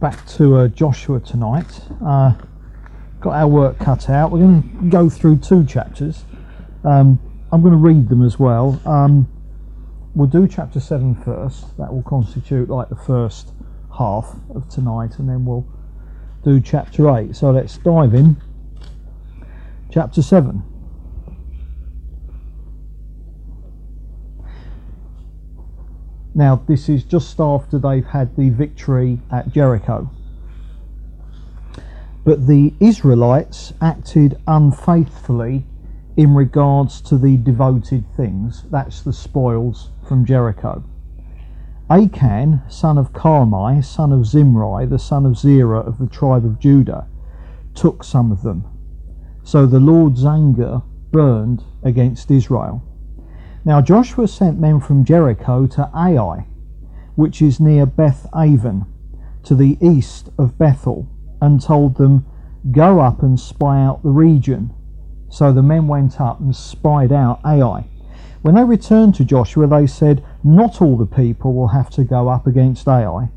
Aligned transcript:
back 0.00 0.26
to 0.26 0.56
uh, 0.56 0.68
Joshua 0.68 1.20
tonight. 1.20 1.82
Uh, 2.02 2.32
got 3.20 3.34
our 3.34 3.46
work 3.46 3.78
cut 3.78 4.08
out. 4.08 4.30
We're 4.32 4.38
going 4.38 4.62
to 4.62 4.88
go 4.88 5.10
through 5.10 5.38
two 5.38 5.64
chapters. 5.66 6.24
Um, 6.84 7.20
I'm 7.52 7.60
going 7.60 7.74
to 7.74 7.78
read 7.78 8.08
them 8.08 8.24
as 8.24 8.38
well. 8.38 8.80
Um, 8.86 9.28
we'll 10.14 10.26
do 10.26 10.48
chapter 10.48 10.80
7 10.80 11.14
first. 11.16 11.76
That 11.76 11.92
will 11.92 12.02
constitute 12.02 12.70
like 12.70 12.88
the 12.88 12.96
first 12.96 13.52
half 13.96 14.34
of 14.54 14.68
tonight, 14.70 15.18
and 15.18 15.28
then 15.28 15.44
we'll 15.44 15.66
do 16.44 16.60
chapter 16.60 17.14
8. 17.14 17.36
So 17.36 17.50
let's 17.50 17.76
dive 17.76 18.14
in. 18.14 18.40
Chapter 19.92 20.22
7. 20.22 20.62
Now, 26.34 26.62
this 26.68 26.88
is 26.88 27.02
just 27.04 27.40
after 27.40 27.78
they've 27.78 28.06
had 28.06 28.36
the 28.36 28.50
victory 28.50 29.20
at 29.30 29.52
Jericho. 29.52 30.10
But 32.24 32.46
the 32.46 32.74
Israelites 32.78 33.72
acted 33.80 34.38
unfaithfully 34.46 35.64
in 36.16 36.34
regards 36.34 37.00
to 37.00 37.18
the 37.18 37.36
devoted 37.36 38.04
things. 38.16 38.64
That's 38.70 39.00
the 39.00 39.12
spoils 39.12 39.90
from 40.06 40.24
Jericho. 40.24 40.84
Achan, 41.88 42.62
son 42.68 42.98
of 42.98 43.12
Carmi, 43.12 43.84
son 43.84 44.12
of 44.12 44.24
Zimri, 44.26 44.86
the 44.86 44.98
son 44.98 45.26
of 45.26 45.36
Zerah 45.36 45.80
of 45.80 45.98
the 45.98 46.06
tribe 46.06 46.44
of 46.44 46.60
Judah, 46.60 47.08
took 47.74 48.04
some 48.04 48.30
of 48.30 48.42
them. 48.42 48.64
So 49.42 49.66
the 49.66 49.80
Lord's 49.80 50.24
anger 50.24 50.82
burned 51.10 51.64
against 51.82 52.30
Israel. 52.30 52.82
Now 53.62 53.82
Joshua 53.82 54.26
sent 54.26 54.58
men 54.58 54.80
from 54.80 55.04
Jericho 55.04 55.66
to 55.66 55.90
Ai, 55.92 56.46
which 57.14 57.42
is 57.42 57.60
near 57.60 57.84
Beth 57.84 58.26
Aven, 58.34 58.86
to 59.42 59.54
the 59.54 59.76
east 59.82 60.30
of 60.38 60.56
Bethel, 60.56 61.06
and 61.42 61.60
told 61.60 61.96
them, 61.96 62.24
Go 62.70 63.00
up 63.00 63.22
and 63.22 63.38
spy 63.38 63.82
out 63.82 64.02
the 64.02 64.10
region. 64.10 64.72
So 65.28 65.52
the 65.52 65.62
men 65.62 65.88
went 65.88 66.20
up 66.20 66.40
and 66.40 66.56
spied 66.56 67.12
out 67.12 67.40
Ai. 67.44 67.86
When 68.40 68.54
they 68.54 68.64
returned 68.64 69.14
to 69.16 69.24
Joshua, 69.26 69.66
they 69.66 69.86
said, 69.86 70.24
Not 70.42 70.80
all 70.80 70.96
the 70.96 71.04
people 71.04 71.52
will 71.52 71.68
have 71.68 71.90
to 71.90 72.04
go 72.04 72.28
up 72.28 72.46
against 72.46 72.88
Ai. 72.88 73.30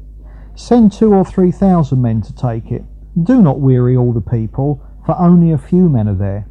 Send 0.56 0.94
two 0.94 1.14
or 1.14 1.26
three 1.26 1.52
thousand 1.52 2.02
men 2.02 2.22
to 2.22 2.34
take 2.34 2.72
it. 2.72 2.86
Do 3.22 3.42
not 3.42 3.60
weary 3.60 3.98
all 3.98 4.14
the 4.14 4.22
people, 4.22 4.82
for 5.06 5.20
only 5.20 5.52
a 5.52 5.58
few 5.58 5.90
men 5.90 6.08
are 6.08 6.16
there. 6.16 6.48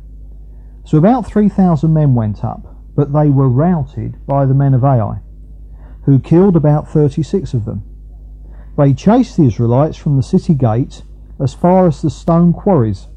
So 0.84 0.98
about 0.98 1.24
three 1.24 1.48
thousand 1.48 1.94
men 1.94 2.14
went 2.14 2.44
up 2.44 2.71
but 2.94 3.12
they 3.12 3.30
were 3.30 3.48
routed 3.48 4.24
by 4.26 4.44
the 4.44 4.54
men 4.54 4.74
of 4.74 4.84
Ai, 4.84 5.20
who 6.04 6.18
killed 6.18 6.56
about 6.56 6.88
36 6.88 7.54
of 7.54 7.64
them. 7.64 7.82
They 8.76 8.94
chased 8.94 9.36
the 9.36 9.46
Israelites 9.46 9.96
from 9.96 10.16
the 10.16 10.22
city 10.22 10.54
gate 10.54 11.02
as 11.40 11.54
far 11.54 11.86
as 11.86 12.00
the 12.00 12.10
stone 12.10 12.52
quarries 12.52 13.08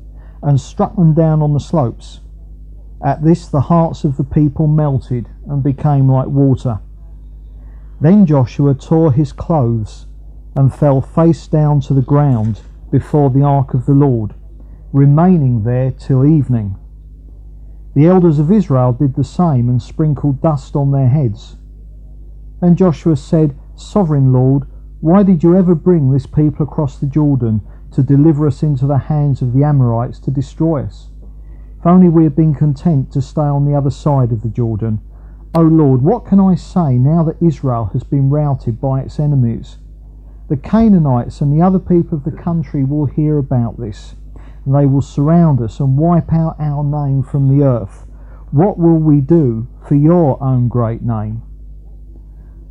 and 0.41 0.59
struck 0.59 0.95
them 0.95 1.13
down 1.13 1.41
on 1.41 1.53
the 1.53 1.59
slopes. 1.59 2.21
At 3.03 3.23
this, 3.23 3.47
the 3.47 3.61
hearts 3.61 4.03
of 4.03 4.17
the 4.17 4.23
people 4.23 4.67
melted 4.67 5.29
and 5.47 5.63
became 5.63 6.09
like 6.09 6.27
water. 6.27 6.79
Then 8.01 8.25
Joshua 8.25 8.73
tore 8.73 9.11
his 9.11 9.31
clothes 9.31 10.07
and 10.55 10.73
fell 10.73 11.01
face 11.01 11.47
down 11.47 11.81
to 11.81 11.93
the 11.93 12.01
ground 12.01 12.61
before 12.91 13.29
the 13.29 13.41
ark 13.41 13.73
of 13.73 13.85
the 13.85 13.93
Lord, 13.93 14.33
remaining 14.93 15.63
there 15.63 15.91
till 15.91 16.25
evening. 16.25 16.77
The 17.95 18.07
elders 18.07 18.39
of 18.39 18.51
Israel 18.51 18.91
did 18.91 19.15
the 19.15 19.23
same 19.23 19.69
and 19.69 19.81
sprinkled 19.81 20.41
dust 20.41 20.75
on 20.75 20.91
their 20.91 21.07
heads. 21.07 21.55
And 22.61 22.77
Joshua 22.77 23.15
said, 23.15 23.57
Sovereign 23.73 24.33
Lord, 24.33 24.63
why 24.99 25.23
did 25.23 25.43
you 25.43 25.55
ever 25.55 25.75
bring 25.75 26.11
this 26.11 26.25
people 26.25 26.65
across 26.65 26.99
the 26.99 27.05
Jordan 27.07 27.61
to 27.91 28.03
deliver 28.03 28.47
us 28.47 28.63
into 28.63 28.85
the 28.85 28.97
hands 28.97 29.41
of 29.41 29.53
the 29.53 29.63
Amorites 29.63 30.19
to 30.19 30.31
destroy 30.31 30.83
us? 30.83 31.09
If 31.79 31.85
only 31.85 32.09
we 32.09 32.25
had 32.25 32.35
been 32.35 32.53
content 32.53 33.13
to 33.13 33.21
stay 33.21 33.41
on 33.41 33.63
the 33.63 33.75
other 33.75 33.91
side 33.91 34.33
of 34.33 34.41
the 34.41 34.49
Jordan. 34.49 34.99
O 35.53 35.61
Lord, 35.61 36.01
what 36.01 36.25
can 36.25 36.41
I 36.41 36.55
say 36.55 36.97
now 36.97 37.23
that 37.23 37.41
Israel 37.41 37.91
has 37.93 38.03
been 38.03 38.29
routed 38.29 38.81
by 38.81 39.03
its 39.03 39.21
enemies? 39.21 39.77
The 40.49 40.57
Canaanites 40.57 41.39
and 41.39 41.53
the 41.53 41.65
other 41.65 41.79
people 41.79 42.17
of 42.17 42.25
the 42.25 42.31
country 42.31 42.83
will 42.83 43.05
hear 43.05 43.37
about 43.37 43.79
this 43.79 44.15
they 44.73 44.85
will 44.85 45.01
surround 45.01 45.61
us 45.61 45.79
and 45.79 45.97
wipe 45.97 46.33
out 46.33 46.55
our 46.59 46.83
name 46.83 47.21
from 47.21 47.47
the 47.47 47.63
earth. 47.63 48.05
What 48.51 48.77
will 48.77 48.97
we 48.97 49.21
do 49.21 49.67
for 49.87 49.95
your 49.95 50.41
own 50.41 50.69
great 50.69 51.03
name? 51.03 51.43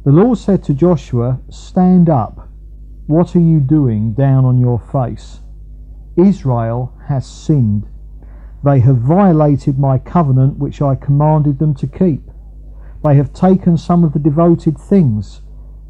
The 0.05 0.13
Lord 0.13 0.39
said 0.39 0.65
to 0.65 0.75
Joshua, 0.75 1.41
Stand 1.49 2.09
up. 2.09 2.49
What 3.07 3.37
are 3.37 3.41
you 3.41 3.61
doing 3.61 4.13
down 4.13 4.45
on 4.45 4.59
your 4.59 4.81
face? 4.81 5.41
Israel 6.17 6.93
has 7.07 7.27
sinned. 7.27 7.87
They 8.65 8.81
have 8.81 8.97
violated 8.97 9.79
my 9.79 9.99
covenant 9.99 10.59
which 10.59 10.83
I 10.83 10.95
commanded 10.95 11.59
them 11.59 11.75
to 11.75 11.87
keep. 11.87 12.31
They 13.05 13.15
have 13.17 13.33
taken 13.33 13.77
some 13.77 14.03
of 14.05 14.15
the 14.15 14.19
devoted 14.19 14.79
things. 14.79 15.43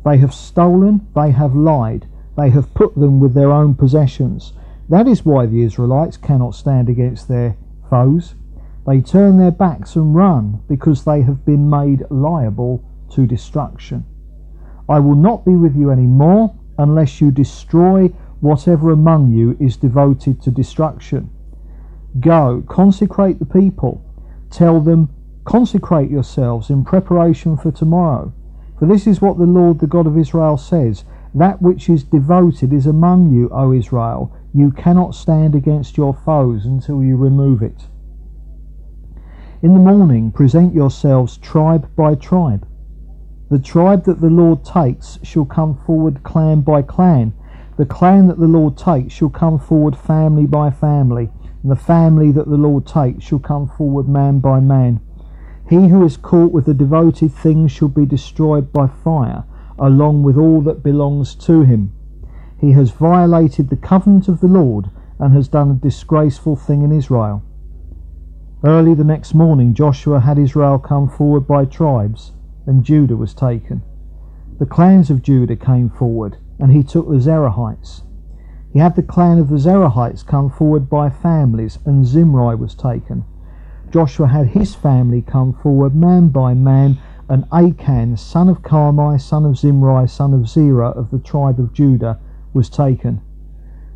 They 0.05 0.19
have 0.19 0.35
stolen, 0.35 1.07
they 1.15 1.31
have 1.31 1.55
lied, 1.55 2.07
they 2.37 2.51
have 2.51 2.75
put 2.75 2.95
them 2.97 3.21
with 3.21 3.33
their 3.33 3.53
own 3.53 3.75
possessions 3.75 4.53
that 4.89 5.09
is 5.09 5.25
why 5.25 5.47
the 5.47 5.63
Israelites 5.63 6.17
cannot 6.17 6.55
stand 6.55 6.89
against 6.89 7.29
their 7.29 7.57
foes. 7.89 8.35
They 8.87 9.01
turn 9.01 9.39
their 9.39 9.51
backs 9.51 9.97
and 9.97 10.15
run 10.15 10.63
because 10.69 11.05
they 11.05 11.23
have 11.23 11.45
been 11.47 11.71
made 11.71 12.05
liable 12.11 12.85
to 13.13 13.27
destruction. 13.27 14.05
I 14.89 15.01
will 15.01 15.15
not 15.15 15.47
be 15.47 15.57
with 15.57 15.75
you 15.75 15.91
any 15.91 16.07
more 16.07 16.55
unless 16.77 17.21
you 17.21 17.31
destroy 17.31 18.09
whatever 18.41 18.91
among 18.91 19.33
you 19.33 19.57
is 19.59 19.79
devoted 19.79 20.43
to 20.43 20.51
destruction. 20.51 21.31
Go, 22.21 22.63
consecrate 22.69 23.39
the 23.39 23.47
people. 23.47 24.05
Tell 24.51 24.81
them, 24.81 25.09
consecrate 25.45 26.11
yourselves 26.11 26.69
in 26.69 26.85
preparation 26.85 27.57
for 27.57 27.71
tomorrow. 27.71 28.35
For 28.79 28.87
this 28.87 29.07
is 29.07 29.23
what 29.23 29.39
the 29.39 29.47
Lord, 29.47 29.81
the 29.81 29.87
God 29.87 30.07
of 30.07 30.19
Israel, 30.19 30.59
says 30.59 31.05
That 31.35 31.63
which 31.63 31.89
is 31.89 32.05
devoted 32.05 32.73
is 32.73 32.87
among 32.87 33.33
you, 33.33 33.49
O 33.51 33.73
Israel 33.73 34.37
you 34.55 34.71
cannot 34.71 35.17
stand 35.17 35.57
against 35.57 35.97
your 35.97 36.15
foes 36.15 36.65
until 36.65 37.03
you 37.03 37.17
remove 37.17 37.61
it. 37.61 37.89
In 39.63 39.75
the 39.75 39.81
morning, 39.81 40.31
present 40.31 40.73
yourselves 40.73 41.39
tribe 41.39 41.91
by 41.97 42.15
tribe. 42.15 42.65
The 43.51 43.59
tribe 43.59 44.05
that 44.05 44.21
the 44.21 44.31
Lord 44.31 44.65
takes 44.65 45.19
shall 45.25 45.45
come 45.45 45.77
forward 45.85 46.23
clan 46.23 46.61
by 46.61 46.83
clan. 46.83 47.35
The 47.77 47.87
clan 47.87 48.29
that 48.29 48.39
the 48.39 48.47
Lord 48.47 48.79
takes 48.79 49.13
shall 49.13 49.31
come 49.31 49.59
forward 49.59 49.97
family 49.97 50.47
by 50.47 50.71
family. 50.71 51.31
And 51.63 51.73
the 51.73 51.77
family 51.77 52.31
that 52.31 52.47
the 52.47 52.57
Lord 52.57 52.87
takes 52.87 53.25
shall 53.25 53.41
come 53.41 53.67
forward 53.67 54.09
man 54.09 54.39
by 54.39 54.61
man. 54.61 55.01
He 55.69 55.89
who 55.89 56.05
is 56.05 56.17
caught 56.17 56.53
with 56.53 56.67
the 56.67 56.75
devoted 56.75 57.33
things 57.33 57.73
shall 57.73 57.89
be 57.89 58.07
destroyed 58.07 58.73
by 58.73 58.87
fire, 58.87 59.45
along 59.79 60.23
with 60.23 60.37
all 60.37 60.61
that 60.61 60.83
belongs 60.83 61.35
to 61.47 61.63
him. 61.63 61.94
He 62.61 62.73
has 62.73 62.91
violated 62.91 63.69
the 63.69 63.77
covenant 63.77 64.29
of 64.29 64.41
the 64.41 64.49
Lord 64.49 64.91
and 65.19 65.35
has 65.35 65.49
done 65.49 65.71
a 65.71 65.75
disgraceful 65.75 66.57
thing 66.57 66.83
in 66.83 66.93
Israel. 66.93 67.43
Early 68.65 68.95
the 68.95 69.05
next 69.05 69.35
morning, 69.35 69.75
Joshua 69.75 70.21
had 70.21 70.39
Israel 70.39 70.79
come 70.79 71.09
forward 71.09 71.47
by 71.47 71.67
tribes, 71.67 72.33
and 72.67 72.83
Judah 72.83 73.17
was 73.17 73.35
taken. 73.35 73.83
The 74.59 74.67
clans 74.67 75.11
of 75.11 75.21
Judah 75.23 75.57
came 75.57 75.91
forward, 75.91 76.39
and 76.59 76.73
he 76.73 76.83
took 76.83 77.09
the 77.09 77.21
Zerahites. 77.21 78.03
He 78.73 78.79
had 78.79 78.97
the 78.97 79.03
clan 79.03 79.39
of 79.39 79.51
the 79.51 79.59
Zerahites 79.59 80.27
come 80.27 80.49
forward 80.49 80.89
by 80.89 81.11
families, 81.11 81.79
and 81.85 82.07
Zimri 82.07 82.57
was 82.57 82.75
taken. 82.75 83.25
Joshua 83.91 84.29
had 84.29 84.49
his 84.49 84.75
family 84.75 85.23
come 85.23 85.53
forward 85.53 85.95
man 85.95 86.29
by 86.29 86.55
man, 86.55 86.99
and 87.29 87.45
Achan, 87.53 88.17
son 88.17 88.49
of 88.49 88.63
Carmi, 88.63 89.21
son 89.21 89.45
of 89.45 89.59
Zimri, 89.59 90.09
son 90.09 90.33
of 90.33 90.49
Zerah 90.49 90.91
of 90.91 91.11
the 91.11 91.19
tribe 91.19 91.61
of 91.61 91.73
Judah, 91.73 92.19
was 92.55 92.71
taken. 92.71 93.21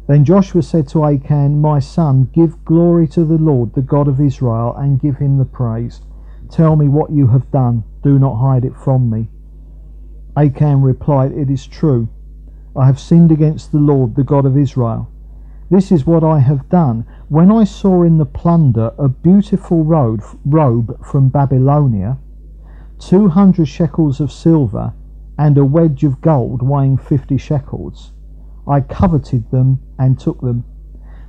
Then 0.09 0.25
Joshua 0.25 0.63
said 0.63 0.89
to 0.89 1.05
Achan, 1.05 1.61
My 1.61 1.79
son, 1.79 2.31
give 2.33 2.65
glory 2.65 3.07
to 3.09 3.25
the 3.25 3.39
Lord, 3.39 3.75
the 3.75 3.83
God 3.83 4.09
of 4.09 4.21
Israel, 4.21 4.75
and 4.77 5.01
give 5.01 5.17
him 5.17 5.39
the 5.39 5.45
praise. 5.45 6.01
Tell 6.51 6.77
me 6.77 6.89
what 6.89 7.11
you 7.11 7.27
have 7.29 7.51
done. 7.51 7.85
Do 8.03 8.19
not 8.19 8.37
hide 8.37 8.65
it 8.65 8.77
from 8.77 9.11
me. 9.11 9.29
Achan 10.37 10.83
replied, 10.83 11.33
It 11.33 11.51
is 11.51 11.67
true. 11.67 12.09
I 12.75 12.87
have 12.87 12.99
sinned 12.99 13.33
against 13.33 13.71
the 13.71 13.79
Lord, 13.79 14.15
the 14.15 14.25
God 14.25 14.47
of 14.47 14.57
Israel. 14.57 15.11
This 15.71 15.93
is 15.93 16.07
what 16.07 16.25
I 16.25 16.39
have 16.39 16.69
done. 16.71 17.05
When 17.29 17.51
I 17.51 17.65
saw 17.65 18.03
in 18.03 18.17
the 18.17 18.25
plunder 18.25 18.93
a 18.97 19.09
beautiful 19.09 19.85
robe, 19.85 20.23
robe 20.47 21.05
from 21.05 21.29
Babylonia, 21.29 22.19
two 22.99 23.29
hundred 23.29 23.67
shekels 23.69 24.21
of 24.21 24.33
silver, 24.33 24.95
and 25.37 25.59
a 25.59 25.65
wedge 25.65 26.05
of 26.05 26.23
gold 26.23 26.63
weighing 26.63 26.97
fifty 26.97 27.37
shekels, 27.37 28.13
I 28.69 28.81
coveted 28.81 29.51
them 29.51 29.81
and 29.99 30.19
took 30.19 30.41
them. 30.41 30.65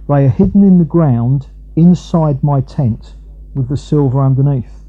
They 0.08 0.26
are 0.26 0.30
hidden 0.30 0.64
in 0.64 0.78
the 0.78 0.86
ground 0.86 1.48
inside 1.76 2.44
my 2.44 2.62
tent 2.62 3.16
with 3.56 3.70
the 3.70 3.78
silver 3.78 4.22
underneath. 4.22 4.84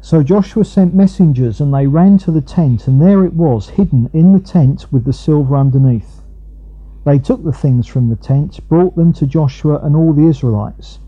So 0.00 0.22
Joshua 0.22 0.64
sent 0.64 0.94
messengers, 0.94 1.60
and 1.60 1.74
they 1.74 1.86
ran 1.86 2.16
to 2.18 2.30
the 2.30 2.40
tent, 2.40 2.86
and 2.86 3.02
there 3.02 3.24
it 3.24 3.34
was, 3.34 3.70
hidden 3.70 4.08
in 4.12 4.32
the 4.32 4.40
tent 4.40 4.90
with 4.92 5.04
the 5.04 5.12
silver 5.12 5.56
underneath. 5.56 6.22
They 7.04 7.18
took 7.18 7.44
the 7.44 7.52
things 7.52 7.86
from 7.86 8.08
the 8.08 8.16
tent, 8.16 8.66
brought 8.68 8.96
them 8.96 9.12
to 9.14 9.26
Joshua 9.26 9.80
and 9.82 9.96
all 9.96 10.12
the 10.12 10.26
Israelites, 10.26 11.00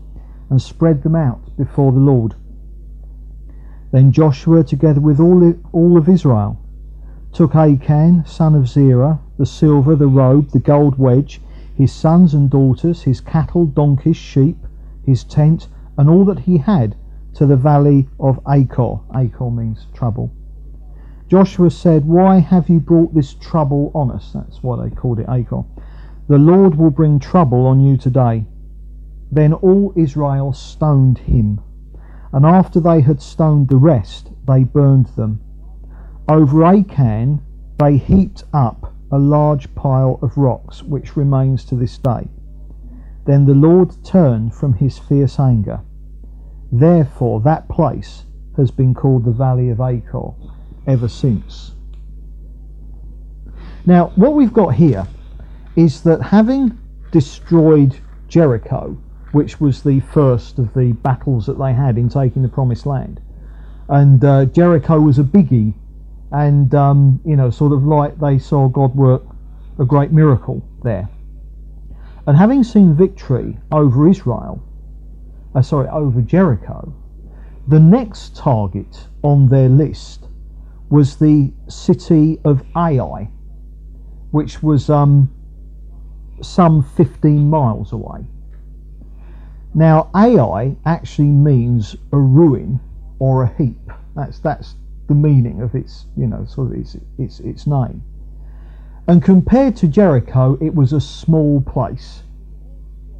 and 0.49 0.61
spread 0.61 1.03
them 1.03 1.15
out 1.15 1.55
before 1.57 1.91
the 1.91 1.99
Lord. 1.99 2.35
Then 3.91 4.11
Joshua, 4.11 4.63
together 4.63 5.01
with 5.01 5.19
all, 5.19 5.53
all 5.71 5.97
of 5.97 6.07
Israel, 6.09 6.59
took 7.33 7.55
Achan, 7.55 8.25
son 8.25 8.55
of 8.55 8.67
Zerah, 8.67 9.19
the 9.41 9.45
silver, 9.47 9.95
the 9.95 10.05
robe, 10.05 10.51
the 10.51 10.59
gold 10.59 10.99
wedge, 10.99 11.41
his 11.73 11.91
sons 11.91 12.35
and 12.35 12.47
daughters, 12.51 13.01
his 13.01 13.19
cattle, 13.19 13.65
donkeys, 13.65 14.15
sheep, 14.15 14.67
his 15.03 15.23
tent, 15.23 15.67
and 15.97 16.07
all 16.07 16.23
that 16.23 16.37
he 16.37 16.59
had, 16.59 16.95
to 17.33 17.47
the 17.47 17.57
valley 17.57 18.07
of 18.19 18.39
Achor. 18.47 18.99
Achor 19.15 19.49
means 19.49 19.87
trouble. 19.95 20.31
Joshua 21.27 21.71
said, 21.71 22.05
Why 22.05 22.37
have 22.37 22.69
you 22.69 22.79
brought 22.79 23.15
this 23.15 23.33
trouble 23.33 23.91
on 23.95 24.11
us? 24.11 24.31
That's 24.31 24.61
why 24.61 24.87
they 24.87 24.95
called 24.95 25.17
it 25.17 25.25
Achor. 25.27 25.63
The 26.27 26.37
Lord 26.37 26.75
will 26.75 26.91
bring 26.91 27.17
trouble 27.17 27.65
on 27.65 27.81
you 27.81 27.97
today. 27.97 28.45
Then 29.31 29.53
all 29.53 29.91
Israel 29.95 30.53
stoned 30.53 31.17
him, 31.17 31.59
and 32.31 32.45
after 32.45 32.79
they 32.79 33.01
had 33.01 33.23
stoned 33.23 33.69
the 33.69 33.77
rest, 33.77 34.29
they 34.47 34.65
burned 34.65 35.07
them. 35.15 35.39
Over 36.29 36.63
Achan 36.63 37.41
they 37.79 37.97
heaped 37.97 38.43
up 38.53 38.93
a 39.11 39.19
large 39.19 39.73
pile 39.75 40.19
of 40.21 40.37
rocks, 40.37 40.83
which 40.83 41.17
remains 41.17 41.65
to 41.65 41.75
this 41.75 41.97
day. 41.97 42.27
Then 43.25 43.45
the 43.45 43.53
Lord 43.53 43.91
turned 44.03 44.55
from 44.55 44.73
his 44.73 44.97
fierce 44.97 45.39
anger. 45.39 45.81
Therefore, 46.71 47.41
that 47.41 47.67
place 47.69 48.23
has 48.57 48.71
been 48.71 48.93
called 48.93 49.25
the 49.25 49.31
Valley 49.31 49.69
of 49.69 49.81
Achor 49.81 50.33
ever 50.87 51.07
since. 51.07 51.73
Now, 53.85 54.11
what 54.15 54.33
we've 54.33 54.53
got 54.53 54.75
here 54.75 55.07
is 55.75 56.03
that 56.03 56.21
having 56.21 56.77
destroyed 57.11 57.97
Jericho, 58.27 58.97
which 59.31 59.59
was 59.59 59.83
the 59.83 59.99
first 59.99 60.59
of 60.59 60.73
the 60.73 60.93
battles 60.93 61.45
that 61.45 61.57
they 61.59 61.73
had 61.73 61.97
in 61.97 62.09
taking 62.09 62.41
the 62.41 62.47
promised 62.47 62.85
land, 62.85 63.21
and 63.89 64.23
uh, 64.23 64.45
Jericho 64.45 64.99
was 64.99 65.19
a 65.19 65.23
biggie, 65.23 65.73
and 66.31 66.73
um, 66.73 67.19
you 67.25 67.35
know, 67.35 67.49
sort 67.49 67.73
of 67.73 67.83
like 67.83 68.19
they 68.19 68.39
saw 68.39 68.67
God 68.67 68.95
work 68.95 69.23
a 69.79 69.85
great 69.85 70.11
miracle 70.11 70.63
there. 70.83 71.09
And 72.27 72.37
having 72.37 72.63
seen 72.63 72.95
victory 72.95 73.57
over 73.71 74.07
Israel, 74.07 74.63
uh, 75.55 75.61
sorry, 75.61 75.87
over 75.89 76.21
Jericho, 76.21 76.93
the 77.67 77.79
next 77.79 78.35
target 78.35 79.07
on 79.23 79.49
their 79.49 79.69
list 79.69 80.27
was 80.89 81.17
the 81.17 81.51
city 81.67 82.39
of 82.45 82.63
Ai, 82.75 83.29
which 84.31 84.61
was 84.61 84.89
um, 84.89 85.31
some 86.41 86.83
15 86.83 87.49
miles 87.49 87.91
away. 87.91 88.25
Now, 89.73 90.09
Ai 90.13 90.75
actually 90.85 91.29
means 91.29 91.95
a 92.11 92.17
ruin 92.17 92.79
or 93.19 93.43
a 93.43 93.53
heap. 93.55 93.79
That's 94.15 94.39
that's 94.39 94.75
the 95.11 95.15
meaning 95.15 95.61
of 95.61 95.75
its, 95.75 96.05
you 96.15 96.25
know, 96.25 96.45
sort 96.45 96.71
of 96.71 96.79
its 96.79 96.95
its 97.17 97.41
its 97.41 97.67
name. 97.67 98.01
And 99.09 99.21
compared 99.21 99.75
to 99.77 99.87
Jericho, 99.89 100.57
it 100.61 100.73
was 100.73 100.93
a 100.93 101.01
small 101.01 101.59
place. 101.59 102.23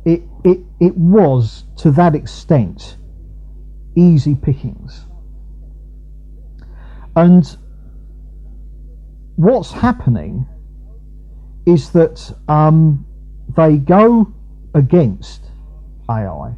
It 0.06 0.24
it 0.46 0.60
it 0.80 0.96
was 0.96 1.66
to 1.80 1.92
that 1.92 2.16
extent 2.16 2.96
easy 3.98 4.36
pickings. 4.36 5.06
And 7.18 7.46
what's 9.36 9.74
happening 9.74 10.48
is 11.66 11.92
that 11.92 12.34
um, 12.48 13.06
they 13.58 13.76
go 13.76 14.32
against 14.74 15.44
Ai 16.08 16.56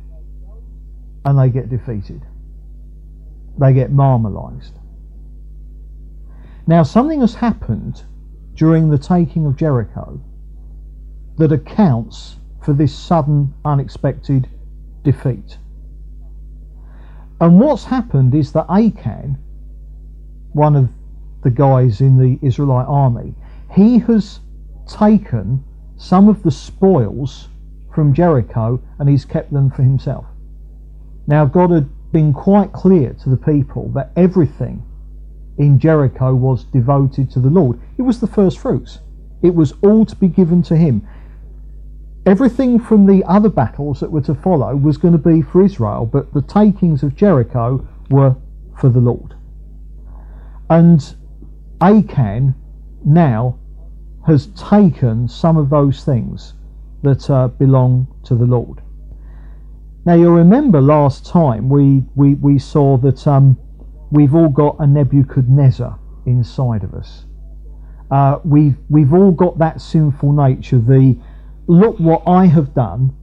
and 1.25 1.39
they 1.39 1.49
get 1.49 1.71
defeated. 1.71 2.21
They 3.57 3.73
get 3.73 3.89
marmalised. 3.91 4.77
Now, 6.65 6.83
something 6.83 7.21
has 7.21 7.35
happened 7.35 8.03
during 8.55 8.89
the 8.89 8.97
taking 8.97 9.45
of 9.45 9.57
Jericho 9.57 10.21
that 11.37 11.51
accounts 11.51 12.37
for 12.61 12.73
this 12.73 12.95
sudden, 12.95 13.53
unexpected 13.65 14.47
defeat. 15.03 15.57
And 17.41 17.59
what's 17.59 17.83
happened 17.83 18.33
is 18.33 18.53
that 18.53 18.67
Achan, 18.69 19.37
one 20.53 20.75
of 20.75 20.89
the 21.43 21.51
guys 21.51 21.99
in 21.99 22.17
the 22.17 22.39
Israelite 22.41 22.87
army, 22.87 23.35
he 23.71 23.99
has 23.99 24.39
taken 24.87 25.63
some 25.97 26.29
of 26.29 26.43
the 26.43 26.51
spoils 26.51 27.49
from 27.93 28.13
Jericho 28.13 28.81
and 28.99 29.09
he's 29.09 29.25
kept 29.25 29.51
them 29.51 29.69
for 29.69 29.83
himself. 29.83 30.25
Now, 31.27 31.45
God 31.45 31.71
had 31.71 31.89
been 32.13 32.31
quite 32.31 32.71
clear 32.71 33.13
to 33.13 33.29
the 33.29 33.37
people 33.37 33.89
that 33.89 34.11
everything 34.15 34.81
in 35.57 35.79
Jericho 35.79 36.33
was 36.33 36.63
devoted 36.65 37.29
to 37.31 37.39
the 37.39 37.49
Lord. 37.49 37.79
It 37.97 38.01
was 38.01 38.19
the 38.19 38.27
first 38.27 38.59
fruits, 38.59 38.99
it 39.41 39.53
was 39.53 39.73
all 39.81 40.05
to 40.05 40.15
be 40.15 40.27
given 40.27 40.61
to 40.63 40.75
him. 40.75 41.07
Everything 42.25 42.79
from 42.79 43.05
the 43.05 43.23
other 43.25 43.49
battles 43.49 43.99
that 43.99 44.11
were 44.11 44.21
to 44.21 44.33
follow 44.33 44.75
was 44.75 44.97
going 44.97 45.11
to 45.11 45.17
be 45.17 45.41
for 45.41 45.61
Israel, 45.61 46.05
but 46.05 46.33
the 46.33 46.41
takings 46.41 47.03
of 47.03 47.17
Jericho 47.17 47.85
were 48.09 48.35
for 48.79 48.87
the 48.89 49.01
Lord. 49.01 49.35
And 50.69 51.15
Achan 51.81 52.55
now 53.03 53.59
has 54.25 54.47
taken 54.47 55.27
some 55.27 55.57
of 55.57 55.69
those 55.69 56.05
things 56.05 56.53
that 57.01 57.29
uh, 57.29 57.49
belong 57.49 58.07
to 58.23 58.35
the 58.35 58.45
Lord. 58.45 58.81
Now 60.05 60.13
you'll 60.15 60.31
remember 60.31 60.81
last 60.81 61.25
time 61.25 61.69
we, 61.69 62.03
we, 62.15 62.35
we 62.35 62.57
saw 62.57 62.97
that 62.99 63.27
um, 63.27 63.57
we've 64.13 64.35
all 64.35 64.47
got 64.47 64.75
a 64.79 64.85
Nebuchadnezzar 64.85 65.99
inside 66.27 66.83
of 66.83 66.93
us. 66.93 67.25
Uh, 68.11 68.39
we've, 68.45 68.77
we've 68.87 69.11
all 69.11 69.31
got 69.31 69.57
that 69.57 69.81
sinful 69.81 70.31
nature, 70.31 70.77
the 70.77 71.17
look 71.65 71.99
what 71.99 72.21
I 72.27 72.45
have 72.45 72.75
done 72.75 73.15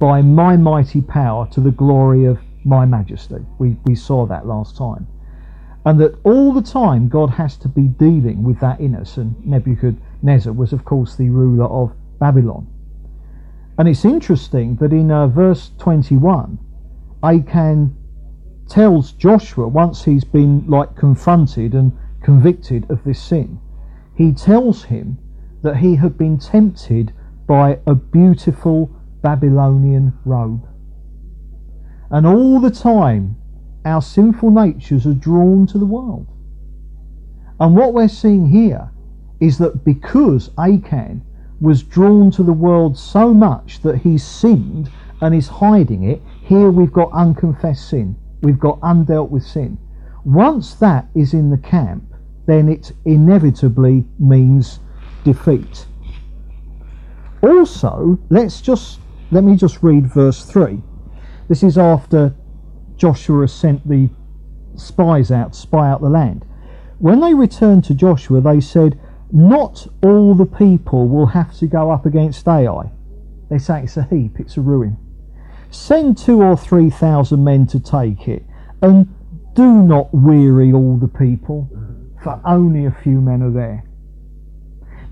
by 0.00 0.22
my 0.22 0.56
mighty 0.56 1.00
power 1.00 1.48
to 1.52 1.60
the 1.60 1.70
glory 1.70 2.24
of 2.24 2.40
my 2.64 2.84
majesty. 2.84 3.36
We, 3.58 3.76
we 3.84 3.94
saw 3.94 4.26
that 4.26 4.46
last 4.46 4.76
time. 4.76 5.06
And 5.84 6.00
that 6.00 6.18
all 6.24 6.52
the 6.52 6.60
time 6.60 7.08
God 7.08 7.30
has 7.30 7.56
to 7.58 7.68
be 7.68 7.82
dealing 7.82 8.42
with 8.42 8.58
that 8.58 8.80
in 8.80 8.96
us. 8.96 9.18
And 9.18 9.36
Nebuchadnezzar 9.46 10.52
was, 10.52 10.72
of 10.72 10.84
course, 10.84 11.14
the 11.14 11.30
ruler 11.30 11.66
of 11.66 11.92
Babylon. 12.18 12.66
And 13.78 13.88
it's 13.88 14.04
interesting 14.04 14.74
that 14.76 14.92
in 14.92 15.12
uh, 15.12 15.28
verse 15.28 15.70
21, 15.78 16.58
Achan 17.22 17.96
tells 18.68 19.12
Joshua, 19.12 19.68
once 19.68 20.04
he's 20.04 20.24
been 20.24 20.66
like 20.66 20.96
confronted 20.96 21.74
and 21.74 21.92
convicted 22.22 22.90
of 22.90 23.02
this 23.04 23.22
sin, 23.22 23.58
he 24.14 24.32
tells 24.32 24.84
him 24.84 25.18
that 25.62 25.76
he 25.76 25.96
had 25.96 26.18
been 26.18 26.38
tempted 26.38 27.12
by 27.46 27.78
a 27.86 27.94
beautiful 27.94 28.90
Babylonian 29.22 30.12
robe. 30.24 30.66
And 32.10 32.26
all 32.26 32.60
the 32.60 32.70
time, 32.70 33.36
our 33.84 34.02
sinful 34.02 34.50
natures 34.50 35.06
are 35.06 35.14
drawn 35.14 35.66
to 35.68 35.78
the 35.78 35.86
world. 35.86 36.26
And 37.58 37.76
what 37.76 37.94
we're 37.94 38.08
seeing 38.08 38.48
here 38.48 38.90
is 39.40 39.58
that 39.58 39.84
because 39.84 40.50
Achan 40.58 41.22
was 41.60 41.82
drawn 41.82 42.30
to 42.32 42.42
the 42.42 42.52
world 42.52 42.98
so 42.98 43.32
much 43.32 43.80
that 43.82 43.98
he 43.98 44.18
sinned 44.18 44.90
and 45.20 45.34
is 45.34 45.48
hiding 45.48 46.04
it, 46.04 46.20
here 46.42 46.70
we've 46.70 46.92
got 46.92 47.12
unconfessed 47.12 47.88
sin. 47.88 48.16
We've 48.42 48.58
got 48.58 48.80
undealt 48.80 49.30
with 49.30 49.44
sin. 49.44 49.78
Once 50.24 50.74
that 50.74 51.08
is 51.14 51.34
in 51.34 51.50
the 51.50 51.58
camp, 51.58 52.04
then 52.46 52.68
it 52.68 52.92
inevitably 53.04 54.04
means 54.18 54.80
defeat. 55.24 55.86
Also, 57.42 58.18
let's 58.30 58.60
just 58.60 59.00
let 59.30 59.42
me 59.44 59.56
just 59.56 59.82
read 59.82 60.06
verse 60.06 60.44
3. 60.44 60.80
This 61.48 61.62
is 61.62 61.76
after 61.76 62.34
Joshua 62.96 63.48
sent 63.48 63.86
the 63.88 64.08
spies 64.76 65.30
out 65.30 65.52
to 65.52 65.58
spy 65.58 65.90
out 65.90 66.00
the 66.00 66.08
land. 66.08 66.44
When 66.98 67.20
they 67.20 67.34
returned 67.34 67.84
to 67.84 67.94
Joshua, 67.94 68.40
they 68.40 68.60
said, 68.60 68.98
Not 69.32 69.86
all 70.02 70.34
the 70.34 70.46
people 70.46 71.08
will 71.08 71.26
have 71.26 71.56
to 71.58 71.66
go 71.66 71.90
up 71.90 72.06
against 72.06 72.46
Ai. 72.48 72.90
They 73.50 73.58
say 73.58 73.82
it's 73.82 73.96
a 73.96 74.04
heap, 74.04 74.40
it's 74.40 74.56
a 74.56 74.60
ruin. 74.60 74.96
Send 75.76 76.16
two 76.16 76.42
or 76.42 76.56
three 76.56 76.90
thousand 76.90 77.44
men 77.44 77.66
to 77.68 77.78
take 77.78 78.28
it, 78.28 78.44
and 78.80 79.06
do 79.54 79.82
not 79.82 80.12
weary 80.12 80.72
all 80.72 80.96
the 80.96 81.06
people, 81.06 81.68
for 82.24 82.40
only 82.44 82.86
a 82.86 82.90
few 82.90 83.20
men 83.20 83.42
are 83.42 83.52
there. 83.52 83.84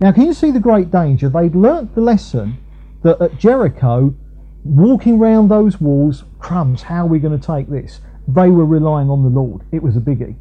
Now, 0.01 0.11
can 0.11 0.27
you 0.27 0.33
see 0.33 0.51
the 0.51 0.61
great 0.61 0.91
danger? 0.91 1.29
They'd 1.29 1.55
learnt 1.55 1.95
the 1.95 2.01
lesson 2.01 2.57
that 3.03 3.21
at 3.21 3.39
Jericho, 3.39 4.17
walking 4.65 5.19
round 5.19 5.51
those 5.51 5.81
walls, 5.81 6.25
crumbs, 6.39 6.83
how 6.83 7.05
are 7.05 7.09
we 7.09 7.19
going 7.19 7.39
to 7.39 7.47
take 7.47 7.69
this? 7.69 8.01
They 8.27 8.49
were 8.49 8.67
relying 8.67 9.11
on 9.11 9.23
the 9.23 9.29
Lord. 9.29 9.63
It 9.71 9.83
was 9.83 9.97
a 9.97 10.01
biggie. 10.01 10.35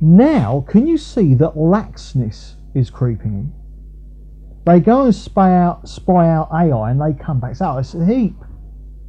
Now, 0.00 0.64
can 0.68 0.86
you 0.86 0.98
see 0.98 1.34
that 1.36 1.54
laxness 1.54 2.56
is 2.74 2.90
creeping 2.90 3.32
in? 3.32 3.52
They 4.66 4.80
go 4.80 5.04
and 5.04 5.14
spy 5.14 5.54
out, 5.54 5.88
spy 5.88 6.28
out 6.28 6.50
Ai, 6.52 6.90
and 6.90 7.00
they 7.00 7.14
come 7.14 7.40
back. 7.40 7.54
So 7.56 7.66
oh, 7.66 7.78
it's 7.78 7.94
a 7.94 8.04
heap. 8.04 8.34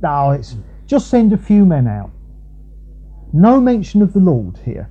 No, 0.01 0.31
it's 0.31 0.55
just 0.85 1.09
send 1.09 1.33
a 1.33 1.37
few 1.37 1.65
men 1.65 1.87
out. 1.87 2.11
No 3.33 3.59
mention 3.59 4.01
of 4.01 4.13
the 4.13 4.19
Lord 4.19 4.59
here. 4.63 4.89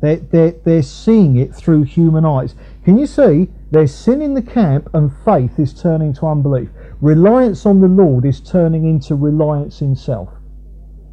They're, 0.00 0.16
they're, 0.16 0.50
they're 0.50 0.82
seeing 0.82 1.36
it 1.36 1.54
through 1.54 1.82
human 1.84 2.24
eyes. 2.24 2.54
Can 2.84 2.98
you 2.98 3.06
see? 3.06 3.48
There's 3.70 3.94
sin 3.94 4.22
in 4.22 4.34
the 4.34 4.42
camp, 4.42 4.88
and 4.94 5.12
faith 5.24 5.58
is 5.58 5.74
turning 5.74 6.14
to 6.14 6.26
unbelief. 6.26 6.70
Reliance 7.00 7.66
on 7.66 7.80
the 7.80 7.88
Lord 7.88 8.24
is 8.24 8.40
turning 8.40 8.88
into 8.88 9.14
reliance 9.14 9.82
in 9.82 9.94
self. 9.94 10.30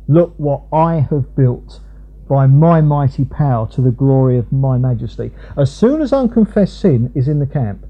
Look 0.08 0.34
what 0.38 0.64
I 0.72 0.96
have 0.96 1.36
built 1.36 1.82
by 2.30 2.48
my 2.48 2.82
mighty 2.82 3.26
power 3.26 3.68
to 3.68 3.82
the 3.82 3.92
glory 3.92 4.38
of 4.38 4.52
my 4.52 4.78
majesty. 4.78 5.32
As 5.58 5.72
soon 5.72 6.02
as 6.02 6.14
unconfessed 6.14 6.80
sin 6.80 7.12
is 7.14 7.28
in 7.28 7.40
the 7.40 7.46
camp, 7.46 7.86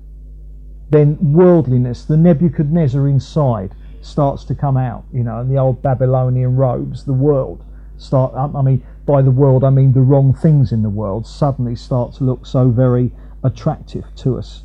then 0.89 1.17
worldliness, 1.21 2.05
the 2.05 2.17
Nebuchadnezzar 2.17 3.07
inside, 3.07 3.75
starts 4.05 4.43
to 4.45 4.55
come 4.55 4.77
out, 4.77 5.03
you 5.11 5.23
know, 5.23 5.39
and 5.39 5.49
the 5.49 5.57
old 5.57 5.81
Babylonian 5.81 6.55
robes, 6.55 7.05
the 7.05 7.13
world 7.13 7.63
start, 7.97 8.33
I 8.35 8.61
mean, 8.61 8.85
by 9.05 9.21
the 9.21 9.31
world, 9.31 9.63
I 9.63 9.69
mean 9.69 9.93
the 9.93 10.01
wrong 10.01 10.33
things 10.33 10.71
in 10.71 10.83
the 10.83 10.89
world, 10.89 11.25
suddenly 11.25 11.75
start 11.75 12.13
to 12.15 12.23
look 12.23 12.45
so 12.45 12.69
very 12.69 13.11
attractive 13.43 14.05
to 14.17 14.37
us. 14.37 14.63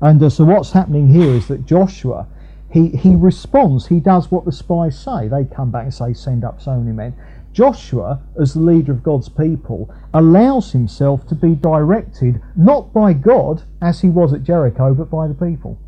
And 0.00 0.22
uh, 0.22 0.30
so 0.30 0.44
what's 0.44 0.72
happening 0.72 1.08
here 1.08 1.30
is 1.30 1.46
that 1.48 1.64
Joshua, 1.64 2.26
he, 2.70 2.88
he 2.88 3.14
responds, 3.14 3.86
he 3.86 4.00
does 4.00 4.30
what 4.30 4.44
the 4.44 4.52
spies 4.52 4.98
say. 4.98 5.28
They 5.28 5.44
come 5.44 5.70
back 5.70 5.84
and 5.84 5.94
say, 5.94 6.12
send 6.12 6.44
up 6.44 6.60
so 6.60 6.76
many 6.78 6.92
men. 6.92 7.14
Joshua, 7.52 8.20
as 8.40 8.54
the 8.54 8.60
leader 8.60 8.92
of 8.92 9.02
God's 9.02 9.28
people, 9.28 9.94
allows 10.14 10.72
himself 10.72 11.26
to 11.28 11.34
be 11.34 11.54
directed 11.54 12.40
not 12.56 12.92
by 12.92 13.12
God 13.12 13.62
as 13.80 14.00
he 14.00 14.08
was 14.08 14.32
at 14.32 14.42
Jericho, 14.42 14.94
but 14.94 15.10
by 15.10 15.28
the 15.28 15.34
people. 15.34 15.78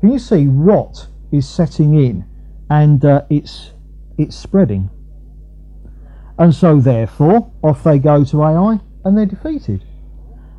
Can 0.00 0.12
you 0.12 0.18
see 0.18 0.46
rot 0.46 1.08
is 1.32 1.48
setting 1.48 1.94
in 1.94 2.24
and 2.70 3.04
uh, 3.04 3.22
it's 3.30 3.72
it's 4.18 4.36
spreading? 4.36 4.90
And 6.38 6.54
so, 6.54 6.80
therefore, 6.80 7.52
off 7.62 7.84
they 7.84 7.98
go 7.98 8.24
to 8.24 8.42
Ai 8.42 8.80
and 9.04 9.16
they're 9.16 9.26
defeated. 9.26 9.84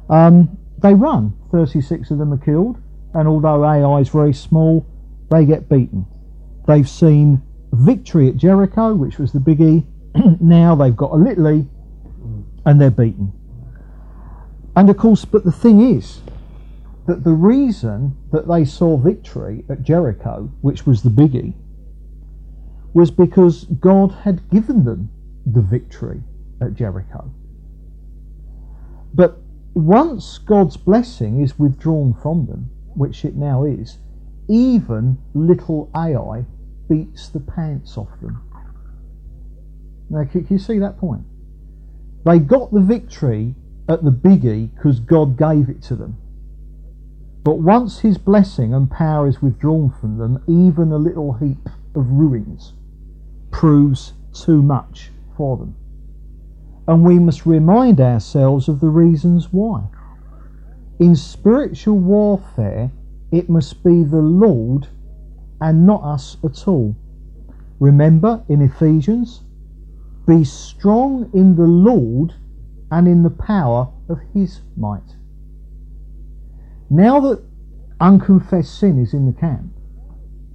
Um, 0.10 0.58
they 0.82 0.94
run. 0.94 1.34
36 1.52 2.12
of 2.12 2.18
them 2.18 2.34
are 2.34 2.38
killed, 2.38 2.78
and 3.14 3.28
although 3.28 3.64
Ai 3.66 4.00
is 4.00 4.10
very 4.10 4.34
small, 4.34 4.86
they 5.32 5.46
get 5.46 5.68
beaten. 5.68 6.06
They've 6.68 6.88
seen 6.88 7.42
victory 7.72 8.30
at 8.30 8.38
Jericho, 8.38 8.94
which 8.94 9.18
was 9.18 9.32
the 9.32 9.40
biggie. 9.40 9.86
now 10.42 10.76
they've 10.76 10.96
got 10.96 11.12
a 11.12 11.16
little 11.16 11.50
e, 11.50 11.66
and 12.66 12.80
they're 12.80 12.92
beaten. 12.92 13.34
And 14.76 14.90
of 14.90 14.98
course, 14.98 15.26
but 15.26 15.44
the 15.44 15.52
thing 15.52 15.82
is 15.82 16.22
that 17.08 17.24
the 17.24 17.34
reason 17.34 18.18
that 18.32 18.48
they 18.48 18.66
saw 18.66 18.98
victory 18.98 19.64
at 19.70 19.84
Jericho, 19.84 20.52
which 20.62 20.86
was 20.86 21.04
the 21.04 21.10
biggie, 21.10 21.54
was 22.94 23.12
because 23.12 23.66
God 23.66 24.12
had 24.12 24.50
given 24.50 24.86
them 24.86 25.10
the 25.46 25.62
victory 25.62 26.22
at 26.62 26.74
Jericho. 26.74 27.32
But 29.14 29.38
once 29.74 30.38
God's 30.40 30.78
blessing 30.78 31.42
is 31.42 31.60
withdrawn 31.60 32.14
from 32.14 32.48
them, 32.48 32.70
which 32.96 33.26
it 33.26 33.36
now 33.36 33.66
is, 33.66 33.98
even 34.48 35.18
little 35.34 35.92
Ai 35.94 36.46
beats 36.90 37.30
the 37.30 37.40
pants 37.40 37.98
off 37.98 38.10
them. 38.22 38.42
Now, 40.10 40.24
can 40.24 40.48
you 40.50 40.60
see 40.60 40.80
that 40.80 40.98
point? 40.98 41.24
They 42.26 42.40
got 42.40 42.72
the 42.72 42.80
victory 42.80 43.56
at 43.90 44.04
the 44.04 44.12
biggie 44.12 44.74
because 44.74 45.00
God 45.00 45.38
gave 45.38 45.70
it 45.70 45.82
to 45.84 45.96
them. 45.96 46.18
But 47.46 47.60
once 47.60 48.00
his 48.00 48.18
blessing 48.18 48.74
and 48.74 48.90
power 48.90 49.28
is 49.28 49.40
withdrawn 49.40 49.92
from 49.92 50.18
them, 50.18 50.40
even 50.48 50.92
a 50.92 50.98
little 50.98 51.34
heap 51.34 51.70
of 51.94 52.10
ruins 52.10 52.74
proves 53.52 54.14
too 54.34 54.64
much 54.64 55.12
for 55.38 55.56
them. 55.56 55.76
And 56.88 57.06
we 57.06 57.20
must 57.20 57.46
remind 57.46 58.02
ourselves 58.02 58.68
of 58.68 58.80
the 58.80 58.90
reasons 58.90 59.54
why. 59.54 59.84
In 60.98 61.16
spiritual 61.16 62.00
warfare, 62.00 62.90
it 63.32 63.48
must 63.48 63.84
be 63.84 64.02
the 64.02 64.24
Lord 64.24 64.88
and 65.62 65.86
not 65.86 66.04
us 66.04 66.38
at 66.44 66.68
all. 66.68 66.96
Remember 67.80 68.44
in 68.50 68.60
Ephesians, 68.60 69.44
be 70.26 70.44
strong 70.44 71.30
in 71.32 71.56
the 71.56 71.68
Lord 71.68 72.34
and 72.90 73.08
in 73.08 73.22
the 73.22 73.30
power 73.30 73.90
of 74.10 74.18
his 74.34 74.62
might. 74.76 75.16
Now 76.96 77.20
that 77.20 77.44
unconfessed 78.00 78.80
sin 78.80 78.98
is 79.00 79.14
in 79.14 79.26
the 79.26 79.38
camp, 79.38 79.74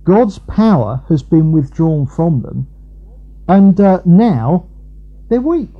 God's 0.05 0.39
power 0.39 1.03
has 1.11 1.23
been 1.23 1.53
withdrawn 1.53 2.07
from 2.07 2.41
them, 2.41 2.67
and 3.47 3.79
uh, 3.79 4.01
now 4.07 4.67
they're 5.29 5.43
weak. 5.43 5.75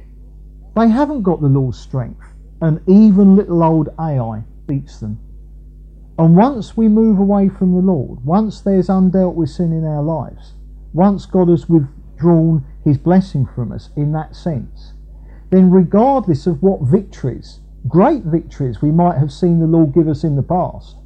They 0.77 0.89
haven't 0.89 1.23
got 1.23 1.41
the 1.41 1.49
Lord's 1.49 1.79
strength, 1.79 2.27
and 2.61 2.83
even 2.87 3.37
little 3.37 3.63
old 3.63 3.89
Ai 3.99 4.45
beats 4.67 5.01
them. 5.01 5.19
And 6.19 6.37
once 6.37 6.77
we 6.77 6.89
move 6.89 7.19
away 7.19 7.49
from 7.49 7.73
the 7.73 7.81
Lord, 7.81 8.23
once 8.23 8.61
there's 8.61 8.89
undealt 8.89 9.37
with 9.37 9.49
sin 9.49 9.73
in 9.73 9.87
our 9.87 10.03
lives, 10.03 10.53
once 10.93 11.25
God 11.25 11.49
has 11.49 11.71
withdrawn 11.71 12.67
his 12.85 12.99
blessing 12.99 13.47
from 13.47 13.73
us 13.73 13.89
in 13.97 14.13
that 14.13 14.37
sense, 14.37 14.93
then 15.49 15.71
regardless 15.71 16.47
of 16.47 16.63
what 16.63 16.83
victories, 16.83 17.61
great 17.91 18.23
victories 18.23 18.81
we 18.81 18.91
might 18.91 19.19
have 19.19 19.33
seen 19.33 19.59
the 19.59 19.67
Lord 19.67 19.93
give 19.93 20.09
us 20.09 20.25
in 20.25 20.37
the 20.37 20.43
past, 20.43 20.97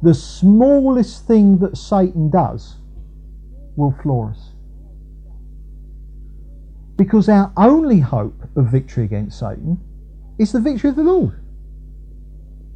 the 0.00 0.14
smallest 0.14 1.26
thing 1.26 1.58
that 1.58 1.76
Satan 1.76 2.30
does 2.30 2.76
will 3.76 3.94
floor 4.02 4.30
us. 4.30 4.52
Because 6.96 7.28
our 7.28 7.52
only 7.56 8.00
hope 8.00 8.48
of 8.56 8.70
victory 8.70 9.04
against 9.04 9.38
Satan 9.38 9.78
is 10.38 10.52
the 10.52 10.60
victory 10.60 10.90
of 10.90 10.96
the 10.96 11.04
Lord. 11.04 11.40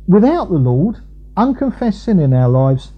Without 0.06 0.50
the 0.50 0.58
Lord, 0.58 0.96
unconfessed 1.36 2.04
sin 2.04 2.18
in 2.18 2.34
our 2.34 2.48
lives, 2.48 2.92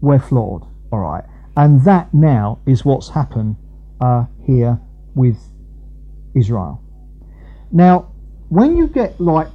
we're 0.00 0.18
flawed. 0.18 0.66
All 0.92 1.00
right. 1.00 1.24
And 1.56 1.84
that 1.84 2.12
now 2.12 2.58
is 2.66 2.84
what's 2.84 3.10
happened 3.10 3.56
uh, 4.00 4.26
here 4.44 4.80
with 5.14 5.38
Israel. 6.34 6.82
Now, 7.70 8.13
when 8.48 8.76
you 8.76 8.88
get 8.88 9.20
like 9.20 9.48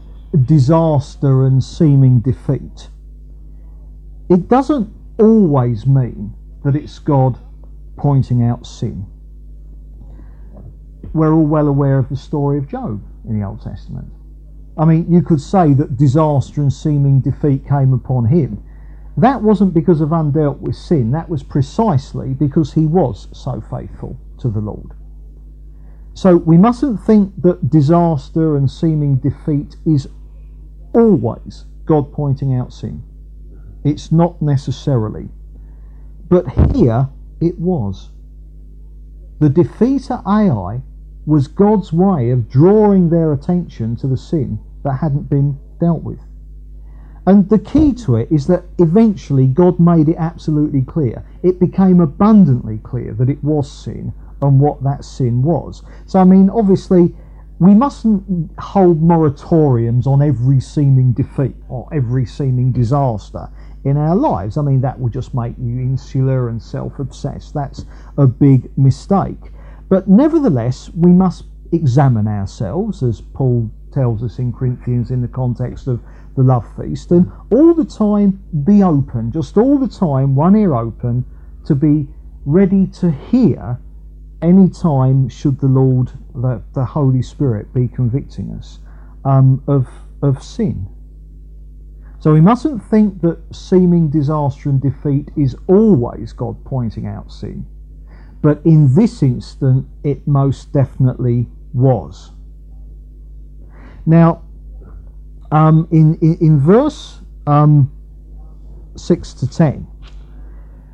disaster 0.46 1.46
and 1.46 1.64
seeming 1.64 2.20
defeat, 2.20 2.90
it 4.30 4.48
doesn't 4.48 4.94
always 5.18 5.86
mean 5.86 6.34
that 6.64 6.76
it's 6.76 7.00
God 7.00 7.40
pointing 7.98 8.44
out 8.44 8.66
sin 8.66 9.06
we're 11.14 11.34
all 11.34 11.46
well 11.46 11.68
aware 11.68 11.98
of 11.98 12.10
the 12.10 12.16
story 12.16 12.58
of 12.58 12.68
Job 12.68 13.02
in 13.28 13.40
the 13.40 13.46
Old 13.46 13.62
Testament. 13.62 14.12
I 14.78 14.86
mean, 14.86 15.12
you 15.12 15.22
could 15.22 15.42
say 15.42 15.74
that 15.74 15.98
disaster 15.98 16.62
and 16.62 16.72
seeming 16.72 17.20
defeat 17.22 17.68
came 17.68 17.94
upon 17.94 18.26
him. 18.26 18.64
That 19.18 19.42
wasn't 19.42 19.74
because 19.74 20.00
of 20.02 20.10
undealt 20.10 20.60
with 20.60 20.76
sin, 20.76 21.12
that 21.12 21.28
was 21.28 21.44
precisely 21.44 22.34
because 22.34 22.74
he 22.74 22.86
was 22.86 23.28
so 23.34 23.62
faithful 23.70 24.18
to 24.40 24.50
the 24.50 24.62
Lord. 24.62 24.92
So 26.20 26.36
we 26.36 26.58
mustn't 26.58 27.00
think 27.00 27.42
that 27.44 27.70
disaster 27.70 28.58
and 28.58 28.70
seeming 28.70 29.20
defeat 29.20 29.78
is 29.86 30.06
always 30.94 31.64
God 31.86 32.12
pointing 32.12 32.54
out 32.54 32.74
sin. 32.74 33.02
It's 33.86 34.12
not 34.12 34.42
necessarily. 34.42 35.30
But 36.28 36.76
here 36.76 37.08
it 37.40 37.58
was. 37.58 38.10
The 39.40 39.48
defeat 39.48 40.12
at 40.12 40.22
Ai 40.26 40.82
was 41.26 41.48
God's 41.48 41.94
way 41.94 42.32
of 42.32 42.50
drawing 42.50 43.10
their 43.10 43.32
attention 43.32 43.96
to 43.96 44.08
the 44.08 44.18
sin 44.18 44.60
that 44.84 44.96
hadn't 44.96 45.30
been 45.30 45.58
dealt 45.80 46.04
with. 46.04 46.20
And 47.26 47.48
the 47.48 47.60
key 47.60 47.94
to 47.94 48.18
it 48.18 48.30
is 48.30 48.46
that 48.48 48.66
eventually 48.78 49.48
God 49.48 49.80
made 49.80 50.10
it 50.10 50.18
absolutely 50.20 50.82
clear. 50.82 51.26
It 51.44 51.62
became 51.62 52.02
abundantly 52.02 52.80
clear 52.80 53.14
that 53.14 53.30
it 53.30 53.42
was 53.42 53.72
sin 53.72 54.12
and 54.42 54.60
what 54.60 54.84
that 54.84 55.04
sin 55.04 55.42
was. 55.42 55.84
So, 56.06 56.20
I 56.20 56.24
mean, 56.24 56.50
obviously, 56.50 57.14
we 57.60 57.76
mustn't 57.76 58.52
hold 58.58 59.02
moratoriums 59.02 60.08
on 60.08 60.22
every 60.22 60.62
seeming 60.62 61.12
defeat 61.12 61.56
or 61.68 61.88
every 61.92 62.26
seeming 62.26 62.72
disaster 62.72 63.50
in 63.84 63.98
our 63.98 64.16
lives. 64.16 64.58
I 64.58 64.62
mean, 64.62 64.82
that 64.82 64.98
would 65.00 65.14
just 65.14 65.34
make 65.34 65.56
you 65.58 65.80
insular 65.80 66.50
and 66.50 66.62
self 66.62 67.00
obsessed. 67.00 67.54
That's 67.54 67.86
a 68.18 68.28
big 68.28 68.70
mistake. 68.78 69.52
But 69.90 70.08
nevertheless, 70.08 70.90
we 70.96 71.12
must 71.12 71.46
examine 71.72 72.28
ourselves, 72.28 73.04
as 73.04 73.22
Paul 73.22 73.70
tells 73.92 74.24
us 74.24 74.40
in 74.40 74.54
Corinthians 74.54 75.12
in 75.12 75.22
the 75.22 75.28
context 75.28 75.88
of 75.88 76.00
the 76.36 76.44
love 76.44 76.66
feast, 76.78 77.12
and 77.12 77.30
all 77.52 77.74
the 77.74 77.86
time 77.86 78.42
be 78.64 78.84
open, 78.84 79.32
just 79.32 79.58
all 79.58 79.78
the 79.78 79.88
time, 79.88 80.36
one 80.36 80.56
ear 80.56 80.76
open, 80.76 81.26
to 81.66 81.76
be 81.76 82.08
ready 82.46 82.88
to 82.88 83.12
hear 83.12 83.80
any 84.42 84.70
time 84.70 85.30
should 85.30 85.60
the 85.60 85.68
Lord, 85.68 86.12
the, 86.34 86.62
the 86.74 86.86
Holy 86.86 87.22
Spirit, 87.22 87.74
be 87.74 87.88
convicting 87.88 88.52
us 88.52 88.80
um, 89.26 89.64
of, 89.68 89.88
of 90.22 90.42
sin. 90.44 90.88
So 92.20 92.34
we 92.34 92.42
mustn't 92.42 92.84
think 92.84 93.22
that 93.22 93.40
seeming 93.54 94.10
disaster 94.10 94.70
and 94.70 94.82
defeat 94.82 95.30
is 95.38 95.56
always 95.68 96.34
God 96.34 96.64
pointing 96.66 97.08
out 97.08 97.32
sin. 97.32 97.66
But 98.42 98.62
in 98.66 98.94
this 98.94 99.24
instant, 99.24 99.88
it 100.04 100.28
most 100.28 100.72
definitely 100.74 101.48
was. 101.74 102.32
Now, 104.06 104.44
um, 105.52 105.88
in, 105.92 106.16
in, 106.16 106.38
in, 106.40 106.60
verse 106.60 107.20
um, 107.48 107.92
6 108.96 109.34
to 109.36 109.48
10, 109.48 109.88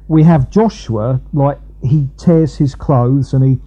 we 0.08 0.24
have 0.24 0.50
Joshua, 0.50 1.22
like 1.34 1.60
he 1.86 2.10
tears 2.18 2.58
his 2.58 2.76
clothes 2.76 3.34
and 3.34 3.44
he 3.44 3.60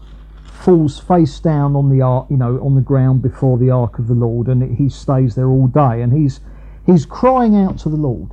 falls 0.58 0.98
face 0.98 1.38
down 1.38 1.76
on 1.76 1.88
the 1.88 2.02
ark, 2.02 2.26
you 2.30 2.36
know, 2.36 2.58
on 2.60 2.74
the 2.74 2.80
ground 2.80 3.22
before 3.22 3.58
the 3.58 3.70
ark 3.70 3.98
of 3.98 4.08
the 4.08 4.14
Lord, 4.14 4.48
and 4.48 4.76
he 4.76 4.88
stays 4.88 5.34
there 5.34 5.48
all 5.48 5.68
day, 5.68 6.02
and 6.02 6.12
he's 6.12 6.40
he's 6.84 7.06
crying 7.06 7.56
out 7.56 7.78
to 7.78 7.88
the 7.88 7.96
Lord, 7.96 8.30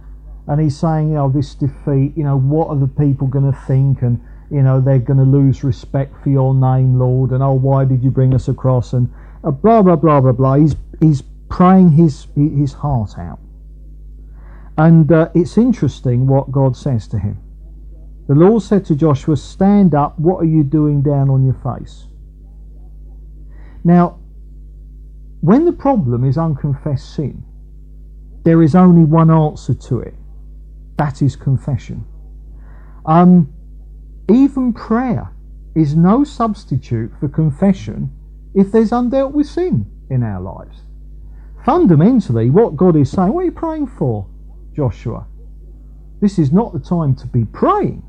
and 0.48 0.60
he's 0.60 0.77
saying, 0.77 1.10
you 1.10 1.15
know, 1.15 1.30
this 1.30 1.54
defeat, 1.54 2.13
you 2.15 2.24
know, 2.24 2.38
what 2.38 2.70
are 2.70 2.77
the 2.77 2.88
people 2.88 3.27
going 3.27 3.51
to 3.51 3.58
think, 3.58 4.01
and 4.01 4.20
you 4.50 4.62
know, 4.62 4.82
they're 4.82 5.00
going 5.00 5.20
to 5.20 5.25
lose 5.25 5.63
respect 5.63 6.15
for 6.24 6.30
your 6.30 6.54
name, 6.54 7.00
Lord, 7.00 7.32
and 7.32 7.42
oh, 7.42 7.54
why 7.54 7.86
did 7.86 8.04
you 8.04 8.12
bring 8.12 8.34
us 8.34 8.48
across, 8.48 8.94
and 8.94 9.12
uh, 9.44 9.51
blah 9.51 9.82
blah 9.82 9.96
blah 9.96 10.22
blah 10.22 10.32
blah. 10.32 10.56
He's 10.56 10.75
he's 11.00 11.22
praying 11.50 11.92
his 11.92 12.27
his 12.36 12.74
heart 12.74 13.20
out, 13.20 13.39
and 14.77 15.12
uh, 15.12 15.30
it's 15.36 15.58
interesting 15.58 16.25
what 16.25 16.51
God 16.51 16.75
says 16.75 17.08
to 17.10 17.20
him. 17.20 17.38
The 18.27 18.36
Lord 18.36 18.63
said 18.63 18.86
to 18.86 18.96
Joshua, 18.96 19.38
Stand 19.38 19.94
up, 19.94 20.17
what 20.20 20.38
are 20.38 20.48
you 20.48 20.63
doing 20.63 21.01
down 21.01 21.29
on 21.29 21.46
your 21.46 21.53
face? 21.53 22.08
Now, 23.84 24.20
when 25.41 25.65
the 25.65 25.74
problem 25.74 26.24
is 26.24 26.38
unconfessed 26.38 27.13
sin, 27.13 27.44
there 28.44 28.63
is 28.63 28.74
only 28.75 29.03
one 29.03 29.29
answer 29.29 29.75
to 29.75 30.00
it. 30.00 30.15
That 30.98 31.22
is 31.22 31.36
confession. 31.36 32.05
Um, 33.05 33.53
even 34.27 34.74
prayer 34.74 35.32
is 35.75 35.96
no 35.96 36.24
substitute 36.24 37.12
for 37.20 37.27
confession 37.27 38.12
if 38.55 38.72
there's 38.72 38.89
undealt 38.89 39.34
with 39.34 39.46
sin 39.46 39.86
in 40.10 40.24
our 40.24 40.41
lives. 40.41 40.82
Fundamentally, 41.63 42.50
what 42.50 42.75
God 42.75 42.96
is 42.96 43.12
saying, 43.12 43.34
what 43.34 43.41
are 43.41 43.46
you 43.46 43.51
praying 43.51 43.88
for, 43.88 44.25
Joshua? 44.75 45.27
This 46.22 46.39
is 46.39 46.51
not 46.51 46.74
the 46.74 46.79
time 46.79 47.15
to 47.17 47.27
be 47.27 47.46
praying. 47.46 48.03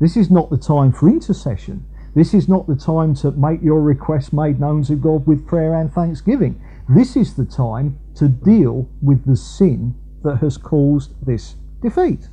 This 0.00 0.16
is 0.16 0.30
not 0.30 0.50
the 0.50 0.56
time 0.56 0.92
for 0.92 1.08
intercession. 1.08 1.84
This 2.14 2.34
is 2.34 2.48
not 2.48 2.66
the 2.66 2.74
time 2.74 3.14
to 3.16 3.30
make 3.32 3.62
your 3.62 3.80
requests 3.80 4.32
made 4.32 4.58
known 4.58 4.82
to 4.84 4.96
God 4.96 5.26
with 5.26 5.46
prayer 5.46 5.74
and 5.74 5.92
thanksgiving. 5.92 6.60
This 6.88 7.16
is 7.16 7.34
the 7.34 7.44
time 7.44 7.98
to 8.16 8.26
deal 8.28 8.88
with 9.00 9.24
the 9.26 9.36
sin 9.36 9.94
that 10.24 10.38
has 10.38 10.56
caused 10.56 11.14
this 11.24 11.54
defeat. 11.82 12.28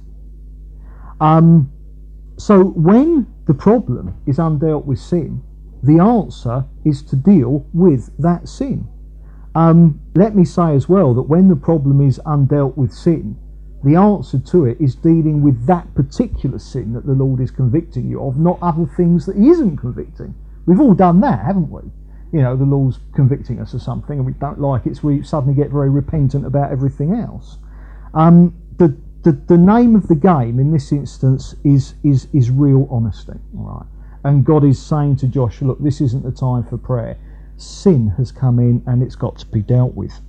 Um, 1.21 1.71
so 2.37 2.63
when 2.63 3.27
the 3.45 3.53
problem 3.53 4.15
is 4.25 4.37
undealt 4.37 4.85
with 4.85 4.99
sin, 4.99 5.43
the 5.83 5.99
answer 5.99 6.65
is 6.85 7.03
to 7.03 7.15
deal 7.15 7.65
with 7.73 8.09
that 8.17 8.47
sin. 8.47 8.87
Um, 9.55 9.99
let 10.15 10.35
me 10.35 10.45
say 10.45 10.73
as 10.75 10.87
well 10.87 11.13
that 11.15 11.23
when 11.23 11.49
the 11.49 11.55
problem 11.55 12.01
is 12.01 12.19
undealt 12.25 12.77
with 12.77 12.93
sin, 12.93 13.37
the 13.87 13.95
answer 13.95 14.39
to 14.39 14.65
it 14.65 14.79
is 14.79 14.95
dealing 14.95 15.41
with 15.41 15.65
that 15.65 15.93
particular 15.95 16.59
sin 16.59 16.93
that 16.93 17.05
the 17.05 17.13
Lord 17.13 17.39
is 17.39 17.51
convicting 17.51 18.09
you 18.09 18.21
of, 18.21 18.37
not 18.37 18.59
other 18.61 18.85
things 18.85 19.25
that 19.25 19.37
He 19.37 19.49
isn't 19.49 19.77
convicting. 19.77 20.35
We've 20.65 20.79
all 20.79 20.93
done 20.93 21.21
that, 21.21 21.45
haven't 21.45 21.71
we? 21.71 21.81
You 22.33 22.41
know, 22.41 22.57
the 22.57 22.65
Lord's 22.65 22.99
convicting 23.15 23.59
us 23.59 23.73
of 23.73 23.81
something 23.81 24.17
and 24.17 24.25
we 24.25 24.33
don't 24.33 24.59
like 24.59 24.85
it, 24.85 24.97
so 24.97 25.07
we 25.07 25.23
suddenly 25.23 25.55
get 25.55 25.71
very 25.71 25.89
repentant 25.89 26.45
about 26.45 26.71
everything 26.71 27.13
else. 27.13 27.57
Um, 28.13 28.53
the, 28.77 28.97
the, 29.23 29.31
the 29.31 29.57
name 29.57 29.95
of 29.95 30.07
the 30.07 30.15
game 30.15 30.59
in 30.59 30.71
this 30.71 30.91
instance 30.91 31.55
is, 31.63 31.95
is, 32.03 32.27
is 32.33 32.51
real 32.51 32.87
honesty, 32.91 33.39
right? 33.53 33.85
And 34.23 34.43
God 34.43 34.65
is 34.65 34.81
saying 34.81 35.17
to 35.17 35.27
Joshua, 35.27 35.67
look, 35.69 35.81
this 35.81 36.01
isn't 36.01 36.23
the 36.23 36.31
time 36.31 36.63
for 36.63 36.77
prayer. 36.77 37.17
Sin 37.55 38.09
has 38.17 38.31
come 38.31 38.59
in 38.59 38.83
and 38.85 39.01
it's 39.01 39.15
got 39.15 39.37
to 39.37 39.45
be 39.45 39.61
dealt 39.61 39.93
with. 39.93 40.19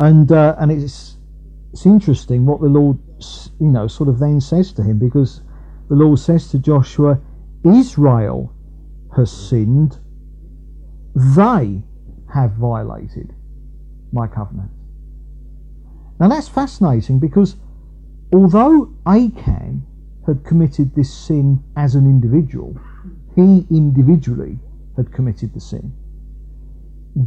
And, 0.00 0.32
uh, 0.32 0.56
and 0.58 0.72
it's 0.72 1.11
it's 1.72 1.86
interesting 1.86 2.44
what 2.44 2.60
the 2.60 2.68
Lord, 2.68 2.98
you 3.58 3.68
know, 3.68 3.86
sort 3.86 4.08
of 4.08 4.18
then 4.18 4.40
says 4.40 4.72
to 4.74 4.82
him 4.82 4.98
because 4.98 5.40
the 5.88 5.94
Lord 5.94 6.18
says 6.18 6.48
to 6.50 6.58
Joshua, 6.58 7.18
Israel 7.64 8.52
has 9.16 9.32
sinned, 9.32 9.98
they 11.14 11.82
have 12.32 12.52
violated 12.52 13.34
my 14.12 14.26
covenant. 14.26 14.70
Now 16.20 16.28
that's 16.28 16.48
fascinating 16.48 17.18
because 17.18 17.56
although 18.32 18.92
Achan 19.06 19.86
had 20.26 20.44
committed 20.44 20.94
this 20.94 21.12
sin 21.12 21.62
as 21.76 21.94
an 21.94 22.04
individual, 22.06 22.78
he 23.34 23.66
individually 23.70 24.58
had 24.96 25.12
committed 25.12 25.54
the 25.54 25.60
sin. 25.60 25.92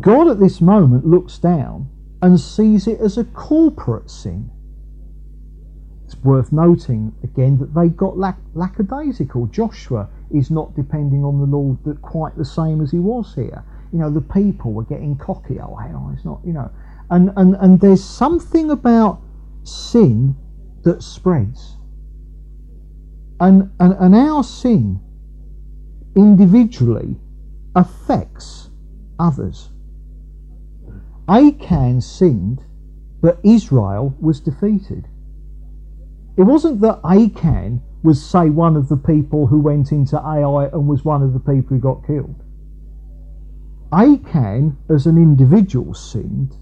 God 0.01 0.27
at 0.27 0.39
this 0.39 0.61
moment 0.61 1.05
looks 1.05 1.39
down 1.39 1.89
and 2.25 2.39
sees 2.39 2.87
it 2.87 2.99
as 3.01 3.19
a 3.19 3.23
corporate 3.23 4.09
sin. 4.09 4.49
It's 6.05 6.15
worth 6.23 6.51
noting 6.51 7.13
again 7.21 7.59
that 7.59 7.75
they 7.75 7.87
got 7.87 8.17
lack- 8.17 8.39
lackadaisical. 8.55 9.45
Joshua 9.45 10.09
is 10.33 10.49
not 10.49 10.75
depending 10.75 11.23
on 11.23 11.37
the 11.37 11.45
Lord 11.45 11.77
that 11.85 12.01
quite 12.01 12.35
the 12.35 12.43
same 12.43 12.81
as 12.81 12.89
he 12.89 12.97
was 12.97 13.35
here. 13.35 13.63
You 13.93 13.99
know, 13.99 14.09
the 14.09 14.21
people 14.21 14.73
were 14.73 14.85
getting 14.85 15.15
cocky. 15.17 15.59
Oh, 15.59 15.75
hang 15.75 15.93
on, 15.93 16.15
it's 16.15 16.25
not, 16.25 16.39
you 16.43 16.53
know. 16.53 16.71
And, 17.11 17.31
and, 17.37 17.57
and 17.57 17.79
there's 17.79 18.03
something 18.03 18.71
about 18.71 19.21
sin 19.61 20.35
that 20.81 21.03
spreads. 21.03 21.77
And, 23.39 23.69
and, 23.79 23.93
and 23.99 24.15
our 24.15 24.43
sin 24.43 24.99
individually 26.15 27.17
affects 27.75 28.71
others. 29.19 29.69
Achan 31.27 32.01
sinned, 32.01 32.61
but 33.21 33.39
Israel 33.43 34.15
was 34.19 34.39
defeated. 34.39 35.07
It 36.37 36.43
wasn't 36.43 36.81
that 36.81 36.99
Achan 37.03 37.81
was, 38.03 38.23
say, 38.23 38.49
one 38.49 38.75
of 38.75 38.89
the 38.89 38.97
people 38.97 39.47
who 39.47 39.59
went 39.59 39.91
into 39.91 40.19
Ai 40.19 40.65
and 40.65 40.87
was 40.87 41.03
one 41.03 41.23
of 41.23 41.33
the 41.33 41.39
people 41.39 41.75
who 41.75 41.79
got 41.79 42.05
killed. 42.05 42.43
Achan, 43.91 44.77
as 44.89 45.07
an 45.07 45.17
individual, 45.17 45.93
sinned, 45.93 46.55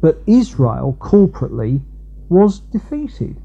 but 0.00 0.18
Israel 0.26 0.96
corporately 1.00 1.80
was 2.28 2.60
defeated. 2.60 3.40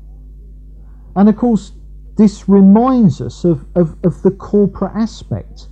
And 1.15 1.29
of 1.29 1.37
course, 1.37 1.73
this 2.17 2.49
reminds 2.49 3.21
us 3.21 3.45
of, 3.45 3.65
of, 3.75 3.95
of 4.03 4.21
the 4.23 4.31
corporate 4.31 4.95
aspect 4.95 5.67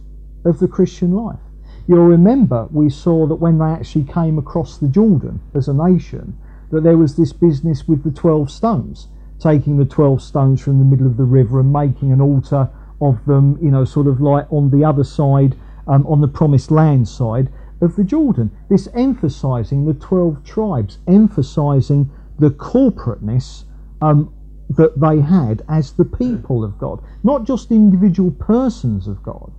of 0.45 0.59
the 0.59 0.67
Christian 0.67 1.11
life. 1.11 1.39
You'll 1.87 2.05
remember 2.05 2.67
we 2.71 2.89
saw 2.89 3.27
that 3.27 3.35
when 3.35 3.59
they 3.59 3.65
actually 3.65 4.05
came 4.05 4.39
across 4.39 4.79
the 4.79 4.87
Jordan 4.87 5.39
as 5.53 5.67
a 5.67 5.73
nation, 5.73 6.35
that 6.71 6.81
there 6.81 6.97
was 6.97 7.15
this 7.15 7.31
business 7.31 7.87
with 7.87 8.03
the 8.03 8.09
12 8.09 8.49
stones, 8.49 9.07
taking 9.39 9.77
the 9.77 9.85
12 9.85 10.19
stones 10.19 10.61
from 10.61 10.79
the 10.79 10.85
middle 10.85 11.05
of 11.05 11.17
the 11.17 11.23
river 11.23 11.59
and 11.59 11.71
making 11.71 12.11
an 12.11 12.21
altar 12.21 12.69
of 13.01 13.23
them, 13.25 13.59
you 13.61 13.69
know, 13.69 13.85
sort 13.85 14.07
of 14.07 14.19
like 14.19 14.51
on 14.51 14.71
the 14.71 14.83
other 14.83 15.03
side, 15.03 15.55
um, 15.87 16.07
on 16.07 16.21
the 16.21 16.27
promised 16.27 16.71
land 16.71 17.07
side 17.07 17.49
of 17.81 17.95
the 17.95 18.03
Jordan. 18.03 18.49
This 18.67 18.87
emphasizing 18.95 19.85
the 19.85 19.93
12 19.93 20.43
tribes, 20.43 20.97
emphasizing 21.07 22.09
the 22.39 22.49
corporateness 22.49 23.65
um, 24.01 24.33
that 24.71 24.99
they 24.99 25.21
had 25.21 25.61
as 25.69 25.91
the 25.91 26.05
people 26.05 26.63
of 26.63 26.79
God, 26.79 26.99
not 27.23 27.43
just 27.43 27.69
individual 27.69 28.31
persons 28.31 29.07
of 29.07 29.21
God 29.21 29.51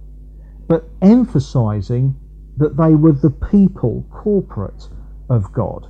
but 0.68 0.88
emphasizing 1.02 2.14
that 2.56 2.76
they 2.76 2.94
were 2.94 3.12
the 3.12 3.30
people, 3.30 4.04
corporate 4.10 4.88
of 5.28 5.52
God. 5.52 5.88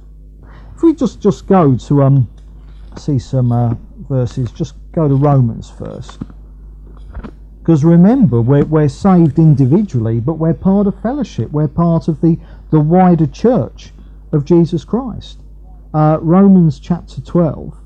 If 0.74 0.82
we 0.82 0.94
just, 0.94 1.20
just 1.20 1.46
go 1.46 1.76
to 1.76 2.02
um, 2.02 2.28
see 2.98 3.18
some 3.18 3.52
uh, 3.52 3.74
verses, 4.08 4.50
just 4.50 4.74
go 4.92 5.08
to 5.08 5.14
Romans 5.14 5.70
first. 5.70 6.20
Because 7.60 7.84
remember, 7.84 8.40
we're, 8.40 8.64
we're 8.64 8.88
saved 8.88 9.38
individually, 9.38 10.20
but 10.20 10.34
we're 10.34 10.54
part 10.54 10.86
of 10.86 11.00
fellowship. 11.02 11.50
We're 11.50 11.68
part 11.68 12.08
of 12.08 12.20
the, 12.20 12.38
the 12.70 12.80
wider 12.80 13.26
church 13.26 13.92
of 14.32 14.44
Jesus 14.44 14.84
Christ. 14.84 15.40
Uh, 15.92 16.18
Romans 16.20 16.78
chapter 16.78 17.20
12 17.20 17.76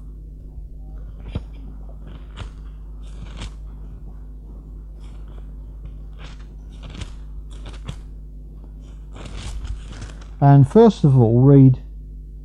And 10.40 10.66
first 10.66 11.05
of 11.05 11.18
all, 11.18 11.40
read 11.40 11.83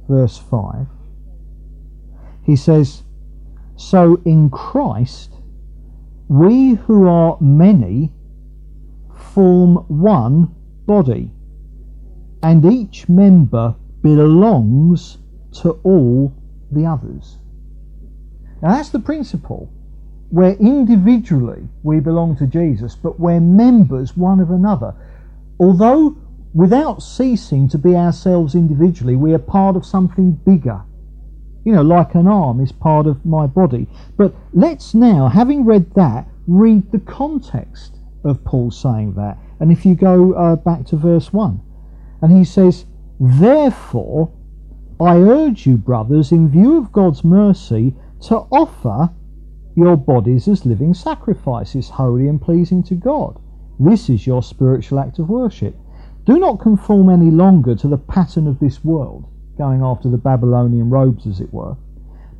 verse 0.10 0.38
5. 0.38 0.88
He 2.43 2.55
says, 2.55 3.03
So 3.75 4.21
in 4.25 4.49
Christ, 4.49 5.34
we 6.27 6.73
who 6.73 7.08
are 7.08 7.38
many 7.39 8.12
form 9.13 9.75
one 9.88 10.53
body, 10.86 11.31
and 12.43 12.65
each 12.65 13.08
member 13.10 13.75
belongs 14.01 15.17
to 15.62 15.71
all 15.84 16.34
the 16.71 16.86
others. 16.86 17.38
Now 18.62 18.75
that's 18.75 18.89
the 18.89 18.99
principle 18.99 19.71
where 20.29 20.53
individually 20.53 21.67
we 21.84 21.99
belong 21.99 22.36
to 22.38 22.47
Jesus, 22.47 22.95
but 22.95 23.19
we're 23.19 23.39
members 23.39 24.17
one 24.17 24.39
of 24.39 24.51
another. 24.51 24.93
Although 25.60 26.17
without 26.56 27.04
ceasing 27.04 27.68
to 27.68 27.78
be 27.78 27.96
ourselves 27.96 28.56
individually, 28.56 29.18
we 29.18 29.34
are 29.34 29.39
part 29.39 29.76
of 29.76 29.86
something 29.86 30.32
bigger. 30.32 30.82
You 31.65 31.74
know, 31.74 31.82
like 31.82 32.15
an 32.15 32.28
arm 32.28 32.62
is 32.62 32.72
part 32.72 33.08
of 33.08 33.26
my 33.26 33.46
body. 33.46 33.88
But 34.18 34.34
let's 34.54 34.96
now, 34.96 35.28
having 35.28 35.65
read 35.65 35.94
that, 35.96 36.30
read 36.48 36.91
the 36.94 37.00
context 37.00 37.98
of 38.24 38.44
Paul 38.46 38.72
saying 38.72 39.15
that. 39.15 39.38
And 39.60 39.70
if 39.70 39.86
you 39.86 39.96
go 39.96 40.34
uh, 40.34 40.56
back 40.56 40.86
to 40.88 40.96
verse 40.96 41.34
1, 41.34 41.62
and 42.22 42.36
he 42.36 42.46
says, 42.46 42.86
Therefore, 43.20 44.32
I 45.00 45.18
urge 45.18 45.68
you, 45.68 45.76
brothers, 45.76 46.32
in 46.32 46.50
view 46.50 46.78
of 46.78 46.94
God's 46.94 47.26
mercy, 47.26 47.96
to 48.28 48.38
offer 48.50 49.12
your 49.76 49.98
bodies 49.98 50.48
as 50.48 50.65
living 50.65 50.94
sacrifices, 50.94 51.89
holy 51.89 52.30
and 52.30 52.41
pleasing 52.41 52.82
to 52.84 52.96
God. 52.96 53.41
This 53.78 54.10
is 54.10 54.26
your 54.26 54.41
spiritual 54.41 55.00
act 55.00 55.20
of 55.20 55.30
worship. 55.30 55.76
Do 56.25 56.39
not 56.39 56.59
conform 56.59 57.09
any 57.09 57.29
longer 57.29 57.75
to 57.75 57.88
the 57.88 57.99
pattern 57.99 58.47
of 58.47 58.59
this 58.59 58.83
world, 58.83 59.25
going 59.59 59.83
after 59.83 60.09
the 60.09 60.17
Babylonian 60.17 60.89
robes, 60.89 61.27
as 61.27 61.39
it 61.39 61.53
were, 61.53 61.77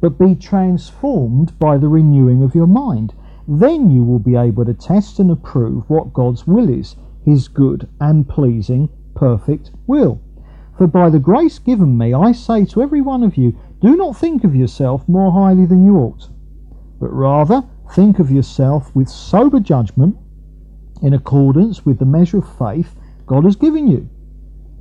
but 0.02 0.18
be 0.18 0.34
transformed 0.34 1.58
by 1.60 1.78
the 1.78 1.88
renewing 1.88 2.42
of 2.42 2.56
your 2.56 2.66
mind. 2.66 3.14
Then 3.48 3.92
you 3.92 4.04
will 4.04 4.18
be 4.18 4.36
able 4.36 4.66
to 4.66 4.74
test 4.74 5.20
and 5.20 5.30
approve 5.30 5.88
what 5.88 6.14
God's 6.14 6.48
will 6.48 6.68
is, 6.68 6.96
his 7.24 7.48
good 7.48 7.88
and 8.00 8.28
pleasing, 8.28 8.90
perfect 9.14 9.70
will. 9.86 10.20
For 10.76 10.88
by 10.88 11.12
the 11.12 11.20
grace 11.20 11.60
given 11.60 11.96
me, 11.96 12.12
I 12.12 12.32
say 12.32 12.66
to 12.66 12.82
every 12.82 13.02
one 13.02 13.22
of 13.22 13.38
you, 13.38 13.56
do 13.82 13.96
not 13.96 14.18
think 14.18 14.44
of 14.44 14.56
yourself 14.56 15.08
more 15.08 15.32
highly 15.32 15.68
than 15.68 15.86
you 15.86 15.98
ought, 15.98 16.30
but 17.00 17.14
rather 17.14 17.64
think 17.94 18.18
of 18.18 18.32
yourself 18.32 18.96
with 18.96 19.10
sober 19.10 19.60
judgment 19.60 20.18
in 21.04 21.14
accordance 21.14 21.86
with 21.86 22.00
the 22.00 22.06
measure 22.06 22.40
of 22.40 22.58
faith 22.58 22.96
God 23.26 23.46
has 23.46 23.56
given 23.56 23.88
you. 23.88 24.10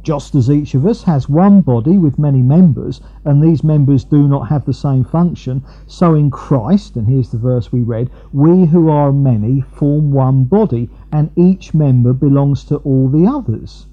Just 0.03 0.35
as 0.35 0.51
each 0.51 0.75
of 0.75 0.85
us 0.85 1.05
has 1.05 1.29
one 1.29 1.63
body 1.63 1.97
with 1.97 2.19
many 2.19 2.43
members, 2.43 3.01
and 3.25 3.43
these 3.43 3.65
members 3.65 4.05
do 4.05 4.29
not 4.29 4.49
have 4.49 4.67
the 4.67 4.75
same 4.75 5.03
function, 5.05 5.65
so 5.87 6.15
in 6.15 6.31
Christ, 6.31 6.97
and 6.97 7.07
here's 7.07 7.31
the 7.31 7.39
verse 7.39 7.73
we 7.73 7.81
read, 7.81 8.11
we 8.33 8.67
who 8.67 8.91
are 8.91 9.13
many 9.13 9.63
form 9.63 10.13
one 10.13 10.45
body, 10.45 10.91
and 11.11 11.31
each 11.37 11.73
member 11.73 12.13
belongs 12.13 12.65
to 12.65 12.77
all 12.77 13.09
the 13.09 13.27
others 13.27 13.87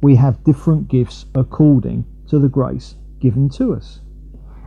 we 0.00 0.14
have 0.14 0.44
different 0.44 0.88
gifts 0.88 1.26
according 1.34 2.04
to 2.28 2.38
the 2.38 2.48
grace 2.48 2.94
given 3.20 3.48
to 3.48 3.74
us. 3.74 4.00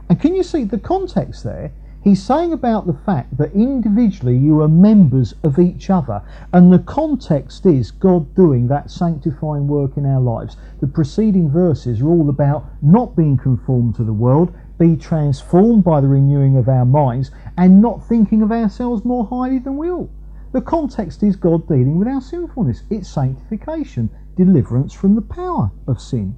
And 0.09 0.19
can 0.19 0.35
you 0.35 0.43
see 0.43 0.65
the 0.65 0.77
context 0.77 1.43
there? 1.43 1.71
He's 2.03 2.23
saying 2.23 2.51
about 2.51 2.87
the 2.87 2.97
fact 3.05 3.37
that 3.37 3.53
individually 3.53 4.35
you 4.35 4.59
are 4.61 4.67
members 4.67 5.35
of 5.43 5.59
each 5.59 5.91
other, 5.91 6.23
and 6.51 6.73
the 6.73 6.79
context 6.79 7.63
is 7.67 7.91
God 7.91 8.33
doing 8.33 8.67
that 8.69 8.89
sanctifying 8.89 9.67
work 9.67 9.97
in 9.97 10.07
our 10.07 10.19
lives. 10.19 10.57
The 10.79 10.87
preceding 10.87 11.51
verses 11.51 12.01
are 12.01 12.07
all 12.07 12.27
about 12.29 12.65
not 12.81 13.15
being 13.15 13.37
conformed 13.37 13.93
to 13.95 14.03
the 14.03 14.13
world, 14.13 14.51
be 14.79 14.97
transformed 14.97 15.83
by 15.83 16.01
the 16.01 16.07
renewing 16.07 16.57
of 16.57 16.67
our 16.67 16.85
minds, 16.85 17.29
and 17.55 17.83
not 17.83 18.07
thinking 18.07 18.41
of 18.41 18.51
ourselves 18.51 19.05
more 19.05 19.25
highly 19.27 19.59
than 19.59 19.77
we 19.77 19.91
ought. 19.91 20.09
The 20.53 20.61
context 20.61 21.21
is 21.21 21.35
God 21.35 21.67
dealing 21.67 21.99
with 21.99 22.07
our 22.07 22.21
sinfulness, 22.21 22.81
it's 22.89 23.09
sanctification, 23.09 24.09
deliverance 24.35 24.91
from 24.91 25.13
the 25.13 25.21
power 25.21 25.71
of 25.87 26.01
sin. 26.01 26.35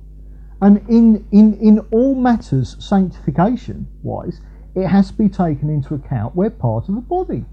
And 0.61 0.77
in, 0.89 1.25
in, 1.31 1.53
in 1.55 1.79
all 1.91 2.15
matters, 2.15 2.75
sanctification 2.79 3.87
wise, 4.01 4.41
it 4.75 4.87
has 4.87 5.11
to 5.11 5.17
be 5.17 5.29
taken 5.29 5.69
into 5.69 5.93
account 5.93 6.35
we're 6.35 6.49
part 6.49 6.89
of 6.89 6.97
a 6.97 7.01
body. 7.01 7.45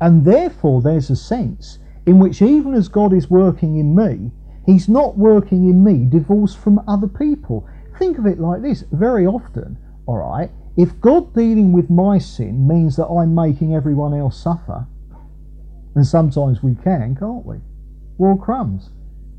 And 0.00 0.24
therefore, 0.24 0.82
there's 0.82 1.10
a 1.10 1.16
sense 1.16 1.78
in 2.06 2.18
which, 2.18 2.40
even 2.40 2.74
as 2.74 2.88
God 2.88 3.12
is 3.12 3.30
working 3.30 3.76
in 3.78 3.94
me, 3.94 4.30
He's 4.66 4.88
not 4.88 5.16
working 5.16 5.68
in 5.68 5.82
me 5.82 6.04
divorced 6.04 6.58
from 6.58 6.82
other 6.86 7.08
people. 7.08 7.66
Think 7.98 8.18
of 8.18 8.26
it 8.26 8.38
like 8.38 8.62
this 8.62 8.84
very 8.92 9.26
often, 9.26 9.78
all 10.06 10.18
right, 10.18 10.50
if 10.76 11.00
God 11.00 11.34
dealing 11.34 11.72
with 11.72 11.90
my 11.90 12.18
sin 12.18 12.68
means 12.68 12.96
that 12.96 13.06
I'm 13.06 13.34
making 13.34 13.74
everyone 13.74 14.14
else 14.14 14.40
suffer, 14.40 14.86
and 15.94 16.06
sometimes 16.06 16.62
we 16.62 16.74
can, 16.76 17.16
can't 17.16 17.44
we? 17.44 17.56
Well, 18.18 18.36
crumbs. 18.36 18.90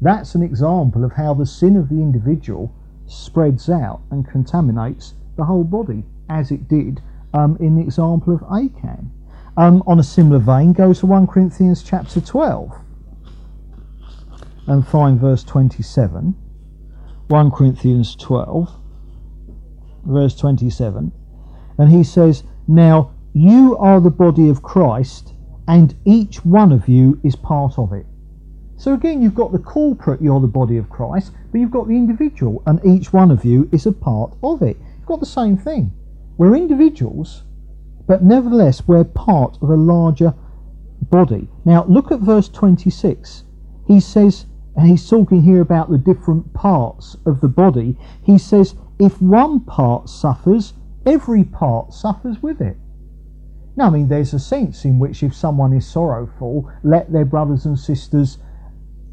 That's 0.02 0.36
an 0.36 0.42
example 0.42 1.04
of 1.06 1.14
how 1.14 1.34
the 1.34 1.46
sin 1.46 1.78
of 1.78 1.90
the 1.90 2.02
individual 2.02 2.74
spreads 3.06 3.70
out 3.70 4.02
and 4.12 4.28
contaminates 4.28 5.14
the 5.38 5.46
whole 5.46 5.64
body, 5.64 6.04
as 6.28 6.52
it 6.52 6.68
did 6.68 7.02
um, 7.34 7.58
in 7.60 7.76
the 7.76 7.82
example 7.82 8.34
of 8.34 8.44
Achan. 8.44 9.12
Um, 9.58 9.84
on 9.86 10.00
a 10.00 10.04
similar 10.04 10.40
vein, 10.40 10.74
go 10.74 10.94
to 10.94 11.06
1 11.06 11.28
Corinthians 11.28 11.84
chapter 11.84 12.22
12 12.22 12.72
and 14.68 14.88
find 14.88 15.20
verse 15.20 15.44
27. 15.44 16.36
1 17.28 17.52
Corinthians 17.52 18.16
12, 18.16 18.70
verse 20.06 20.36
27. 20.36 21.12
And 21.78 21.90
he 21.90 22.04
says, 22.04 22.44
Now 22.68 23.12
you 23.34 23.78
are 23.78 24.00
the 24.00 24.10
body 24.10 24.50
of 24.50 24.64
Christ, 24.64 25.34
and 25.68 25.96
each 26.06 26.44
one 26.46 26.72
of 26.72 26.88
you 26.88 27.20
is 27.24 27.36
part 27.36 27.78
of 27.78 27.94
it. 27.94 28.06
So 28.78 28.94
again, 28.94 29.22
you've 29.22 29.36
got 29.36 29.52
the 29.52 29.60
corporate, 29.60 30.22
you're 30.22 30.40
the 30.40 30.48
body 30.48 30.78
of 30.78 30.90
Christ, 30.90 31.34
but 31.52 31.60
you've 31.60 31.70
got 31.70 31.88
the 31.88 31.96
individual, 31.96 32.64
and 32.66 32.80
each 32.86 33.12
one 33.12 33.30
of 33.30 33.44
you 33.44 33.70
is 33.72 33.86
a 33.86 33.92
part 33.92 34.34
of 34.42 34.62
it. 34.62 34.78
You've 34.98 35.06
got 35.06 35.20
the 35.20 35.26
same 35.26 35.58
thing. 35.58 35.92
We're 36.40 36.56
individuals, 36.56 37.44
but 38.08 38.24
nevertheless, 38.24 38.88
we're 38.88 39.04
part 39.04 39.58
of 39.62 39.70
a 39.70 39.76
larger 39.76 40.34
body. 41.02 41.50
Now, 41.66 41.84
look 41.84 42.14
at 42.14 42.22
verse 42.22 42.48
26. 42.48 43.44
He 43.86 44.00
says, 44.00 44.46
and 44.78 44.88
he's 44.88 45.10
talking 45.10 45.44
here 45.44 45.60
about 45.60 45.92
the 45.92 45.98
different 45.98 46.54
parts 46.54 47.18
of 47.26 47.42
the 47.42 47.50
body. 47.50 47.98
He 48.24 48.38
says, 48.38 48.74
if 48.98 49.22
one 49.22 49.60
part 49.60 50.08
suffers, 50.08 50.74
every 51.06 51.44
part 51.44 51.94
suffers 51.94 52.42
with 52.42 52.62
it. 52.62 52.78
Now, 53.76 53.88
I 53.88 53.90
mean, 53.90 54.08
there's 54.08 54.34
a 54.34 54.40
sense 54.40 54.86
in 54.86 54.98
which 54.98 55.22
if 55.22 55.36
someone 55.36 55.74
is 55.74 55.86
sorrowful, 55.86 56.72
let 56.84 57.12
their 57.12 57.26
brothers 57.26 57.66
and 57.66 57.78
sisters 57.78 58.38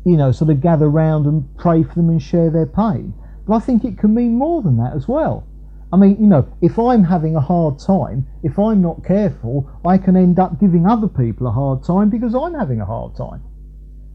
you 0.05 0.17
know, 0.17 0.31
sort 0.31 0.51
of 0.51 0.61
gather 0.61 0.89
round 0.89 1.27
and 1.27 1.57
pray 1.57 1.83
for 1.83 1.97
them 1.97 2.09
and 2.09 2.23
share 2.23 2.51
their 2.51 2.67
pain. 2.67 3.13
But 3.45 3.55
I 3.57 3.59
think 3.59 3.85
it 3.85 3.99
can 3.99 4.15
mean 4.15 4.37
more 4.37 4.63
than 4.63 4.77
that 4.77 4.95
as 4.95 5.09
well. 5.09 5.45
I 5.93 5.97
mean, 5.97 6.17
you 6.21 6.27
know, 6.27 6.53
if 6.61 6.79
I'm 6.79 7.05
having 7.05 7.37
a 7.37 7.41
hard 7.41 7.79
time, 7.79 8.27
if 8.43 8.59
I'm 8.59 8.83
not 8.83 9.05
careful, 9.05 9.71
I 9.85 9.99
can 9.99 10.17
end 10.17 10.39
up 10.39 10.59
giving 10.59 10.87
other 10.87 11.07
people 11.07 11.47
a 11.47 11.53
hard 11.53 11.85
time 11.85 12.11
because 12.11 12.35
I'm 12.35 12.55
having 12.55 12.81
a 12.81 12.85
hard 12.85 13.15
time. 13.17 13.43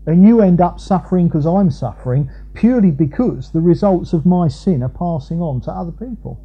And 0.05 0.27
you 0.27 0.41
end 0.41 0.59
up 0.59 0.79
suffering 0.79 1.27
because 1.27 1.45
I'm 1.45 1.71
suffering 1.71 2.29
purely 2.53 2.91
because 2.91 3.51
the 3.51 3.61
results 3.61 4.13
of 4.13 4.25
my 4.25 4.47
sin 4.47 4.83
are 4.83 4.89
passing 4.89 5.41
on 5.41 5.61
to 5.61 5.71
other 5.71 5.91
people. 5.91 6.43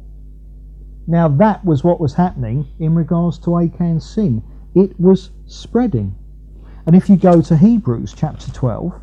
Now, 1.07 1.27
that 1.27 1.65
was 1.65 1.83
what 1.83 1.99
was 1.99 2.13
happening 2.13 2.67
in 2.79 2.93
regards 2.93 3.39
to 3.39 3.57
Achan's 3.57 4.07
sin. 4.07 4.43
It 4.75 4.97
was 4.99 5.31
spreading. 5.45 6.15
And 6.85 6.95
if 6.95 7.09
you 7.09 7.17
go 7.17 7.41
to 7.41 7.57
Hebrews 7.57 8.13
chapter 8.15 8.51
12, 8.51 8.93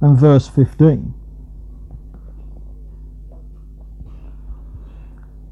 and 0.00 0.16
verse 0.18 0.48
15. 0.48 1.14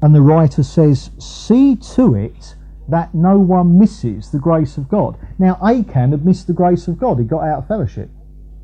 And 0.01 0.13
the 0.13 0.21
writer 0.21 0.63
says, 0.63 1.09
See 1.17 1.75
to 1.95 2.15
it 2.15 2.55
that 2.87 3.15
no 3.15 3.39
one 3.39 3.79
misses 3.79 4.29
the 4.29 4.39
grace 4.39 4.77
of 4.77 4.87
God. 4.87 5.17
Now, 5.39 5.57
Achan 5.63 6.11
had 6.11 6.25
missed 6.25 6.47
the 6.47 6.53
grace 6.53 6.87
of 6.87 6.99
God. 6.99 7.17
He 7.17 7.25
got 7.25 7.43
out 7.43 7.59
of 7.59 7.67
fellowship. 7.67 8.09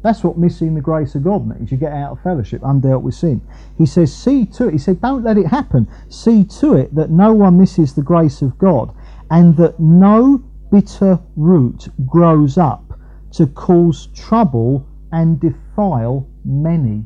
That's 0.03 0.23
what 0.23 0.37
missing 0.37 0.73
the 0.73 0.81
grace 0.81 1.15
of 1.15 1.23
God 1.23 1.47
means. 1.47 1.71
You 1.71 1.77
get 1.77 1.93
out 1.93 2.11
of 2.11 2.21
fellowship, 2.21 2.61
undealt 2.61 3.03
with 3.03 3.13
sin. 3.13 3.41
He 3.77 3.85
says, 3.85 4.13
See 4.13 4.45
to 4.47 4.67
it. 4.67 4.73
He 4.73 4.77
said, 4.77 5.01
Don't 5.01 5.23
let 5.23 5.37
it 5.37 5.47
happen. 5.47 5.87
See 6.09 6.43
to 6.59 6.75
it 6.75 6.93
that 6.95 7.11
no 7.11 7.33
one 7.33 7.59
misses 7.59 7.93
the 7.93 8.01
grace 8.01 8.41
of 8.41 8.57
God 8.57 8.93
and 9.29 9.55
that 9.57 9.79
no 9.79 10.43
bitter 10.71 11.19
root 11.35 11.87
grows 12.07 12.57
up 12.57 12.99
to 13.33 13.47
cause 13.47 14.07
trouble 14.15 14.87
and 15.11 15.39
defile 15.81 16.27
many. 16.45 17.03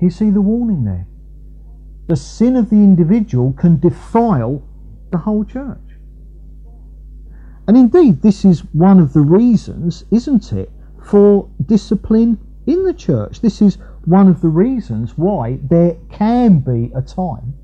You 0.00 0.10
see 0.10 0.30
the 0.30 0.40
warning 0.40 0.84
there. 0.84 1.08
The 2.06 2.14
sin 2.14 2.54
of 2.54 2.70
the 2.70 2.76
individual 2.76 3.52
can 3.52 3.80
defile 3.80 4.62
the 5.10 5.18
whole 5.18 5.44
church. 5.44 5.80
And 7.66 7.76
indeed, 7.76 8.22
this 8.22 8.44
is 8.44 8.60
one 8.72 9.00
of 9.00 9.12
the 9.12 9.22
reasons, 9.22 10.04
isn't 10.12 10.52
it, 10.52 10.70
for 11.02 11.50
discipline 11.64 12.38
in 12.64 12.84
the 12.84 12.94
church. 12.94 13.40
This 13.40 13.60
is 13.60 13.78
one 14.04 14.28
of 14.28 14.40
the 14.40 14.48
reasons 14.48 15.18
why 15.18 15.58
there 15.68 15.96
can 16.12 16.60
be 16.60 16.92
a 16.94 17.02
time 17.02 17.54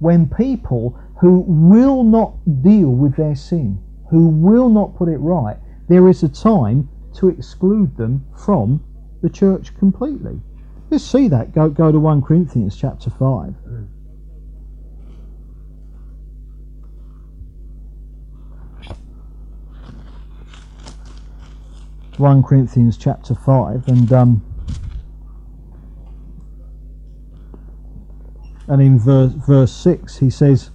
when 0.00 0.28
people 0.28 0.98
who 1.20 1.44
will 1.46 2.02
not 2.02 2.34
deal 2.62 2.90
with 2.90 3.14
their 3.14 3.36
sin, 3.36 3.78
who 4.10 4.28
will 4.28 4.68
not 4.68 4.96
put 4.96 5.08
it 5.08 5.18
right, 5.18 5.58
there 5.88 6.08
is 6.08 6.24
a 6.24 6.28
time 6.28 6.88
to 7.14 7.28
exclude 7.28 7.96
them 7.96 8.26
from 8.34 8.82
the 9.26 9.30
church 9.30 9.76
completely. 9.76 10.40
Let's 10.88 11.02
see 11.02 11.26
that. 11.26 11.52
Go 11.52 11.68
go 11.68 11.90
to 11.90 11.98
1 11.98 12.22
Corinthians 12.22 12.76
chapter 12.76 13.10
5. 13.10 13.54
1 22.18 22.42
Corinthians 22.44 22.96
chapter 22.96 23.34
5 23.34 23.88
and 23.88 24.12
um, 24.12 24.42
and 28.68 28.80
in 28.80 28.98
verse, 28.98 29.32
verse 29.32 29.72
6 29.72 30.16
he 30.16 30.30
says 30.30 30.70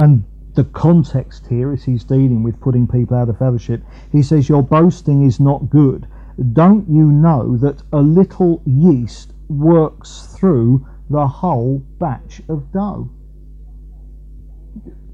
and 0.00 0.24
the 0.54 0.64
context 0.64 1.46
here 1.46 1.72
is 1.72 1.84
he's 1.84 2.02
dealing 2.02 2.42
with 2.42 2.58
putting 2.60 2.88
people 2.88 3.16
out 3.16 3.28
of 3.28 3.38
fellowship 3.38 3.80
he 4.10 4.24
says 4.24 4.48
your 4.48 4.62
boasting 4.62 5.24
is 5.24 5.38
not 5.38 5.70
good 5.70 6.08
don't 6.52 6.88
you 6.88 7.04
know 7.04 7.56
that 7.58 7.82
a 7.92 8.00
little 8.00 8.62
yeast 8.64 9.32
works 9.48 10.34
through 10.36 10.86
the 11.10 11.26
whole 11.26 11.78
batch 11.98 12.40
of 12.48 12.72
dough 12.72 13.10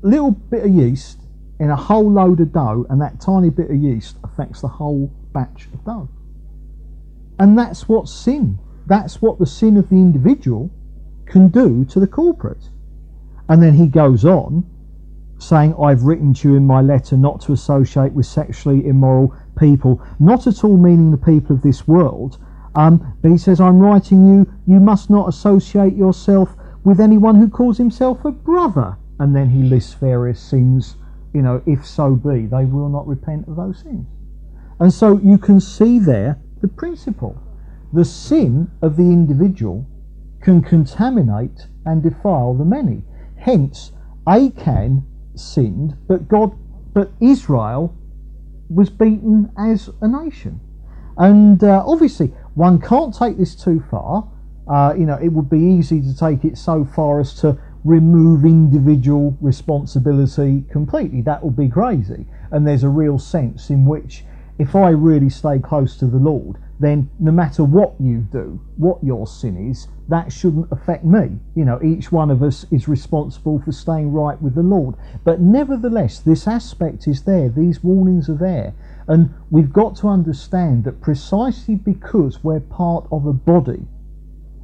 little 0.02 0.30
bit 0.30 0.64
of 0.64 0.70
yeast 0.70 1.18
in 1.58 1.70
a 1.70 1.76
whole 1.76 2.10
load 2.10 2.40
of 2.40 2.52
dough, 2.52 2.86
and 2.88 3.00
that 3.00 3.20
tiny 3.20 3.50
bit 3.50 3.70
of 3.70 3.76
yeast 3.76 4.16
affects 4.22 4.60
the 4.60 4.68
whole 4.68 5.10
batch 5.32 5.68
of 5.72 5.84
dough. 5.84 6.08
And 7.38 7.58
that's 7.58 7.88
what 7.88 8.08
sin, 8.08 8.58
that's 8.86 9.20
what 9.20 9.38
the 9.38 9.46
sin 9.46 9.76
of 9.76 9.88
the 9.88 9.96
individual 9.96 10.70
can 11.26 11.48
do 11.48 11.84
to 11.86 12.00
the 12.00 12.06
corporate. 12.06 12.70
And 13.48 13.62
then 13.62 13.74
he 13.74 13.86
goes 13.86 14.24
on 14.24 14.68
saying, 15.38 15.74
I've 15.80 16.02
written 16.02 16.34
to 16.34 16.50
you 16.50 16.56
in 16.56 16.66
my 16.66 16.80
letter 16.80 17.16
not 17.16 17.40
to 17.42 17.52
associate 17.52 18.12
with 18.12 18.26
sexually 18.26 18.86
immoral 18.86 19.34
people, 19.58 20.02
not 20.18 20.46
at 20.46 20.64
all 20.64 20.76
meaning 20.76 21.10
the 21.10 21.16
people 21.16 21.56
of 21.56 21.62
this 21.62 21.86
world. 21.86 22.38
Um, 22.74 23.16
but 23.22 23.30
he 23.30 23.38
says, 23.38 23.60
I'm 23.60 23.78
writing 23.78 24.26
you, 24.26 24.52
you 24.66 24.80
must 24.80 25.10
not 25.10 25.28
associate 25.28 25.94
yourself 25.94 26.54
with 26.84 27.00
anyone 27.00 27.36
who 27.36 27.48
calls 27.48 27.78
himself 27.78 28.24
a 28.24 28.30
brother. 28.30 28.96
And 29.18 29.34
then 29.34 29.50
he 29.50 29.62
lists 29.62 29.94
various 29.94 30.40
sins 30.40 30.96
you 31.32 31.42
know, 31.42 31.62
if 31.66 31.86
so 31.86 32.14
be, 32.14 32.46
they 32.46 32.64
will 32.64 32.88
not 32.88 33.06
repent 33.06 33.46
of 33.48 33.56
those 33.56 33.80
sins. 33.80 34.06
And 34.80 34.92
so 34.92 35.18
you 35.18 35.38
can 35.38 35.60
see 35.60 35.98
there 35.98 36.38
the 36.60 36.68
principle. 36.68 37.40
The 37.92 38.04
sin 38.04 38.70
of 38.82 38.96
the 38.96 39.04
individual 39.04 39.86
can 40.40 40.62
contaminate 40.62 41.66
and 41.84 42.02
defile 42.02 42.54
the 42.54 42.64
many. 42.64 43.02
Hence, 43.36 43.92
Achan 44.26 45.04
sinned, 45.38 45.96
but 46.06 46.28
God, 46.28 46.56
but 46.92 47.12
Israel 47.20 47.94
was 48.68 48.90
beaten 48.90 49.50
as 49.56 49.90
a 50.00 50.08
nation. 50.08 50.60
And 51.16 51.62
uh, 51.64 51.82
obviously, 51.86 52.28
one 52.54 52.80
can't 52.80 53.14
take 53.14 53.38
this 53.38 53.54
too 53.54 53.82
far. 53.90 54.28
Uh, 54.68 54.94
you 54.96 55.06
know, 55.06 55.18
it 55.20 55.28
would 55.28 55.48
be 55.48 55.58
easy 55.58 56.00
to 56.02 56.16
take 56.16 56.44
it 56.44 56.58
so 56.58 56.84
far 56.84 57.20
as 57.20 57.34
to 57.40 57.58
remove 57.84 58.44
individual 58.44 59.36
responsibility 59.40 60.64
completely. 60.70 61.22
That 61.22 61.42
would 61.42 61.56
be 61.56 61.68
crazy. 61.68 62.26
And 62.50 62.66
there's 62.66 62.84
a 62.84 62.88
real 62.88 63.18
sense 63.18 63.70
in 63.70 63.86
which 63.86 64.24
if 64.58 64.74
I 64.74 64.90
really 64.90 65.30
stay 65.30 65.58
close 65.58 65.96
to 65.98 66.06
the 66.06 66.18
Lord, 66.18 66.58
then 66.80 67.10
no 67.18 67.32
matter 67.32 67.64
what 67.64 67.94
you 67.98 68.18
do, 68.30 68.60
what 68.76 69.02
your 69.02 69.26
sin 69.26 69.70
is, 69.70 69.88
that 70.08 70.32
shouldn't 70.32 70.70
affect 70.70 71.04
me. 71.04 71.38
You 71.54 71.64
know, 71.64 71.80
each 71.82 72.12
one 72.12 72.30
of 72.30 72.42
us 72.42 72.64
is 72.70 72.88
responsible 72.88 73.60
for 73.60 73.72
staying 73.72 74.12
right 74.12 74.40
with 74.40 74.54
the 74.54 74.62
Lord. 74.62 74.94
But 75.24 75.40
nevertheless, 75.40 76.20
this 76.20 76.46
aspect 76.46 77.08
is 77.08 77.24
there, 77.24 77.48
these 77.48 77.82
warnings 77.82 78.28
are 78.28 78.36
there. 78.36 78.74
And 79.08 79.34
we've 79.50 79.72
got 79.72 79.96
to 79.96 80.08
understand 80.08 80.84
that 80.84 81.00
precisely 81.00 81.74
because 81.74 82.44
we're 82.44 82.60
part 82.60 83.06
of 83.10 83.26
a 83.26 83.32
body, 83.32 83.86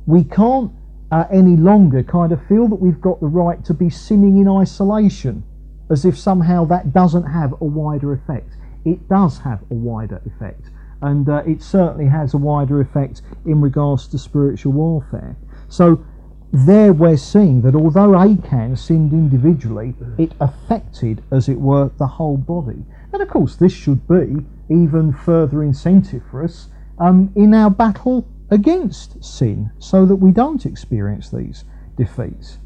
we 0.07 0.23
can't 0.23 0.71
uh, 1.11 1.25
any 1.33 1.57
longer 1.57 2.03
kind 2.03 2.33
of 2.33 2.47
feel 2.47 2.69
that 2.69 2.77
we've 2.77 3.01
got 3.01 3.21
the 3.21 3.27
right 3.27 3.65
to 3.65 3.75
be 3.75 3.91
sinning 3.91 4.39
in 4.39 4.49
isolation, 4.49 5.43
as 5.91 6.05
if 6.05 6.19
somehow 6.19 6.65
that 6.65 6.93
doesn't 6.93 7.25
have 7.25 7.53
a 7.61 7.65
wider 7.65 8.13
effect. 8.13 8.57
It 8.85 9.09
does 9.09 9.39
have 9.39 9.61
a 9.71 9.75
wider 9.75 10.21
effect, 10.27 10.71
and 11.05 11.29
uh, 11.29 11.43
it 11.47 11.63
certainly 11.63 12.07
has 12.07 12.33
a 12.33 12.39
wider 12.39 12.81
effect 12.81 13.21
in 13.45 13.61
regards 13.61 14.09
to 14.09 14.19
spiritual 14.19 14.73
warfare. 14.73 15.37
So 15.69 16.05
there 16.51 16.93
we're 16.95 17.19
seeing 17.19 17.61
that 17.63 17.75
although 17.75 18.19
Achan 18.19 18.77
sinned 18.77 19.13
individually, 19.13 19.95
it 20.17 20.33
affected, 20.41 21.23
as 21.31 21.49
it 21.49 21.61
were, 21.61 21.91
the 21.99 22.07
whole 22.07 22.39
body. 22.39 22.85
And 23.13 23.21
of 23.21 23.29
course, 23.29 23.55
this 23.55 23.73
should 23.73 24.09
be 24.09 24.47
even 24.71 25.13
further 25.13 25.63
incentive 25.63 26.23
for 26.31 26.43
us 26.43 26.69
um, 26.99 27.31
in 27.37 27.53
our 27.53 27.71
battle 27.71 28.27
against 28.51 29.23
sin 29.23 29.73
so 29.79 30.07
that 30.07 30.17
we 30.17 30.31
don't 30.31 30.65
experience 30.65 31.29
these 31.29 31.65
defeats. 31.97 32.59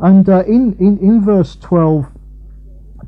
And 0.00 0.28
uh, 0.28 0.42
in, 0.46 0.76
in, 0.80 0.98
in 0.98 1.24
verse 1.24 1.54
12, 1.54 2.06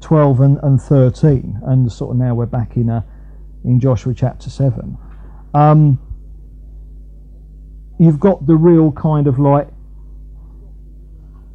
12 0.01 0.41
and, 0.41 0.59
and 0.63 0.81
13, 0.81 1.61
and 1.65 1.91
sort 1.91 2.13
of 2.13 2.19
now 2.19 2.35
we're 2.35 2.47
back 2.47 2.77
in, 2.77 2.89
uh, 2.89 3.03
in 3.65 3.81
Joshua 3.81 4.15
chapter 4.15 4.51
7, 4.51 4.97
um, 5.55 5.99
you've 7.99 8.21
got 8.21 8.47
the 8.47 8.57
real 8.57 8.93
kind 8.93 9.27
of 9.27 9.39
like 9.39 9.69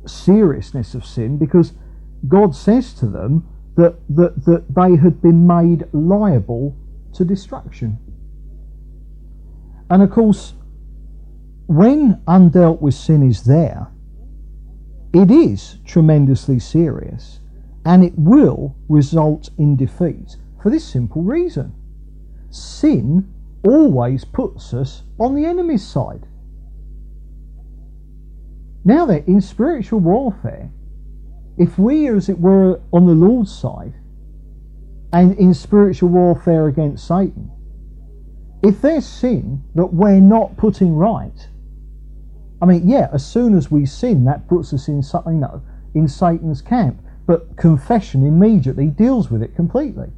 seriousness 0.06 0.96
of 0.96 1.06
sin 1.06 1.38
because 1.38 1.74
God 2.28 2.56
says 2.56 2.94
to 2.96 3.08
them 3.08 3.48
that, 3.76 3.98
that, 4.10 4.46
that 4.46 4.66
they 4.76 4.96
had 4.96 5.22
been 5.22 5.46
made 5.48 5.86
liable 5.94 6.76
to 7.14 7.24
destruction. 7.24 7.98
And 9.90 10.04
of 10.04 10.12
course, 10.12 10.54
when 11.68 12.16
undealt 12.28 12.82
with 12.82 12.94
sin 12.94 13.28
is 13.28 13.44
there, 13.44 13.88
it 15.14 15.32
is 15.32 15.78
tremendously 15.86 16.60
serious 16.60 17.40
and 17.86 18.04
it 18.04 18.14
will 18.18 18.76
result 18.88 19.50
in 19.58 19.76
defeat 19.76 20.36
for 20.62 20.70
this 20.70 20.86
simple 20.86 21.24
reason. 21.24 21.74
Sin 22.50 23.32
always 23.64 24.26
puts 24.26 24.74
us 24.74 25.04
on 25.20 25.36
the 25.36 25.46
enemy's 25.46 25.86
side. 25.86 26.26
Now 28.86 29.06
that 29.06 29.28
in 29.28 29.42
spiritual 29.42 30.00
warfare, 30.00 30.72
if 31.58 31.78
we 31.78 32.08
are, 32.08 32.16
as 32.16 32.30
it 32.30 32.40
were, 32.40 32.80
on 32.94 33.06
the 33.06 33.14
Lord's 33.14 33.54
side, 33.54 33.94
and 35.12 35.38
in 35.38 35.54
spiritual 35.54 36.10
warfare 36.10 36.68
against 36.68 37.06
Satan, 37.06 37.52
if 38.64 38.82
there's 38.82 39.06
sin 39.06 39.64
that 39.76 39.94
we're 39.94 40.20
not 40.20 40.58
putting 40.58 40.96
right, 40.96 41.48
I 42.62 42.66
mean, 42.66 42.88
yeah, 42.88 43.10
as 43.14 43.26
soon 43.26 43.56
as 43.56 43.72
we 43.72 43.86
sin, 43.86 44.26
that 44.26 44.48
puts 44.48 44.74
us 44.74 44.88
in 44.88 45.02
something, 45.02 45.36
you 45.36 45.42
know, 45.42 45.62
in 45.94 46.08
Satan's 46.08 46.62
camp. 46.62 47.02
But 47.26 47.56
confession 47.58 48.26
immediately 48.26 48.88
deals 48.88 49.30
with 49.30 49.42
it 49.42 49.56
completely. 49.56 50.12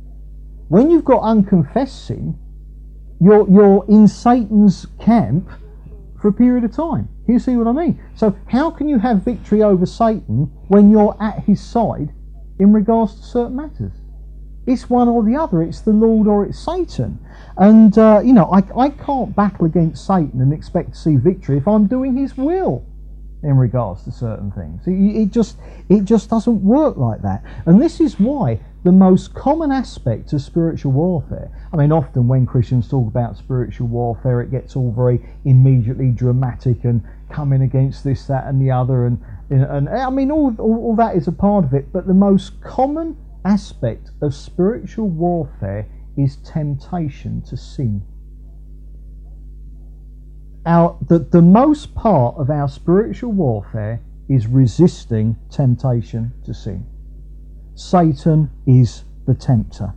When 0.71 0.89
you've 0.89 1.03
got 1.03 1.21
unconfessed 1.23 2.05
sin, 2.05 2.39
you're 3.19 3.45
you're 3.49 3.83
in 3.89 4.07
Satan's 4.07 4.87
camp 5.01 5.49
for 6.21 6.29
a 6.29 6.33
period 6.33 6.63
of 6.63 6.71
time. 6.71 7.09
you 7.27 7.39
see 7.39 7.57
what 7.57 7.67
I 7.67 7.73
mean? 7.73 8.01
So 8.15 8.37
how 8.47 8.71
can 8.71 8.87
you 8.87 8.97
have 8.97 9.21
victory 9.21 9.63
over 9.63 9.85
Satan 9.85 10.49
when 10.69 10.89
you're 10.89 11.17
at 11.21 11.43
his 11.43 11.59
side 11.59 12.13
in 12.57 12.71
regards 12.71 13.15
to 13.15 13.21
certain 13.21 13.57
matters? 13.57 13.91
It's 14.65 14.89
one 14.89 15.09
or 15.09 15.23
the 15.23 15.35
other. 15.35 15.61
It's 15.61 15.81
the 15.81 15.91
Lord 15.91 16.25
or 16.25 16.45
it's 16.45 16.57
Satan. 16.57 17.19
And, 17.57 17.97
uh, 17.97 18.21
you 18.23 18.31
know, 18.31 18.45
I, 18.45 18.63
I 18.79 18.89
can't 18.91 19.35
battle 19.35 19.65
against 19.65 20.07
Satan 20.07 20.39
and 20.39 20.53
expect 20.53 20.93
to 20.93 20.97
see 20.97 21.17
victory 21.17 21.57
if 21.57 21.67
I'm 21.67 21.87
doing 21.87 22.15
his 22.15 22.37
will 22.37 22.85
in 23.43 23.57
regards 23.57 24.05
to 24.05 24.11
certain 24.13 24.51
things. 24.51 24.87
It, 24.87 25.23
it, 25.23 25.31
just 25.31 25.57
it 25.89 26.05
just 26.05 26.29
doesn't 26.29 26.63
work 26.63 26.95
like 26.95 27.23
that. 27.23 27.43
And 27.65 27.81
this 27.81 27.99
is 27.99 28.17
why 28.17 28.61
the 28.83 28.91
most 28.91 29.33
common 29.33 29.71
aspect 29.71 30.33
of 30.33 30.41
spiritual 30.41 30.91
warfare. 30.91 31.51
I 31.71 31.77
mean, 31.77 31.91
often 31.91 32.27
when 32.27 32.45
Christians 32.45 32.89
talk 32.89 33.07
about 33.07 33.37
spiritual 33.37 33.87
warfare, 33.87 34.41
it 34.41 34.49
gets 34.49 34.75
all 34.75 34.91
very 34.91 35.23
immediately 35.45 36.11
dramatic 36.11 36.83
and 36.83 37.03
coming 37.29 37.61
against 37.61 38.03
this, 38.03 38.25
that, 38.27 38.47
and 38.47 38.61
the 38.61 38.71
other, 38.71 39.05
and 39.05 39.23
and, 39.49 39.63
and 39.63 39.89
I 39.89 40.09
mean, 40.09 40.31
all, 40.31 40.55
all 40.57 40.77
all 40.85 40.95
that 40.95 41.15
is 41.15 41.27
a 41.27 41.31
part 41.31 41.65
of 41.65 41.73
it. 41.73 41.91
But 41.91 42.07
the 42.07 42.13
most 42.13 42.61
common 42.61 43.17
aspect 43.45 44.11
of 44.21 44.33
spiritual 44.33 45.09
warfare 45.09 45.87
is 46.17 46.37
temptation 46.37 47.41
to 47.43 47.57
sin. 47.57 48.01
Our, 50.65 50.97
the, 51.07 51.19
the 51.19 51.41
most 51.41 51.95
part 51.95 52.35
of 52.37 52.49
our 52.49 52.67
spiritual 52.69 53.31
warfare 53.31 54.01
is 54.29 54.47
resisting 54.47 55.37
temptation 55.49 56.33
to 56.45 56.53
sin. 56.53 56.85
Satan 57.81 58.51
is 58.67 59.05
the 59.25 59.33
tempter. 59.33 59.93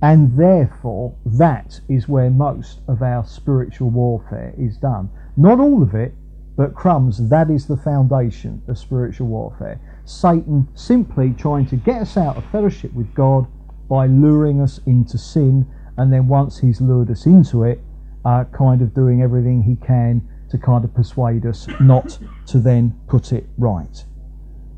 And 0.00 0.36
therefore, 0.36 1.14
that 1.26 1.80
is 1.88 2.08
where 2.08 2.30
most 2.30 2.80
of 2.88 3.02
our 3.02 3.24
spiritual 3.24 3.90
warfare 3.90 4.54
is 4.56 4.78
done. 4.78 5.10
Not 5.36 5.60
all 5.60 5.82
of 5.82 5.94
it, 5.94 6.14
but 6.56 6.74
crumbs, 6.74 7.28
that 7.28 7.50
is 7.50 7.66
the 7.66 7.76
foundation 7.76 8.62
of 8.66 8.78
spiritual 8.78 9.26
warfare. 9.28 9.78
Satan 10.06 10.68
simply 10.74 11.34
trying 11.36 11.66
to 11.66 11.76
get 11.76 12.00
us 12.02 12.16
out 12.16 12.38
of 12.38 12.44
fellowship 12.46 12.92
with 12.94 13.14
God 13.14 13.46
by 13.88 14.06
luring 14.06 14.60
us 14.62 14.80
into 14.86 15.18
sin 15.18 15.66
and 15.98 16.12
then 16.12 16.28
once 16.28 16.58
he's 16.58 16.80
lured 16.80 17.10
us 17.10 17.26
into 17.26 17.64
it, 17.64 17.80
uh, 18.24 18.44
kind 18.52 18.80
of 18.80 18.94
doing 18.94 19.22
everything 19.22 19.62
he 19.62 19.76
can 19.76 20.26
to 20.50 20.58
kind 20.58 20.84
of 20.84 20.94
persuade 20.94 21.44
us 21.44 21.66
not 21.78 22.18
to 22.46 22.58
then 22.58 22.98
put 23.06 23.32
it 23.32 23.46
right. 23.58 24.04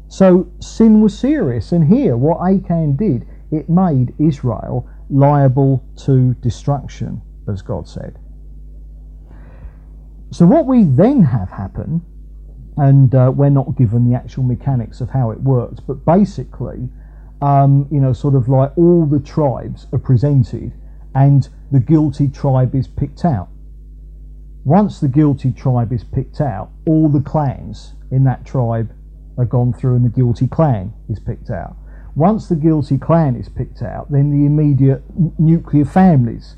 So 0.08 0.50
sin 0.58 1.02
was 1.02 1.16
serious, 1.16 1.72
and 1.72 1.86
here 1.86 2.16
what 2.16 2.40
Achan 2.40 2.96
did, 2.96 3.26
it 3.50 3.68
made 3.68 4.14
Israel 4.18 4.88
liable 5.10 5.84
to 6.04 6.34
destruction, 6.34 7.22
as 7.46 7.62
God 7.62 7.86
said. 7.86 8.18
So 10.30 10.46
what 10.46 10.66
we 10.66 10.82
then 10.84 11.22
have 11.22 11.50
happen, 11.50 12.02
and 12.76 13.14
uh, 13.14 13.32
we're 13.34 13.50
not 13.50 13.76
given 13.76 14.08
the 14.08 14.16
actual 14.16 14.44
mechanics 14.44 15.00
of 15.00 15.10
how 15.10 15.30
it 15.30 15.40
works, 15.40 15.80
but 15.80 16.04
basically, 16.04 16.88
um, 17.40 17.86
you 17.90 18.00
know, 18.00 18.12
sort 18.12 18.34
of 18.34 18.48
like 18.48 18.76
all 18.76 19.06
the 19.06 19.20
tribes 19.20 19.86
are 19.92 19.98
presented, 19.98 20.72
and 21.14 21.48
the 21.70 21.80
guilty 21.80 22.28
tribe 22.28 22.74
is 22.74 22.86
picked 22.86 23.24
out. 23.24 23.48
Once 24.64 25.00
the 25.00 25.08
guilty 25.08 25.50
tribe 25.52 25.92
is 25.92 26.04
picked 26.04 26.40
out, 26.40 26.70
all 26.86 27.08
the 27.08 27.20
clans 27.20 27.94
in 28.10 28.24
that 28.24 28.44
tribe 28.44 28.92
are 29.38 29.46
gone 29.46 29.72
through, 29.72 29.96
and 29.96 30.04
the 30.04 30.10
guilty 30.10 30.46
clan 30.46 30.92
is 31.08 31.18
picked 31.18 31.50
out. 31.50 31.76
Once 32.14 32.48
the 32.48 32.56
guilty 32.56 32.98
clan 32.98 33.36
is 33.36 33.48
picked 33.48 33.80
out, 33.80 34.10
then 34.10 34.30
the 34.30 34.44
immediate 34.44 35.02
nuclear 35.38 35.84
families 35.84 36.56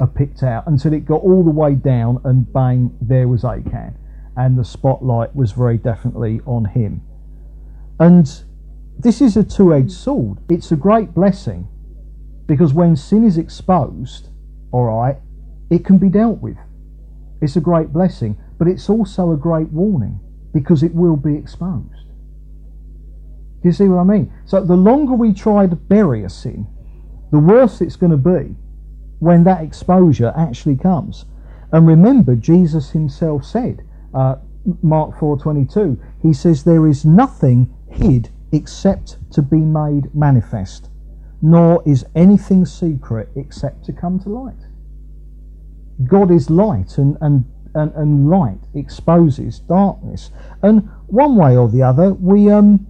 are 0.00 0.06
picked 0.06 0.42
out 0.42 0.66
until 0.66 0.92
it 0.92 1.04
got 1.06 1.22
all 1.22 1.42
the 1.42 1.50
way 1.50 1.74
down 1.74 2.20
and 2.24 2.52
bang, 2.52 2.96
there 3.00 3.26
was 3.26 3.44
Achan. 3.44 3.96
And 4.36 4.58
the 4.58 4.64
spotlight 4.64 5.34
was 5.34 5.52
very 5.52 5.78
definitely 5.78 6.40
on 6.46 6.66
him. 6.66 7.02
And 7.98 8.30
this 8.98 9.20
is 9.20 9.36
a 9.36 9.42
two 9.42 9.74
edged 9.74 9.92
sword. 9.92 10.38
It's 10.48 10.70
a 10.70 10.76
great 10.76 11.14
blessing 11.14 11.66
because 12.46 12.72
when 12.72 12.94
sin 12.94 13.24
is 13.24 13.38
exposed, 13.38 14.28
all 14.70 14.84
right, 14.84 15.16
it 15.70 15.84
can 15.84 15.98
be 15.98 16.08
dealt 16.08 16.40
with. 16.40 16.56
It's 17.40 17.56
a 17.56 17.60
great 17.60 17.92
blessing, 17.92 18.38
but 18.58 18.68
it's 18.68 18.88
also 18.88 19.32
a 19.32 19.36
great 19.36 19.68
warning 19.68 20.20
because 20.52 20.82
it 20.82 20.94
will 20.94 21.16
be 21.16 21.34
exposed. 21.34 21.97
Do 23.62 23.68
you 23.68 23.72
see 23.72 23.88
what 23.88 24.00
I 24.00 24.04
mean? 24.04 24.32
So 24.44 24.64
the 24.64 24.76
longer 24.76 25.14
we 25.14 25.32
try 25.32 25.66
to 25.66 25.76
bury 25.76 26.24
a 26.24 26.30
sin, 26.30 26.66
the 27.30 27.38
worse 27.38 27.80
it's 27.80 27.96
going 27.96 28.12
to 28.12 28.16
be 28.16 28.54
when 29.18 29.44
that 29.44 29.62
exposure 29.62 30.32
actually 30.36 30.76
comes. 30.76 31.24
And 31.72 31.86
remember, 31.86 32.36
Jesus 32.36 32.90
himself 32.90 33.44
said, 33.44 33.82
uh, 34.14 34.36
Mark 34.82 35.16
4:22, 35.16 35.98
he 36.20 36.32
says, 36.32 36.64
"There 36.64 36.86
is 36.86 37.04
nothing 37.04 37.68
hid 37.86 38.30
except 38.52 39.18
to 39.32 39.42
be 39.42 39.60
made 39.60 40.14
manifest, 40.14 40.90
nor 41.40 41.82
is 41.84 42.04
anything 42.14 42.64
secret 42.64 43.28
except 43.34 43.84
to 43.84 43.92
come 43.92 44.18
to 44.20 44.28
light." 44.28 44.66
God 46.06 46.30
is 46.30 46.50
light, 46.50 46.98
and 46.98 47.16
and 47.20 47.44
and, 47.74 47.92
and 47.94 48.30
light 48.30 48.60
exposes 48.74 49.60
darkness. 49.60 50.30
And 50.62 50.88
one 51.06 51.36
way 51.36 51.56
or 51.56 51.68
the 51.68 51.82
other, 51.82 52.12
we 52.14 52.50
um 52.50 52.86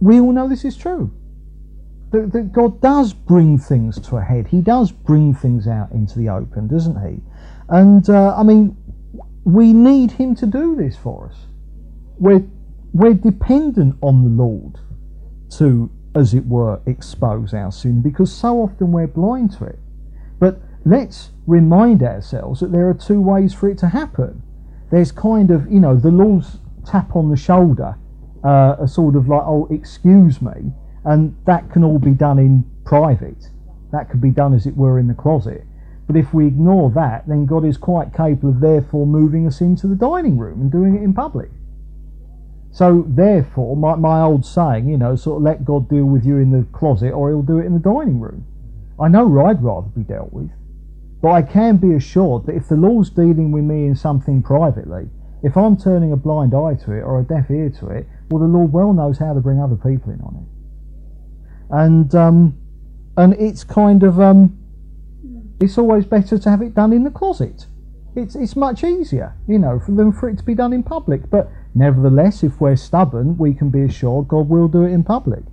we 0.00 0.20
all 0.20 0.32
know 0.32 0.48
this 0.48 0.64
is 0.64 0.76
true 0.76 1.10
that, 2.12 2.32
that 2.32 2.52
God 2.52 2.80
does 2.80 3.12
bring 3.12 3.58
things 3.58 4.00
to 4.08 4.16
a 4.16 4.22
head. 4.22 4.48
He 4.48 4.60
does 4.60 4.92
bring 4.92 5.34
things 5.34 5.66
out 5.66 5.90
into 5.92 6.18
the 6.18 6.28
open, 6.28 6.68
doesn't 6.68 7.00
He? 7.06 7.20
And 7.68 8.08
uh, 8.08 8.34
I 8.36 8.42
mean, 8.42 8.76
we 9.44 9.72
need 9.72 10.12
Him 10.12 10.34
to 10.36 10.46
do 10.46 10.76
this 10.76 10.96
for 10.96 11.28
us. 11.28 11.46
We're 12.18 12.44
we're 12.92 13.14
dependent 13.14 13.96
on 14.00 14.22
the 14.22 14.42
Lord 14.42 14.78
to, 15.58 15.90
as 16.14 16.32
it 16.32 16.46
were, 16.46 16.80
expose 16.86 17.52
our 17.52 17.70
sin 17.70 18.00
because 18.00 18.32
so 18.32 18.62
often 18.62 18.90
we're 18.90 19.06
blind 19.06 19.52
to 19.58 19.66
it. 19.66 19.78
But 20.38 20.60
let's 20.86 21.30
remind 21.46 22.02
ourselves 22.02 22.60
that 22.60 22.72
there 22.72 22.88
are 22.88 22.94
two 22.94 23.20
ways 23.20 23.52
for 23.52 23.68
it 23.68 23.76
to 23.78 23.88
happen. 23.88 24.42
There's 24.90 25.12
kind 25.12 25.50
of, 25.50 25.70
you 25.70 25.78
know, 25.78 25.94
the 25.94 26.10
Lord's 26.10 26.58
tap 26.86 27.14
on 27.14 27.28
the 27.30 27.36
shoulder, 27.36 27.98
uh, 28.44 28.76
a 28.80 28.88
sort 28.88 29.16
of 29.16 29.28
like, 29.28 29.42
oh, 29.44 29.68
excuse 29.70 30.40
me, 30.40 30.72
and 31.04 31.36
that 31.46 31.70
can 31.70 31.84
all 31.84 31.98
be 31.98 32.12
done 32.12 32.38
in 32.38 32.64
private. 32.84 33.48
That 33.92 34.10
could 34.10 34.20
be 34.20 34.30
done, 34.30 34.54
as 34.54 34.66
it 34.66 34.76
were, 34.76 34.98
in 34.98 35.08
the 35.08 35.14
closet. 35.14 35.64
But 36.06 36.16
if 36.16 36.32
we 36.32 36.46
ignore 36.46 36.90
that, 36.90 37.26
then 37.26 37.46
God 37.46 37.64
is 37.64 37.76
quite 37.76 38.14
capable 38.14 38.50
of 38.50 38.60
therefore 38.60 39.06
moving 39.06 39.46
us 39.46 39.60
into 39.60 39.86
the 39.86 39.96
dining 39.96 40.38
room 40.38 40.60
and 40.60 40.70
doing 40.70 40.94
it 40.94 41.02
in 41.02 41.12
public. 41.12 41.50
So, 42.70 43.04
therefore, 43.08 43.76
my, 43.76 43.94
my 43.94 44.20
old 44.20 44.44
saying, 44.44 44.88
you 44.88 44.98
know, 44.98 45.16
sort 45.16 45.38
of 45.38 45.42
let 45.42 45.64
God 45.64 45.88
deal 45.88 46.04
with 46.04 46.26
you 46.26 46.36
in 46.36 46.50
the 46.50 46.66
closet 46.72 47.10
or 47.10 47.30
he'll 47.30 47.42
do 47.42 47.58
it 47.58 47.64
in 47.64 47.72
the 47.72 47.80
dining 47.80 48.20
room. 48.20 48.44
I 49.00 49.08
know 49.08 49.46
I'd 49.46 49.62
rather 49.62 49.88
be 49.88 50.02
dealt 50.02 50.32
with. 50.32 50.50
But 51.22 51.30
I 51.30 51.42
can 51.42 51.78
be 51.78 51.94
assured 51.94 52.46
that 52.46 52.54
if 52.54 52.68
the 52.68 52.76
Lord's 52.76 53.10
dealing 53.10 53.50
with 53.50 53.64
me 53.64 53.86
in 53.86 53.96
something 53.96 54.42
privately, 54.42 55.08
if 55.46 55.56
I'm 55.56 55.76
turning 55.76 56.12
a 56.12 56.16
blind 56.16 56.54
eye 56.54 56.74
to 56.84 56.92
it 56.92 57.02
or 57.02 57.20
a 57.20 57.24
deaf 57.24 57.50
ear 57.50 57.70
to 57.80 57.88
it, 57.88 58.06
well, 58.28 58.40
the 58.40 58.48
Lord 58.48 58.72
well 58.72 58.92
knows 58.92 59.18
how 59.18 59.32
to 59.32 59.40
bring 59.40 59.60
other 59.60 59.76
people 59.76 60.12
in 60.12 60.20
on 60.20 60.36
it 60.42 60.56
and 61.70 62.14
um, 62.14 62.58
and 63.16 63.34
it's 63.34 63.64
kind 63.64 64.02
of 64.02 64.20
um, 64.20 64.58
it's 65.60 65.78
always 65.78 66.04
better 66.04 66.38
to 66.38 66.50
have 66.50 66.62
it 66.62 66.74
done 66.74 66.92
in 66.92 67.04
the 67.04 67.10
closet. 67.10 67.66
It's 68.14 68.34
it's 68.34 68.56
much 68.56 68.84
easier, 68.84 69.34
you 69.46 69.58
know, 69.58 69.78
for 69.78 69.92
than 69.92 70.12
for 70.12 70.28
it 70.28 70.38
to 70.38 70.44
be 70.44 70.54
done 70.54 70.72
in 70.72 70.82
public. 70.82 71.28
But 71.30 71.50
nevertheless, 71.74 72.42
if 72.42 72.60
we're 72.60 72.76
stubborn, 72.76 73.36
we 73.36 73.54
can 73.54 73.70
be 73.70 73.82
assured 73.82 74.28
God 74.28 74.48
will 74.48 74.68
do 74.68 74.84
it 74.84 74.92
in 74.92 75.04
public. 75.04 75.44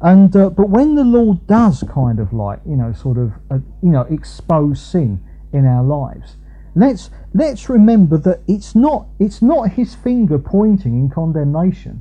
And 0.00 0.34
uh, 0.36 0.50
but 0.50 0.68
when 0.68 0.94
the 0.96 1.04
Lord 1.04 1.46
does 1.46 1.82
kind 1.92 2.20
of 2.20 2.32
like 2.32 2.60
you 2.66 2.76
know 2.76 2.92
sort 2.92 3.18
of 3.18 3.32
uh, 3.50 3.58
you 3.82 3.90
know 3.90 4.02
expose 4.02 4.82
sin 4.82 5.24
in 5.52 5.66
our 5.66 5.82
lives, 5.82 6.36
let's 6.74 7.10
let's 7.32 7.68
remember 7.68 8.18
that 8.18 8.40
it's 8.46 8.74
not 8.74 9.06
it's 9.18 9.42
not 9.42 9.70
His 9.70 9.94
finger 9.94 10.38
pointing 10.38 10.94
in 10.94 11.10
condemnation. 11.10 12.00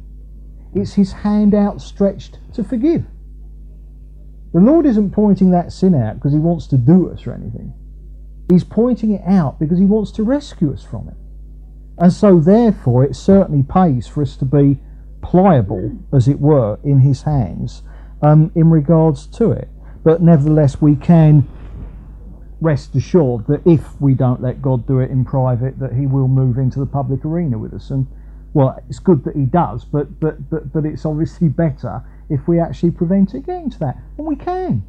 It's 0.73 0.93
His 0.93 1.11
hand 1.11 1.53
outstretched 1.53 2.39
to 2.53 2.63
forgive. 2.63 3.05
The 4.53 4.59
Lord 4.59 4.85
isn't 4.85 5.11
pointing 5.11 5.49
that 5.51 5.73
sin 5.73 5.95
out 5.95 6.15
because 6.15 6.31
he 6.31 6.39
wants 6.39 6.67
to 6.67 6.77
do 6.77 7.09
us 7.09 7.25
or 7.25 7.33
anything. 7.33 7.73
He's 8.49 8.63
pointing 8.63 9.11
it 9.11 9.23
out 9.25 9.59
because 9.59 9.79
he 9.79 9.85
wants 9.85 10.11
to 10.11 10.23
rescue 10.23 10.71
us 10.71 10.83
from 10.83 11.07
it. 11.07 11.15
And 11.97 12.13
so, 12.13 12.39
therefore, 12.39 13.03
it 13.03 13.15
certainly 13.15 13.63
pays 13.63 14.07
for 14.07 14.21
us 14.21 14.35
to 14.37 14.45
be 14.45 14.79
pliable, 15.21 15.97
as 16.13 16.27
it 16.27 16.39
were, 16.39 16.79
in 16.83 16.99
his 16.99 17.23
hands 17.23 17.81
um, 18.21 18.51
in 18.53 18.69
regards 18.69 19.25
to 19.27 19.51
it. 19.51 19.69
But 20.03 20.21
nevertheless, 20.21 20.81
we 20.81 20.95
can 20.95 21.47
rest 22.63 22.95
assured 22.95 23.45
that 23.47 23.61
if 23.65 23.99
we 24.01 24.13
don't 24.13 24.41
let 24.41 24.61
God 24.61 24.87
do 24.87 24.99
it 24.99 25.11
in 25.11 25.25
private, 25.25 25.77
that 25.79 25.93
he 25.93 26.07
will 26.07 26.27
move 26.27 26.57
into 26.57 26.79
the 26.79 26.85
public 26.85 27.25
arena 27.25 27.57
with 27.57 27.73
us. 27.73 27.89
And 27.89 28.07
well, 28.53 28.79
it's 28.89 28.99
good 28.99 29.23
that 29.25 29.35
he 29.35 29.43
does, 29.43 29.83
but 29.83 30.19
but 30.19 30.49
but 30.49 30.71
but 30.71 30.85
it's 30.85 31.05
obviously 31.05 31.49
better 31.49 32.03
if 32.29 32.47
we 32.47 32.59
actually 32.59 32.91
prevent 32.91 33.33
it 33.33 33.45
getting 33.45 33.69
to 33.71 33.79
that. 33.79 33.97
And 34.17 34.25
we 34.25 34.35
can. 34.35 34.83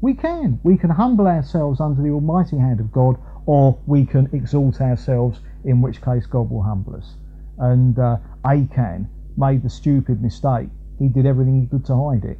We 0.00 0.14
can. 0.14 0.60
We 0.62 0.76
can 0.76 0.90
humble 0.90 1.26
ourselves 1.26 1.80
under 1.80 2.02
the 2.02 2.10
almighty 2.10 2.56
hand 2.56 2.80
of 2.80 2.90
God, 2.92 3.16
or 3.46 3.78
we 3.86 4.06
can 4.06 4.28
exalt 4.32 4.80
ourselves, 4.80 5.40
in 5.64 5.82
which 5.82 6.00
case 6.00 6.26
God 6.26 6.50
will 6.50 6.62
humble 6.62 6.96
us. 6.96 7.14
And 7.58 7.98
uh, 7.98 8.18
Achan 8.44 9.08
made 9.36 9.62
the 9.62 9.70
stupid 9.70 10.22
mistake. 10.22 10.68
He 10.98 11.08
did 11.08 11.26
everything 11.26 11.60
he 11.60 11.66
could 11.66 11.84
to 11.86 11.96
hide 11.96 12.24
it. 12.24 12.38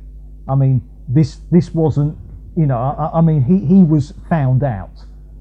I 0.49 0.55
mean, 0.55 0.89
this 1.09 1.41
this 1.51 1.75
wasn't, 1.75 2.17
you 2.59 2.67
know, 2.67 2.77
I, 2.77 3.19
I 3.19 3.21
mean, 3.21 3.43
he, 3.45 3.65
he 3.65 3.85
was 3.85 4.13
found 4.29 4.65
out, 4.65 4.91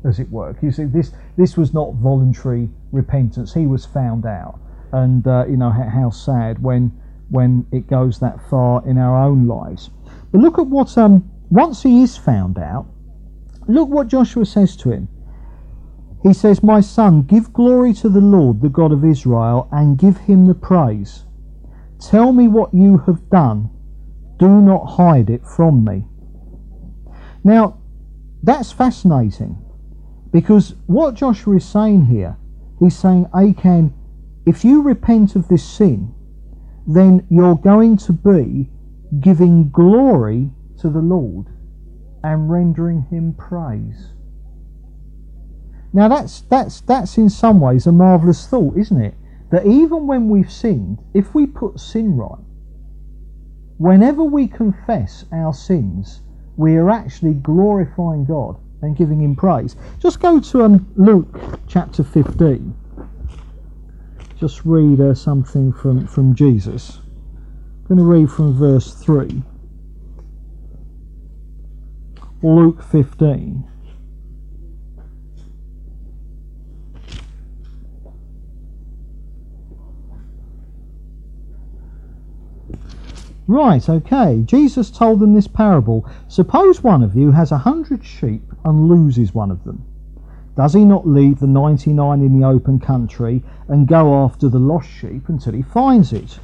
as 0.05 0.19
it 0.19 0.29
were. 0.29 0.55
You 0.61 0.71
see, 0.71 0.83
this 0.83 1.13
this 1.35 1.57
was 1.57 1.73
not 1.73 1.95
voluntary 1.95 2.69
repentance. 2.91 3.55
He 3.55 3.65
was 3.65 3.87
found 3.87 4.27
out, 4.27 4.59
and 4.91 5.25
uh, 5.27 5.45
you 5.49 5.57
know 5.57 5.71
how, 5.71 5.89
how 5.89 6.09
sad 6.11 6.61
when 6.61 6.91
when 7.31 7.65
it 7.71 7.87
goes 7.87 8.19
that 8.19 8.37
far 8.51 8.87
in 8.87 8.99
our 8.99 9.17
own 9.17 9.47
lives. 9.47 9.89
But 10.31 10.41
look 10.41 10.59
at 10.59 10.67
what 10.67 10.95
um 10.95 11.27
once 11.49 11.81
he 11.81 12.03
is 12.03 12.15
found 12.15 12.59
out, 12.59 12.85
look 13.67 13.89
what 13.89 14.09
Joshua 14.09 14.45
says 14.45 14.75
to 14.77 14.91
him. 14.91 15.07
He 16.21 16.33
says, 16.33 16.61
My 16.61 16.81
son, 16.81 17.23
give 17.23 17.51
glory 17.51 17.93
to 17.95 18.09
the 18.09 18.21
Lord, 18.21 18.61
the 18.61 18.69
God 18.69 18.91
of 18.91 19.03
Israel, 19.03 19.67
and 19.71 19.97
give 19.97 20.17
him 20.17 20.45
the 20.45 20.53
praise. 20.53 21.25
Tell 21.99 22.31
me 22.31 22.47
what 22.47 22.75
you 22.75 22.99
have 22.99 23.27
done. 23.31 23.71
Do 24.37 24.61
not 24.61 24.85
hide 24.85 25.31
it 25.31 25.43
from 25.43 25.83
me. 25.83 26.05
Now, 27.47 27.77
that's 28.43 28.73
fascinating 28.73 29.57
because 30.33 30.75
what 30.85 31.15
Joshua 31.15 31.55
is 31.55 31.65
saying 31.65 32.07
here, 32.07 32.35
he's 32.77 32.97
saying, 32.97 33.29
Achan, 33.33 33.93
if 34.45 34.65
you 34.65 34.81
repent 34.81 35.37
of 35.37 35.47
this 35.47 35.63
sin, 35.63 36.13
then 36.85 37.25
you're 37.29 37.55
going 37.55 37.95
to 37.99 38.11
be 38.11 38.69
giving 39.21 39.69
glory 39.69 40.49
to 40.81 40.89
the 40.89 40.99
Lord 40.99 41.45
and 42.21 42.51
rendering 42.51 43.03
him 43.03 43.33
praise. 43.33 44.11
Now 45.93 46.09
that's 46.09 46.41
that's 46.41 46.81
that's 46.81 47.17
in 47.17 47.29
some 47.29 47.61
ways 47.61 47.87
a 47.87 47.93
marvelous 47.93 48.45
thought, 48.45 48.77
isn't 48.77 49.01
it? 49.01 49.13
That 49.51 49.65
even 49.65 50.05
when 50.05 50.27
we've 50.27 50.51
sinned, 50.51 50.99
if 51.13 51.33
we 51.33 51.47
put 51.47 51.79
sin 51.79 52.17
right, 52.17 52.43
whenever 53.77 54.21
we 54.21 54.49
confess 54.49 55.23
our 55.31 55.53
sins, 55.53 56.23
we 56.57 56.75
are 56.75 56.89
actually 56.89 57.35
glorifying 57.35 58.25
God 58.25 58.57
and 58.81 58.97
giving 58.97 59.21
him 59.21 59.35
praise. 59.35 59.75
Just 59.99 60.19
go 60.19 60.39
to 60.39 60.63
um, 60.63 60.91
Luke 60.95 61.39
chapter 61.67 62.03
15. 62.03 62.75
Just 64.39 64.65
read 64.65 64.99
uh, 64.99 65.13
something 65.13 65.71
from, 65.71 66.05
from 66.07 66.35
Jesus. 66.35 66.99
I'm 67.89 67.95
going 67.95 67.97
to 67.99 68.03
read 68.03 68.29
from 68.29 68.53
verse 68.57 68.93
3. 68.93 69.41
Luke 72.43 72.83
15. 72.83 73.63
Right, 83.47 83.87
okay. 83.87 84.43
Jesus 84.45 84.91
told 84.91 85.21
them 85.21 85.33
this 85.33 85.47
parable. 85.47 86.05
Suppose 86.27 86.83
one 86.83 87.01
of 87.01 87.15
you 87.15 87.31
has 87.31 87.53
a 87.53 87.59
hundred 87.59 88.03
sheep 88.03 88.43
and 88.65 88.89
loses 88.89 89.33
one 89.33 89.51
of 89.51 89.63
them. 89.63 89.85
Does 90.57 90.73
he 90.73 90.83
not 90.83 91.07
leave 91.07 91.39
the 91.39 91.47
99 91.47 92.21
in 92.21 92.37
the 92.37 92.45
open 92.45 92.79
country 92.79 93.45
and 93.69 93.87
go 93.87 94.15
after 94.15 94.49
the 94.49 94.59
lost 94.59 94.89
sheep 94.89 95.29
until 95.29 95.53
he 95.53 95.61
finds 95.61 96.11
it? 96.11 96.39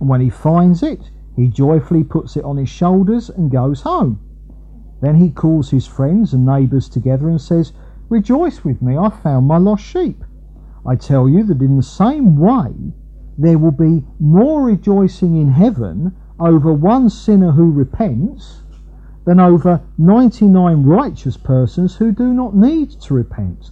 And 0.00 0.08
when 0.08 0.20
he 0.20 0.30
finds 0.30 0.82
it, 0.82 1.10
he 1.36 1.46
joyfully 1.46 2.02
puts 2.02 2.36
it 2.36 2.44
on 2.44 2.56
his 2.56 2.68
shoulders 2.68 3.30
and 3.30 3.50
goes 3.50 3.82
home. 3.82 4.18
Then 5.00 5.16
he 5.16 5.30
calls 5.30 5.70
his 5.70 5.86
friends 5.86 6.34
and 6.34 6.44
neighbours 6.44 6.88
together 6.88 7.28
and 7.28 7.40
says, 7.40 7.72
Rejoice 8.08 8.64
with 8.64 8.82
me, 8.82 8.96
I've 8.96 9.22
found 9.22 9.46
my 9.46 9.58
lost 9.58 9.84
sheep. 9.84 10.24
I 10.84 10.96
tell 10.96 11.28
you 11.28 11.44
that 11.44 11.60
in 11.60 11.76
the 11.76 11.82
same 11.82 12.36
way, 12.36 12.72
there 13.38 13.58
will 13.58 13.72
be 13.72 14.04
more 14.20 14.62
rejoicing 14.62 15.40
in 15.40 15.48
heaven 15.48 16.14
over 16.38 16.72
one 16.72 17.08
sinner 17.08 17.52
who 17.52 17.70
repents 17.70 18.62
than 19.24 19.38
over 19.38 19.80
99 19.98 20.82
righteous 20.82 21.36
persons 21.36 21.96
who 21.96 22.12
do 22.12 22.34
not 22.34 22.56
need 22.56 22.90
to 22.90 23.14
repent. 23.14 23.70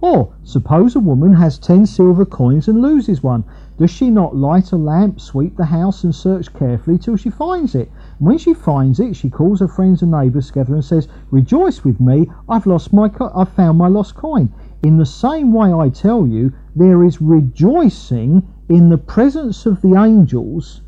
Or 0.00 0.34
suppose 0.42 0.94
a 0.94 1.00
woman 1.00 1.32
has 1.32 1.58
10 1.58 1.86
silver 1.86 2.26
coins 2.26 2.68
and 2.68 2.82
loses 2.82 3.22
one. 3.22 3.44
Does 3.78 3.90
she 3.90 4.10
not 4.10 4.36
light 4.36 4.70
a 4.70 4.76
lamp, 4.76 5.18
sweep 5.18 5.56
the 5.56 5.64
house, 5.64 6.04
and 6.04 6.14
search 6.14 6.52
carefully 6.52 6.98
till 6.98 7.16
she 7.16 7.30
finds 7.30 7.74
it? 7.74 7.90
And 8.18 8.26
when 8.28 8.36
she 8.38 8.52
finds 8.52 9.00
it, 9.00 9.16
she 9.16 9.30
calls 9.30 9.60
her 9.60 9.68
friends 9.68 10.02
and 10.02 10.10
neighbours 10.10 10.48
together 10.48 10.74
and 10.74 10.84
says, 10.84 11.08
"Rejoice 11.30 11.84
with 11.84 12.00
me! 12.00 12.30
I've 12.48 12.66
lost 12.66 12.92
my, 12.92 13.08
co- 13.08 13.32
I've 13.34 13.48
found 13.48 13.78
my 13.78 13.88
lost 13.88 14.14
coin." 14.14 14.52
In 14.82 14.98
the 14.98 15.06
same 15.06 15.52
way, 15.54 15.72
I 15.72 15.88
tell 15.88 16.26
you, 16.26 16.52
there 16.76 17.02
is 17.02 17.22
rejoicing 17.22 18.42
in 18.68 18.88
the 18.88 18.98
presence 18.98 19.66
of 19.66 19.82
the 19.82 19.94
angels 19.94 20.82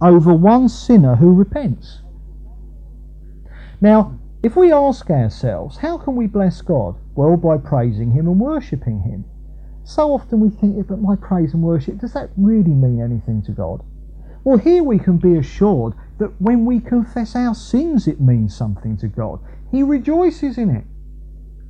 over 0.00 0.32
one 0.32 0.68
sinner 0.68 1.16
who 1.16 1.34
repents. 1.34 2.02
Now, 3.80 4.18
if 4.42 4.56
we 4.56 4.72
ask 4.72 5.10
ourselves, 5.10 5.78
how 5.78 5.98
can 5.98 6.14
we 6.14 6.26
bless 6.26 6.62
God? 6.62 6.96
Well, 7.14 7.36
by 7.36 7.58
praising 7.58 8.12
Him 8.12 8.28
and 8.28 8.38
worshipping 8.38 9.02
Him. 9.02 9.24
So 9.84 10.12
often 10.12 10.40
we 10.40 10.50
think, 10.50 10.86
but 10.86 11.00
my 11.00 11.16
praise 11.16 11.54
and 11.54 11.62
worship, 11.62 11.98
does 11.98 12.12
that 12.12 12.30
really 12.36 12.74
mean 12.74 13.00
anything 13.00 13.42
to 13.42 13.52
God? 13.52 13.82
Well, 14.44 14.58
here 14.58 14.82
we 14.82 14.98
can 14.98 15.16
be 15.16 15.36
assured 15.36 15.94
that 16.18 16.40
when 16.40 16.64
we 16.64 16.80
confess 16.80 17.34
our 17.34 17.54
sins, 17.54 18.06
it 18.06 18.20
means 18.20 18.56
something 18.56 18.96
to 18.98 19.08
God. 19.08 19.40
He 19.70 19.82
rejoices 19.82 20.58
in 20.58 20.70
it. 20.70 20.84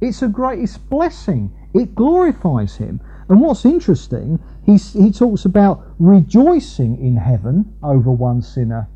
It's 0.01 0.23
a 0.23 0.29
greatest 0.29 0.89
blessing. 0.91 1.53
It 1.75 1.95
glorifies 1.95 2.77
Him. 2.77 3.01
And 3.29 3.41
what's 3.41 3.65
interesting, 3.65 4.39
he, 4.67 4.77
he 4.77 5.13
talks 5.13 5.45
about 5.45 5.85
rejoicing 5.99 7.01
in 7.01 7.17
heaven 7.17 7.73
over 7.83 8.11
one 8.11 8.43
sinner 8.43 8.89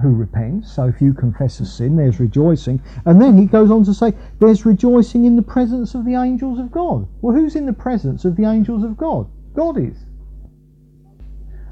who 0.00 0.14
repents. 0.14 0.72
So 0.72 0.86
if 0.86 1.00
you 1.00 1.14
confess 1.14 1.60
a 1.60 1.66
sin, 1.66 1.96
there's 1.96 2.18
rejoicing. 2.18 2.82
And 3.06 3.22
then 3.22 3.38
he 3.38 3.46
goes 3.46 3.70
on 3.70 3.84
to 3.84 3.94
say, 3.94 4.12
there's 4.40 4.66
rejoicing 4.66 5.24
in 5.24 5.36
the 5.36 5.42
presence 5.42 5.94
of 5.94 6.04
the 6.04 6.14
angels 6.14 6.58
of 6.58 6.72
God. 6.72 7.06
Well, 7.20 7.36
who's 7.36 7.54
in 7.54 7.66
the 7.66 7.72
presence 7.72 8.24
of 8.24 8.36
the 8.36 8.44
angels 8.44 8.82
of 8.82 8.96
God? 8.96 9.28
God 9.54 9.78
is. 9.78 9.96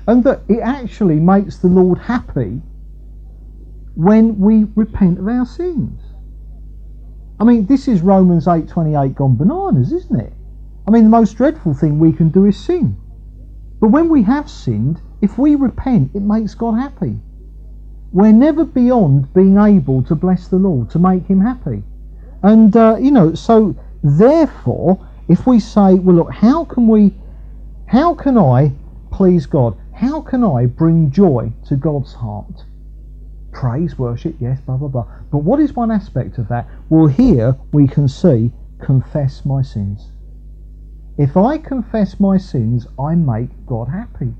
And 0.07 0.23
that 0.25 0.43
it 0.49 0.61
actually 0.61 1.17
makes 1.17 1.57
the 1.57 1.69
Lord 1.69 1.99
happy 1.99 2.61
when 3.97 4.39
we 4.39 4.67
repent 4.77 5.19
of 5.19 5.27
our 5.27 5.45
sins. 5.45 6.01
I 7.41 7.45
mean, 7.45 7.67
this 7.67 7.89
is 7.89 8.03
Romans 8.03 8.47
8:28 8.47 9.15
gone 9.15 9.37
bananas, 9.37 9.93
isn't 9.93 10.21
it? 10.21 10.33
I 10.87 10.91
mean, 10.91 11.05
the 11.05 11.11
most 11.11 11.37
dreadful 11.37 11.75
thing 11.75 11.99
we 11.99 12.13
can 12.13 12.31
do 12.31 12.47
is 12.47 12.59
sin. 12.59 12.97
But 13.81 13.89
when 13.89 14.09
we 14.09 14.23
have 14.25 14.51
sinned, 14.51 15.01
if 15.21 15.39
we 15.39 15.55
repent, 15.55 16.13
it 16.15 16.23
makes 16.23 16.55
God 16.55 16.73
happy. 16.73 17.19
We're 18.13 18.33
never 18.33 18.65
beyond 18.65 19.33
being 19.35 19.57
able 19.57 20.03
to 20.05 20.15
bless 20.15 20.49
the 20.49 20.57
Lord, 20.57 20.91
to 20.91 20.99
make 20.99 21.27
Him 21.27 21.41
happy. 21.41 21.83
And, 22.43 22.77
uh, 22.77 22.97
you 22.99 23.11
know, 23.11 23.35
so 23.35 23.77
therefore, 24.03 25.07
if 25.29 25.47
we 25.47 25.61
say, 25.61 25.95
well, 25.95 26.17
look, 26.17 26.33
how 26.33 26.65
can 26.65 26.89
we, 26.89 27.15
how 27.87 28.15
can 28.15 28.37
I 28.37 28.73
please 29.13 29.47
God? 29.47 29.77
How 29.95 30.23
can 30.23 30.43
I 30.43 30.67
bring 30.67 31.11
joy 31.11 31.53
to 31.67 31.77
God's 31.77 32.15
heart? 32.15 32.65
Praise, 33.53 33.99
worship, 33.99 34.35
yes, 34.41 34.61
blah, 34.61 34.77
blah, 34.77 34.89
blah. 34.89 35.07
But 35.31 35.39
what 35.39 35.61
is 35.61 35.75
one 35.75 35.91
aspect 35.91 36.39
of 36.39 36.49
that? 36.49 36.67
Well, 36.89 37.07
here 37.07 37.57
we 37.73 37.87
can 37.87 38.09
see 38.09 38.53
confess 38.81 39.45
my 39.45 39.63
sins. 39.63 40.09
If 41.19 41.37
I 41.37 41.59
confess 41.59 42.19
my 42.19 42.39
sins, 42.39 42.87
I 42.99 43.15
make 43.15 43.51
God 43.67 43.89
happy. 43.89 44.35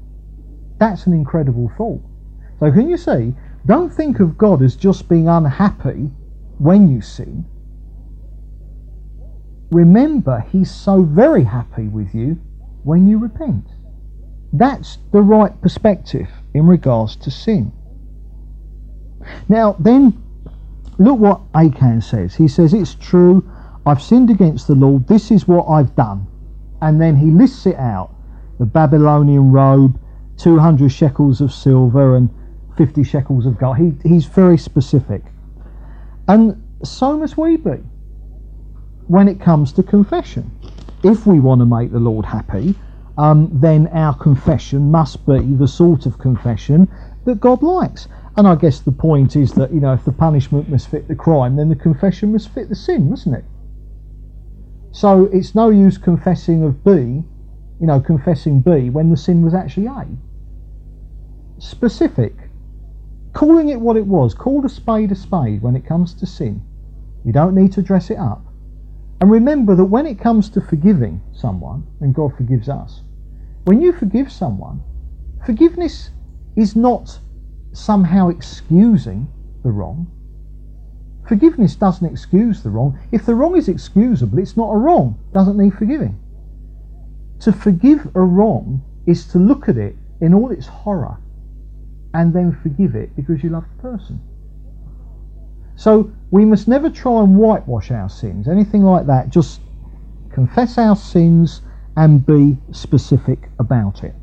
That's 0.79 1.07
an 1.07 1.13
incredible 1.13 1.71
thought. 1.77 2.03
So, 2.59 2.71
can 2.73 2.89
you 2.89 2.97
see? 2.97 3.35
Don't 3.67 3.93
think 3.93 4.21
of 4.21 4.39
God 4.39 4.63
as 4.63 4.77
just 4.77 5.09
being 5.09 5.29
unhappy 5.29 6.11
when 6.59 6.89
you 6.89 7.03
sin. 7.03 7.45
Remember, 9.71 10.41
He's 10.51 10.71
so 10.71 11.03
very 11.03 11.45
happy 11.45 11.87
with 11.87 12.15
you 12.15 12.41
when 12.83 13.07
you 13.07 13.19
repent. 13.19 13.67
That's 14.53 14.99
the 15.13 15.21
right 15.21 15.61
perspective 15.61 16.29
in 16.55 16.67
regards 16.67 17.15
to 17.17 17.31
sin. 17.31 17.73
Now, 19.49 19.77
then, 19.79 20.23
look 20.99 21.19
what 21.19 21.43
Achan 21.55 22.01
says. 22.01 22.35
He 22.35 22.49
says, 22.49 22.73
It's 22.73 22.95
true, 22.95 23.49
I've 23.85 24.03
sinned 24.03 24.31
against 24.31 24.67
the 24.67 24.75
Lord, 24.75 25.07
this 25.07 25.31
is 25.31 25.47
what 25.47 25.67
I've 25.67 25.95
done 25.95 26.27
and 26.83 27.01
then 27.01 27.17
he 27.17 27.31
lists 27.31 27.67
it 27.67 27.77
out 27.77 28.15
the 28.59 28.67
Babylonian 28.67 29.53
robe, 29.53 29.99
200 30.37 30.91
shekels 30.91 31.41
of 31.41 31.53
silver, 31.53 32.17
and 32.17 32.29
50 32.77 33.03
shekels 33.05 33.47
of 33.47 33.59
gold. 33.59 33.79
He, 33.79 33.93
he's 34.07 34.27
very 34.27 34.59
specific. 34.59 35.23
And 36.29 36.63
so 36.85 37.17
must 37.17 37.37
we 37.37 37.57
be 37.57 37.79
when 39.09 39.29
it 39.29 39.41
comes 39.41 39.73
to 39.73 39.83
confession. 39.83 40.51
If 41.03 41.27
we 41.27 41.41
want 41.41 41.61
to 41.61 41.67
make 41.67 41.91
the 41.91 41.99
Lord 41.99 42.25
happy, 42.25 42.75
um, 43.19 43.51
then 43.53 43.89
our 43.89 44.15
confession 44.15 44.91
must 44.91 45.27
be 45.27 45.41
the 45.41 45.67
sort 45.67 46.07
of 46.07 46.19
confession 46.19 46.89
that 47.25 47.41
God 47.41 47.63
likes. 47.63 48.09
And 48.37 48.47
I 48.47 48.55
guess 48.55 48.81
the 48.81 48.93
point 48.93 49.37
is 49.37 49.53
that, 49.55 49.73
you 49.73 49.81
know, 49.81 49.93
if 49.93 50.05
the 50.05 50.13
punishment 50.13 50.69
must 50.69 50.89
fit 50.89 51.09
the 51.09 51.15
crime, 51.15 51.57
then 51.57 51.69
the 51.69 51.77
confession 51.77 52.33
must 52.33 52.51
fit 52.51 52.69
the 52.69 52.75
sin, 52.75 53.11
mustn't 53.11 53.35
it? 53.35 53.45
So 54.93 55.27
it's 55.33 55.55
no 55.55 55.71
use 55.71 55.99
confessing 55.99 56.65
of 56.65 56.85
B, 56.85 56.91
you 57.81 57.87
know, 57.87 58.01
confessing 58.01 58.61
B 58.61 58.91
when 58.91 59.11
the 59.11 59.17
sin 59.17 59.43
was 59.43 59.55
actually 59.55 59.87
A. 59.87 60.07
Specific. 61.59 62.35
Calling 63.33 63.69
it 63.69 63.81
what 63.81 63.97
it 63.97 64.07
was. 64.07 64.35
Call 64.35 64.65
a 64.67 64.69
spade 64.69 65.13
a 65.13 65.15
spade 65.15 65.63
when 65.63 65.77
it 65.77 65.87
comes 65.87 66.15
to 66.15 66.27
sin. 66.27 66.63
You 67.25 67.33
don't 67.33 67.55
need 67.55 67.73
to 67.73 67.83
dress 67.83 68.11
it 68.11 68.19
up. 68.19 68.45
And 69.21 69.31
remember 69.31 69.77
that 69.77 69.85
when 69.85 70.07
it 70.07 70.19
comes 70.19 70.49
to 70.51 70.61
forgiving 70.61 71.21
someone, 71.33 71.87
and 72.01 72.15
God 72.15 72.37
forgives 72.37 72.69
us, 72.69 73.03
when 73.65 73.81
you 73.81 73.93
forgive 73.93 74.33
someone, 74.33 74.83
forgiveness 75.45 76.11
is 76.57 76.75
not 76.75 77.21
somehow 77.73 78.29
excusing 78.29 79.29
the 79.63 79.71
wrong. 79.71 80.11
Forgiveness 81.31 81.77
doesn't 81.77 82.11
excuse 82.11 82.61
the 82.61 82.71
wrong. 82.71 82.99
If 83.13 83.25
the 83.25 83.37
wrong 83.37 83.57
is 83.57 83.69
excusable, 83.69 84.41
it's 84.41 84.57
not 84.57 84.73
a 84.73 84.77
wrong, 84.77 85.17
doesn't 85.33 85.57
need 85.57 85.75
forgiving. 85.75 86.19
To 87.43 87.53
forgive 87.53 88.11
a 88.17 88.21
wrong 88.21 88.83
is 89.07 89.29
to 89.29 89.39
look 89.39 89.69
at 89.69 89.77
it 89.77 89.95
in 90.21 90.35
all 90.35 90.51
its 90.51 90.67
horror 90.67 91.19
and 92.15 92.35
then 92.35 92.59
forgive 92.65 92.97
it 92.97 93.15
because 93.15 93.45
you 93.45 93.51
love 93.51 93.65
the 93.77 93.81
person. 93.81 94.21
So 95.77 96.11
we 96.33 96.45
must 96.45 96.67
never 96.67 96.91
try 96.91 97.23
and 97.23 97.37
whitewash 97.37 97.93
our 97.93 98.09
sins, 98.09 98.49
anything 98.49 98.83
like 98.83 99.07
that. 99.07 99.29
Just 99.29 99.61
confess 100.33 100.79
our 100.79 100.97
sins 100.97 101.63
and 101.97 102.27
be 102.27 102.59
specific 102.73 103.51
about 103.61 104.03
it. 104.03 104.17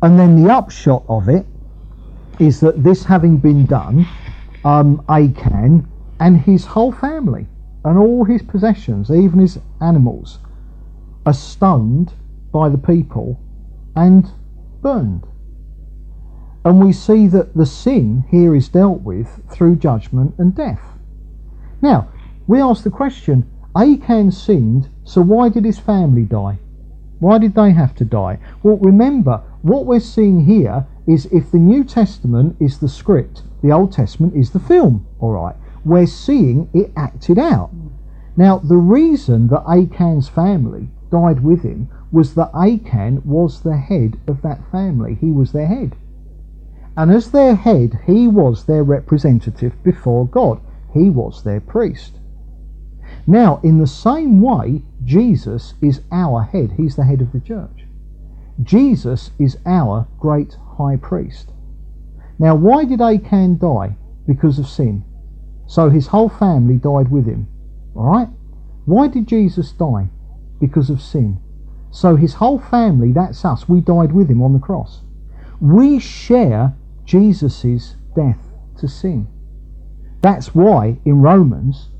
And 0.00 0.18
then 0.18 0.42
the 0.42 0.50
upshot 0.50 1.04
of 1.06 1.28
it 1.28 1.44
is 2.38 2.60
that 2.60 2.82
this 2.82 3.04
having 3.04 3.36
been 3.36 3.66
done, 3.66 4.06
um, 4.64 5.04
Achan 5.08 5.88
and 6.20 6.40
his 6.40 6.64
whole 6.64 6.92
family 6.92 7.46
and 7.84 7.98
all 7.98 8.24
his 8.24 8.42
possessions, 8.42 9.10
even 9.10 9.40
his 9.40 9.58
animals, 9.80 10.38
are 11.26 11.32
stunned 11.32 12.12
by 12.52 12.68
the 12.68 12.78
people 12.78 13.40
and 13.96 14.30
burned. 14.80 15.26
And 16.64 16.84
we 16.84 16.92
see 16.92 17.26
that 17.28 17.54
the 17.54 17.66
sin 17.66 18.24
here 18.30 18.54
is 18.54 18.68
dealt 18.68 19.02
with 19.02 19.40
through 19.50 19.76
judgment 19.76 20.34
and 20.38 20.54
death. 20.54 20.82
Now, 21.80 22.08
we 22.46 22.60
ask 22.60 22.84
the 22.84 22.90
question 22.90 23.50
Achan 23.74 24.30
sinned, 24.30 24.88
so 25.04 25.20
why 25.22 25.48
did 25.48 25.64
his 25.64 25.78
family 25.78 26.22
die? 26.22 26.58
Why 27.18 27.38
did 27.38 27.54
they 27.54 27.72
have 27.72 27.94
to 27.96 28.04
die? 28.04 28.38
Well, 28.62 28.76
remember, 28.78 29.42
what 29.62 29.86
we're 29.86 30.00
seeing 30.00 30.44
here 30.44 30.86
is 31.06 31.26
if 31.26 31.50
the 31.50 31.58
New 31.58 31.84
Testament 31.84 32.56
is 32.60 32.78
the 32.78 32.88
script, 32.88 33.42
the 33.62 33.72
Old 33.72 33.92
Testament 33.92 34.34
is 34.34 34.50
the 34.50 34.60
film, 34.60 35.06
all 35.20 35.32
right? 35.32 35.56
We're 35.84 36.06
seeing 36.06 36.68
it 36.74 36.92
acted 36.96 37.38
out. 37.38 37.70
Now, 38.36 38.58
the 38.58 38.76
reason 38.76 39.48
that 39.48 39.64
Achan's 39.68 40.28
family 40.28 40.88
died 41.10 41.40
with 41.40 41.62
him 41.62 41.88
was 42.10 42.34
that 42.34 42.50
Achan 42.54 43.22
was 43.24 43.62
the 43.62 43.76
head 43.76 44.18
of 44.26 44.42
that 44.42 44.60
family. 44.70 45.16
He 45.20 45.30
was 45.30 45.52
their 45.52 45.66
head. 45.66 45.96
And 46.96 47.10
as 47.10 47.30
their 47.30 47.54
head, 47.54 48.00
he 48.06 48.28
was 48.28 48.64
their 48.64 48.82
representative 48.82 49.82
before 49.82 50.26
God. 50.26 50.60
He 50.92 51.08
was 51.08 51.42
their 51.42 51.60
priest. 51.60 52.18
Now, 53.26 53.60
in 53.62 53.78
the 53.78 53.86
same 53.86 54.40
way, 54.40 54.82
Jesus 55.04 55.74
is 55.80 56.00
our 56.10 56.42
head. 56.42 56.72
He's 56.76 56.96
the 56.96 57.04
head 57.04 57.20
of 57.20 57.32
the 57.32 57.40
church. 57.40 57.86
Jesus 58.62 59.30
is 59.38 59.56
our 59.64 60.06
great 60.18 60.56
high 60.76 60.96
priest. 60.96 61.50
Now, 62.42 62.56
why 62.56 62.84
did 62.84 63.00
Achan 63.00 63.58
die? 63.58 63.94
Because 64.26 64.58
of 64.58 64.66
sin. 64.66 65.04
So 65.68 65.90
his 65.90 66.08
whole 66.08 66.28
family 66.28 66.74
died 66.74 67.08
with 67.08 67.24
him. 67.24 67.46
All 67.94 68.04
right? 68.04 68.28
Why 68.84 69.06
did 69.06 69.28
Jesus 69.28 69.70
die? 69.70 70.08
Because 70.60 70.90
of 70.90 71.00
sin. 71.00 71.38
So 71.92 72.16
his 72.16 72.34
whole 72.34 72.58
family, 72.58 73.12
that's 73.12 73.44
us, 73.44 73.68
we 73.68 73.80
died 73.80 74.10
with 74.10 74.28
him 74.28 74.42
on 74.42 74.54
the 74.54 74.58
cross. 74.58 75.02
We 75.60 76.00
share 76.00 76.74
Jesus' 77.04 77.94
death 78.16 78.40
to 78.80 78.88
sin. 78.88 79.28
That's 80.20 80.52
why 80.52 80.98
in 81.04 81.20
Romans 81.22 81.90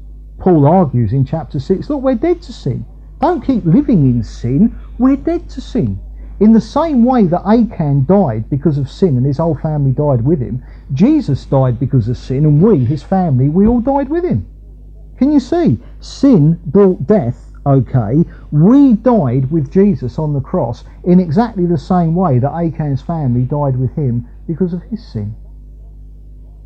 Paul 0.40 0.66
argues 0.66 1.12
in 1.12 1.24
chapter 1.24 1.60
6 1.60 1.88
look, 1.88 2.02
we're 2.02 2.16
dead 2.16 2.42
to 2.42 2.52
sin. 2.52 2.84
Don't 3.20 3.46
keep 3.46 3.64
living 3.64 4.10
in 4.10 4.24
sin. 4.24 4.76
We're 4.98 5.14
dead 5.14 5.48
to 5.50 5.60
sin. 5.60 6.00
In 6.42 6.52
the 6.52 6.60
same 6.60 7.04
way 7.04 7.26
that 7.26 7.46
Achan 7.46 8.04
died 8.06 8.50
because 8.50 8.76
of 8.76 8.90
sin 8.90 9.16
and 9.16 9.24
his 9.24 9.38
whole 9.38 9.54
family 9.54 9.92
died 9.92 10.24
with 10.24 10.40
him, 10.40 10.60
Jesus 10.92 11.44
died 11.44 11.78
because 11.78 12.08
of 12.08 12.18
sin 12.18 12.44
and 12.44 12.60
we, 12.60 12.84
his 12.84 13.00
family, 13.00 13.48
we 13.48 13.64
all 13.64 13.78
died 13.80 14.08
with 14.08 14.24
him. 14.24 14.44
Can 15.18 15.30
you 15.30 15.38
see? 15.38 15.78
Sin 16.00 16.58
brought 16.66 17.06
death, 17.06 17.52
okay. 17.64 18.24
We 18.50 18.94
died 18.94 19.52
with 19.52 19.70
Jesus 19.70 20.18
on 20.18 20.32
the 20.32 20.40
cross 20.40 20.82
in 21.04 21.20
exactly 21.20 21.64
the 21.64 21.78
same 21.78 22.16
way 22.16 22.40
that 22.40 22.50
Achan's 22.50 23.02
family 23.02 23.42
died 23.42 23.76
with 23.76 23.94
him 23.94 24.26
because 24.48 24.72
of 24.72 24.82
his 24.90 25.06
sin. 25.12 25.36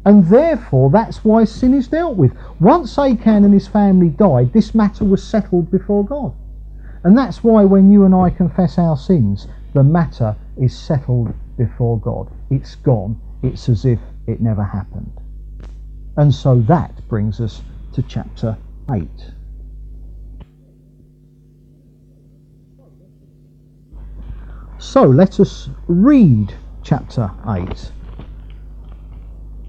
And 0.06 0.24
therefore, 0.24 0.88
that's 0.88 1.22
why 1.22 1.44
sin 1.44 1.74
is 1.74 1.88
dealt 1.88 2.16
with. 2.16 2.32
Once 2.60 2.98
Achan 2.98 3.44
and 3.44 3.52
his 3.52 3.68
family 3.68 4.08
died, 4.08 4.54
this 4.54 4.74
matter 4.74 5.04
was 5.04 5.22
settled 5.22 5.70
before 5.70 6.02
God. 6.02 6.32
And 7.04 7.16
that's 7.16 7.44
why 7.44 7.64
when 7.64 7.92
you 7.92 8.04
and 8.04 8.14
I 8.14 8.30
confess 8.30 8.78
our 8.78 8.96
sins, 8.96 9.46
the 9.76 9.84
matter 9.84 10.34
is 10.56 10.74
settled 10.74 11.34
before 11.58 12.00
God. 12.00 12.32
It's 12.50 12.76
gone. 12.76 13.20
It's 13.42 13.68
as 13.68 13.84
if 13.84 13.98
it 14.26 14.40
never 14.40 14.64
happened. 14.64 15.12
And 16.16 16.34
so 16.34 16.62
that 16.62 17.06
brings 17.08 17.42
us 17.42 17.60
to 17.92 18.02
chapter 18.02 18.56
8. 18.90 19.06
So 24.78 25.02
let 25.02 25.40
us 25.40 25.68
read 25.88 26.54
chapter 26.82 27.30
8. 27.46 27.92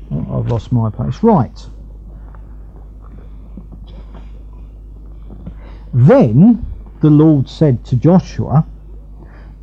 Oh, 0.10 0.39
I've 0.39 0.47
lost 0.47 0.72
my 0.72 0.89
place. 0.89 1.22
Right. 1.22 1.66
Then 5.93 6.66
the 7.01 7.10
Lord 7.10 7.49
said 7.49 7.84
to 7.88 7.97
Joshua, 7.97 8.66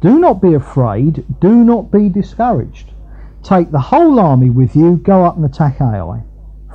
Do 0.05 0.19
not 0.19 0.43
be 0.43 0.53
afraid, 0.53 1.25
do 1.41 1.65
not 1.65 1.91
be 1.91 2.11
discouraged. 2.11 2.93
Take 3.43 3.71
the 3.71 3.81
whole 3.81 4.21
army 4.21 4.51
with 4.51 4.77
you, 4.77 4.97
go 4.99 5.25
up 5.25 5.37
and 5.37 5.47
attack 5.47 5.81
Ai. 5.81 6.23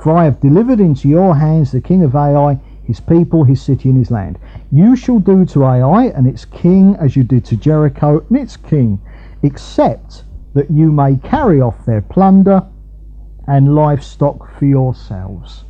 For 0.02 0.16
I 0.16 0.24
have 0.24 0.40
delivered 0.40 0.80
into 0.80 1.08
your 1.08 1.36
hands 1.36 1.70
the 1.70 1.80
king 1.80 2.02
of 2.02 2.16
Ai, 2.16 2.58
his 2.82 2.98
people, 2.98 3.44
his 3.44 3.62
city, 3.62 3.88
and 3.88 3.98
his 3.98 4.10
land. 4.10 4.36
You 4.72 4.96
shall 4.96 5.20
do 5.20 5.44
to 5.44 5.64
Ai 5.64 6.06
and 6.06 6.26
its 6.26 6.44
king 6.44 6.96
as 6.96 7.14
you 7.14 7.22
did 7.22 7.44
to 7.44 7.56
Jericho 7.56 8.24
and 8.28 8.36
its 8.36 8.56
king, 8.56 9.00
except 9.44 10.24
that 10.54 10.68
you 10.68 10.90
may 10.90 11.14
carry 11.14 11.60
off 11.60 11.86
their 11.86 12.02
plunder 12.02 12.66
and 13.46 13.76
livestock 13.76 14.52
for 14.58 14.64
yourselves. 14.64 15.66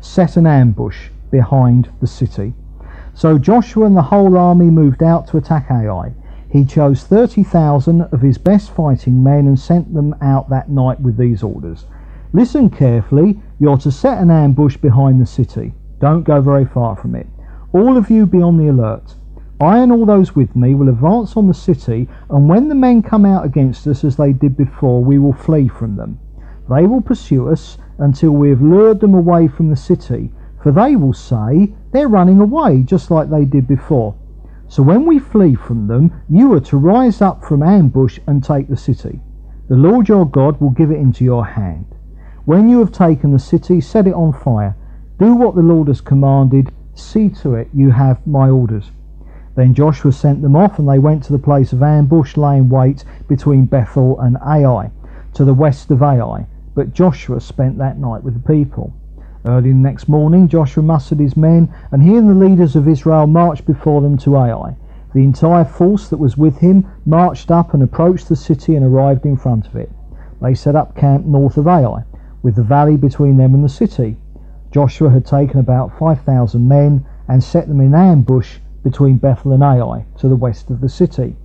Set 0.00 0.36
an 0.36 0.48
ambush 0.48 1.10
behind 1.30 1.88
the 2.00 2.08
city. 2.08 2.52
So 3.14 3.38
Joshua 3.38 3.86
and 3.86 3.96
the 3.96 4.02
whole 4.02 4.36
army 4.36 4.70
moved 4.70 5.04
out 5.04 5.28
to 5.28 5.36
attack 5.36 5.70
Ai. 5.70 6.12
He 6.56 6.64
chose 6.64 7.04
30,000 7.04 8.00
of 8.00 8.22
his 8.22 8.38
best 8.38 8.70
fighting 8.70 9.22
men 9.22 9.46
and 9.46 9.58
sent 9.58 9.92
them 9.92 10.14
out 10.22 10.48
that 10.48 10.70
night 10.70 10.98
with 10.98 11.18
these 11.18 11.42
orders. 11.42 11.84
Listen 12.32 12.70
carefully, 12.70 13.42
you're 13.58 13.76
to 13.76 13.92
set 13.92 14.16
an 14.22 14.30
ambush 14.30 14.78
behind 14.78 15.20
the 15.20 15.26
city. 15.26 15.74
Don't 16.00 16.22
go 16.22 16.40
very 16.40 16.64
far 16.64 16.96
from 16.96 17.14
it. 17.14 17.26
All 17.74 17.98
of 17.98 18.08
you 18.08 18.24
be 18.24 18.40
on 18.40 18.56
the 18.56 18.68
alert. 18.68 19.16
I 19.60 19.80
and 19.80 19.92
all 19.92 20.06
those 20.06 20.34
with 20.34 20.56
me 20.56 20.74
will 20.74 20.88
advance 20.88 21.36
on 21.36 21.46
the 21.46 21.52
city, 21.52 22.08
and 22.30 22.48
when 22.48 22.68
the 22.68 22.74
men 22.74 23.02
come 23.02 23.26
out 23.26 23.44
against 23.44 23.86
us 23.86 24.02
as 24.02 24.16
they 24.16 24.32
did 24.32 24.56
before, 24.56 25.04
we 25.04 25.18
will 25.18 25.34
flee 25.34 25.68
from 25.68 25.96
them. 25.96 26.18
They 26.70 26.86
will 26.86 27.02
pursue 27.02 27.50
us 27.50 27.76
until 27.98 28.30
we 28.30 28.48
have 28.48 28.62
lured 28.62 29.00
them 29.00 29.12
away 29.12 29.46
from 29.46 29.68
the 29.68 29.76
city, 29.76 30.32
for 30.62 30.72
they 30.72 30.96
will 30.96 31.12
say, 31.12 31.74
They're 31.92 32.08
running 32.08 32.40
away, 32.40 32.82
just 32.82 33.10
like 33.10 33.28
they 33.28 33.44
did 33.44 33.68
before. 33.68 34.14
So 34.68 34.82
when 34.82 35.06
we 35.06 35.18
flee 35.18 35.54
from 35.54 35.86
them, 35.86 36.12
you 36.28 36.52
are 36.54 36.60
to 36.60 36.76
rise 36.76 37.22
up 37.22 37.44
from 37.44 37.62
ambush 37.62 38.18
and 38.26 38.42
take 38.42 38.68
the 38.68 38.76
city. 38.76 39.20
The 39.68 39.76
Lord 39.76 40.08
your 40.08 40.28
God 40.28 40.60
will 40.60 40.70
give 40.70 40.90
it 40.90 40.98
into 40.98 41.24
your 41.24 41.46
hand. 41.46 41.86
When 42.44 42.68
you 42.68 42.78
have 42.80 42.92
taken 42.92 43.32
the 43.32 43.38
city, 43.38 43.80
set 43.80 44.06
it 44.06 44.14
on 44.14 44.32
fire. 44.32 44.76
Do 45.18 45.34
what 45.34 45.54
the 45.54 45.62
Lord 45.62 45.88
has 45.88 46.00
commanded. 46.00 46.72
See 46.94 47.28
to 47.42 47.54
it 47.54 47.68
you 47.74 47.90
have 47.90 48.24
my 48.26 48.48
orders. 48.50 48.90
Then 49.54 49.74
Joshua 49.74 50.12
sent 50.12 50.42
them 50.42 50.54
off, 50.54 50.78
and 50.78 50.88
they 50.88 50.98
went 50.98 51.22
to 51.24 51.32
the 51.32 51.38
place 51.38 51.72
of 51.72 51.82
ambush, 51.82 52.36
laying 52.36 52.68
wait 52.68 53.04
between 53.26 53.64
Bethel 53.64 54.20
and 54.20 54.36
Ai, 54.38 54.90
to 55.34 55.44
the 55.44 55.54
west 55.54 55.90
of 55.90 56.02
Ai. 56.02 56.46
But 56.74 56.92
Joshua 56.92 57.40
spent 57.40 57.78
that 57.78 57.98
night 57.98 58.22
with 58.22 58.34
the 58.34 58.54
people. 58.54 58.92
Early 59.46 59.70
the 59.70 59.76
next 59.76 60.08
morning, 60.08 60.48
Joshua 60.48 60.82
mustered 60.82 61.20
his 61.20 61.36
men, 61.36 61.68
and 61.92 62.02
he 62.02 62.16
and 62.16 62.28
the 62.28 62.34
leaders 62.34 62.74
of 62.74 62.88
Israel 62.88 63.28
marched 63.28 63.64
before 63.64 64.00
them 64.00 64.16
to 64.18 64.36
Ai. 64.36 64.74
The 65.14 65.22
entire 65.22 65.64
force 65.64 66.08
that 66.08 66.18
was 66.18 66.36
with 66.36 66.58
him 66.58 66.84
marched 67.04 67.52
up 67.52 67.72
and 67.72 67.80
approached 67.80 68.28
the 68.28 68.34
city 68.34 68.74
and 68.74 68.84
arrived 68.84 69.24
in 69.24 69.36
front 69.36 69.68
of 69.68 69.76
it. 69.76 69.92
They 70.42 70.54
set 70.54 70.74
up 70.74 70.96
camp 70.96 71.26
north 71.26 71.56
of 71.56 71.68
Ai, 71.68 72.02
with 72.42 72.56
the 72.56 72.64
valley 72.64 72.96
between 72.96 73.36
them 73.36 73.54
and 73.54 73.62
the 73.62 73.68
city. 73.68 74.16
Joshua 74.72 75.10
had 75.10 75.24
taken 75.24 75.60
about 75.60 75.96
5,000 75.96 76.66
men 76.66 77.04
and 77.28 77.40
set 77.40 77.68
them 77.68 77.80
in 77.80 77.94
ambush 77.94 78.58
between 78.82 79.16
Bethel 79.16 79.52
and 79.52 79.62
Ai, 79.62 80.06
to 80.18 80.28
the 80.28 80.34
west 80.34 80.70
of 80.70 80.80
the 80.80 80.88
city. 80.88 81.36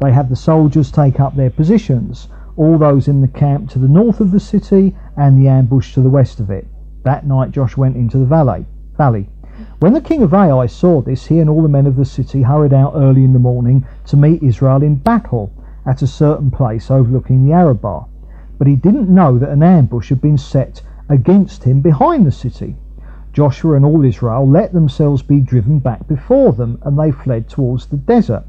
They 0.00 0.12
had 0.12 0.28
the 0.28 0.36
soldiers 0.36 0.90
take 0.90 1.18
up 1.20 1.34
their 1.34 1.48
positions 1.50 2.28
all 2.56 2.76
those 2.78 3.08
in 3.08 3.20
the 3.20 3.28
camp 3.28 3.70
to 3.70 3.78
the 3.78 3.88
north 3.88 4.20
of 4.20 4.30
the 4.30 4.40
city 4.40 4.94
and 5.16 5.38
the 5.38 5.48
ambush 5.48 5.94
to 5.94 6.00
the 6.00 6.10
west 6.10 6.40
of 6.40 6.50
it. 6.50 6.66
That 7.06 7.24
night 7.24 7.52
Josh 7.52 7.76
went 7.76 7.94
into 7.94 8.18
the 8.18 8.24
valley. 8.24 8.66
valley. 8.96 9.28
When 9.78 9.92
the 9.92 10.00
king 10.00 10.24
of 10.24 10.34
Ai 10.34 10.66
saw 10.66 11.00
this, 11.00 11.26
he 11.26 11.38
and 11.38 11.48
all 11.48 11.62
the 11.62 11.68
men 11.68 11.86
of 11.86 11.94
the 11.94 12.04
city 12.04 12.42
hurried 12.42 12.74
out 12.74 12.94
early 12.96 13.22
in 13.22 13.32
the 13.32 13.38
morning 13.38 13.84
to 14.06 14.16
meet 14.16 14.42
Israel 14.42 14.82
in 14.82 14.96
battle 14.96 15.52
at 15.86 16.02
a 16.02 16.06
certain 16.08 16.50
place 16.50 16.90
overlooking 16.90 17.46
the 17.46 17.52
Arabah. 17.52 18.06
But 18.58 18.66
he 18.66 18.74
didn't 18.74 19.08
know 19.08 19.38
that 19.38 19.50
an 19.50 19.62
ambush 19.62 20.08
had 20.08 20.20
been 20.20 20.36
set 20.36 20.82
against 21.08 21.62
him 21.62 21.80
behind 21.80 22.26
the 22.26 22.32
city. 22.32 22.74
Joshua 23.32 23.76
and 23.76 23.84
all 23.84 24.04
Israel 24.04 24.44
let 24.44 24.72
themselves 24.72 25.22
be 25.22 25.38
driven 25.38 25.78
back 25.78 26.08
before 26.08 26.54
them, 26.54 26.80
and 26.82 26.98
they 26.98 27.12
fled 27.12 27.48
towards 27.48 27.86
the 27.86 27.98
desert. 27.98 28.42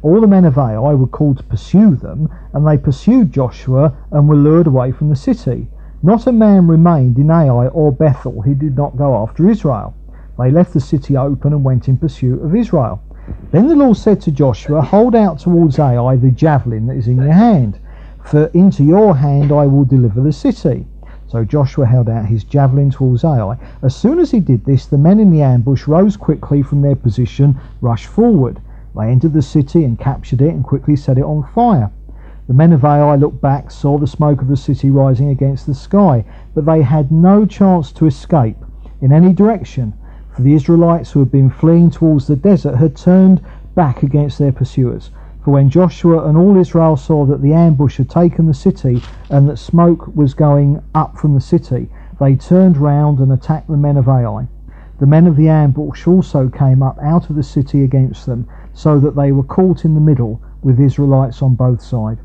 All 0.00 0.22
the 0.22 0.26
men 0.26 0.46
of 0.46 0.56
Ai 0.56 0.94
were 0.94 1.06
called 1.06 1.36
to 1.36 1.44
pursue 1.44 1.94
them, 1.94 2.30
and 2.54 2.66
they 2.66 2.78
pursued 2.78 3.32
Joshua 3.32 3.92
and 4.10 4.26
were 4.26 4.34
lured 4.34 4.66
away 4.66 4.92
from 4.92 5.10
the 5.10 5.14
city. 5.14 5.68
Not 6.02 6.28
a 6.28 6.32
man 6.32 6.68
remained 6.68 7.18
in 7.18 7.28
Ai 7.28 7.66
or 7.66 7.90
Bethel 7.90 8.42
who 8.42 8.54
did 8.54 8.76
not 8.76 8.96
go 8.96 9.16
after 9.16 9.50
Israel. 9.50 9.94
They 10.38 10.48
left 10.48 10.72
the 10.72 10.80
city 10.80 11.16
open 11.16 11.52
and 11.52 11.64
went 11.64 11.88
in 11.88 11.96
pursuit 11.96 12.40
of 12.40 12.54
Israel. 12.54 13.02
Then 13.50 13.66
the 13.66 13.74
Lord 13.74 13.96
said 13.96 14.20
to 14.20 14.30
Joshua, 14.30 14.80
Hold 14.80 15.16
out 15.16 15.40
towards 15.40 15.80
Ai 15.80 16.14
the 16.14 16.30
javelin 16.30 16.86
that 16.86 16.96
is 16.96 17.08
in 17.08 17.16
your 17.16 17.32
hand, 17.32 17.80
for 18.24 18.44
into 18.54 18.84
your 18.84 19.16
hand 19.16 19.50
I 19.50 19.66
will 19.66 19.84
deliver 19.84 20.20
the 20.20 20.32
city. 20.32 20.86
So 21.26 21.44
Joshua 21.44 21.86
held 21.86 22.08
out 22.08 22.26
his 22.26 22.44
javelin 22.44 22.90
towards 22.90 23.24
Ai. 23.24 23.58
As 23.82 23.96
soon 23.96 24.20
as 24.20 24.30
he 24.30 24.38
did 24.38 24.64
this, 24.64 24.86
the 24.86 24.96
men 24.96 25.18
in 25.18 25.32
the 25.32 25.42
ambush 25.42 25.88
rose 25.88 26.16
quickly 26.16 26.62
from 26.62 26.80
their 26.80 26.96
position, 26.96 27.58
rushed 27.80 28.06
forward. 28.06 28.60
They 28.96 29.08
entered 29.08 29.32
the 29.32 29.42
city 29.42 29.84
and 29.84 29.98
captured 29.98 30.42
it 30.42 30.54
and 30.54 30.62
quickly 30.62 30.94
set 30.94 31.18
it 31.18 31.24
on 31.24 31.42
fire. 31.52 31.90
The 32.48 32.54
men 32.54 32.72
of 32.72 32.82
Ai 32.82 33.14
looked 33.16 33.42
back, 33.42 33.70
saw 33.70 33.98
the 33.98 34.06
smoke 34.06 34.40
of 34.40 34.48
the 34.48 34.56
city 34.56 34.88
rising 34.88 35.28
against 35.28 35.66
the 35.66 35.74
sky, 35.74 36.24
but 36.54 36.64
they 36.64 36.80
had 36.80 37.12
no 37.12 37.44
chance 37.44 37.92
to 37.92 38.06
escape 38.06 38.56
in 39.02 39.12
any 39.12 39.34
direction, 39.34 39.92
for 40.30 40.40
the 40.40 40.54
Israelites 40.54 41.10
who 41.10 41.20
had 41.20 41.30
been 41.30 41.50
fleeing 41.50 41.90
towards 41.90 42.26
the 42.26 42.36
desert 42.36 42.76
had 42.76 42.96
turned 42.96 43.42
back 43.74 44.02
against 44.02 44.38
their 44.38 44.50
pursuers. 44.50 45.10
For 45.42 45.50
when 45.50 45.68
Joshua 45.68 46.26
and 46.26 46.38
all 46.38 46.56
Israel 46.56 46.96
saw 46.96 47.26
that 47.26 47.42
the 47.42 47.52
ambush 47.52 47.98
had 47.98 48.08
taken 48.08 48.46
the 48.46 48.54
city 48.54 49.02
and 49.28 49.46
that 49.46 49.58
smoke 49.58 50.10
was 50.16 50.32
going 50.32 50.80
up 50.94 51.18
from 51.18 51.34
the 51.34 51.42
city, 51.42 51.90
they 52.18 52.34
turned 52.34 52.78
round 52.78 53.18
and 53.18 53.30
attacked 53.30 53.68
the 53.68 53.76
men 53.76 53.98
of 53.98 54.08
Ai. 54.08 54.48
The 54.98 55.06
men 55.06 55.26
of 55.26 55.36
the 55.36 55.50
ambush 55.50 56.06
also 56.06 56.48
came 56.48 56.82
up 56.82 56.98
out 57.02 57.28
of 57.28 57.36
the 57.36 57.42
city 57.42 57.84
against 57.84 58.24
them, 58.24 58.46
so 58.72 58.98
that 59.00 59.16
they 59.16 59.32
were 59.32 59.42
caught 59.42 59.84
in 59.84 59.92
the 59.92 60.00
middle 60.00 60.40
with 60.62 60.80
Israelites 60.80 61.42
on 61.42 61.54
both 61.54 61.82
sides. 61.82 62.22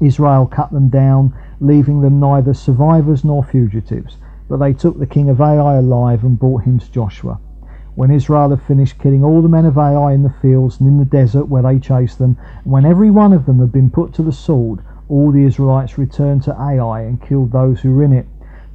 Israel 0.00 0.46
cut 0.46 0.70
them 0.70 0.88
down, 0.88 1.34
leaving 1.60 2.00
them 2.00 2.20
neither 2.20 2.54
survivors 2.54 3.24
nor 3.24 3.42
fugitives. 3.42 4.16
But 4.48 4.58
they 4.58 4.72
took 4.72 4.98
the 4.98 5.06
king 5.06 5.28
of 5.28 5.40
Ai 5.40 5.76
alive 5.76 6.24
and 6.24 6.38
brought 6.38 6.62
him 6.62 6.78
to 6.78 6.92
Joshua. 6.92 7.38
When 7.94 8.10
Israel 8.10 8.50
had 8.50 8.62
finished 8.62 8.98
killing 8.98 9.24
all 9.24 9.42
the 9.42 9.48
men 9.48 9.66
of 9.66 9.76
Ai 9.76 10.12
in 10.12 10.22
the 10.22 10.30
fields 10.30 10.78
and 10.78 10.88
in 10.88 10.98
the 10.98 11.04
desert 11.04 11.48
where 11.48 11.62
they 11.62 11.80
chased 11.80 12.18
them, 12.18 12.36
and 12.62 12.72
when 12.72 12.84
every 12.84 13.10
one 13.10 13.32
of 13.32 13.44
them 13.44 13.58
had 13.58 13.72
been 13.72 13.90
put 13.90 14.12
to 14.14 14.22
the 14.22 14.30
sword, 14.30 14.80
all 15.08 15.32
the 15.32 15.44
Israelites 15.44 15.98
returned 15.98 16.44
to 16.44 16.56
Ai 16.56 17.00
and 17.00 17.20
killed 17.20 17.50
those 17.50 17.80
who 17.80 17.94
were 17.94 18.04
in 18.04 18.12
it. 18.12 18.28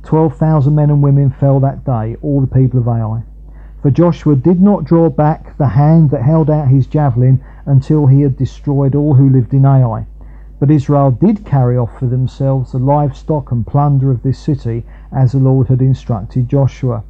Twelve 0.03 0.35
thousand 0.35 0.75
men 0.75 0.89
and 0.89 1.01
women 1.01 1.29
fell 1.29 1.61
that 1.61 1.85
day, 1.85 2.17
all 2.21 2.41
the 2.41 2.47
people 2.47 2.81
of 2.81 2.87
Ai. 2.89 3.23
For 3.81 3.91
Joshua 3.91 4.35
did 4.35 4.61
not 4.61 4.83
draw 4.83 5.09
back 5.09 5.57
the 5.57 5.67
hand 5.67 6.09
that 6.09 6.23
held 6.23 6.49
out 6.49 6.67
his 6.67 6.87
javelin 6.87 7.41
until 7.65 8.07
he 8.07 8.21
had 8.21 8.37
destroyed 8.37 8.93
all 8.93 9.13
who 9.13 9.29
lived 9.29 9.53
in 9.53 9.65
Ai. 9.65 10.05
But 10.63 10.71
Israel 10.71 11.11
did 11.11 11.43
carry 11.43 11.77
off 11.77 11.99
for 11.99 12.05
themselves 12.05 12.71
the 12.71 12.79
livestock 12.79 13.51
and 13.51 13.67
plunder 13.67 14.11
of 14.11 14.23
this 14.23 14.39
city, 14.39 14.85
as 15.11 15.33
the 15.33 15.39
Lord 15.39 15.67
had 15.67 15.81
instructed 15.81 16.47
Joshua. 16.47 17.03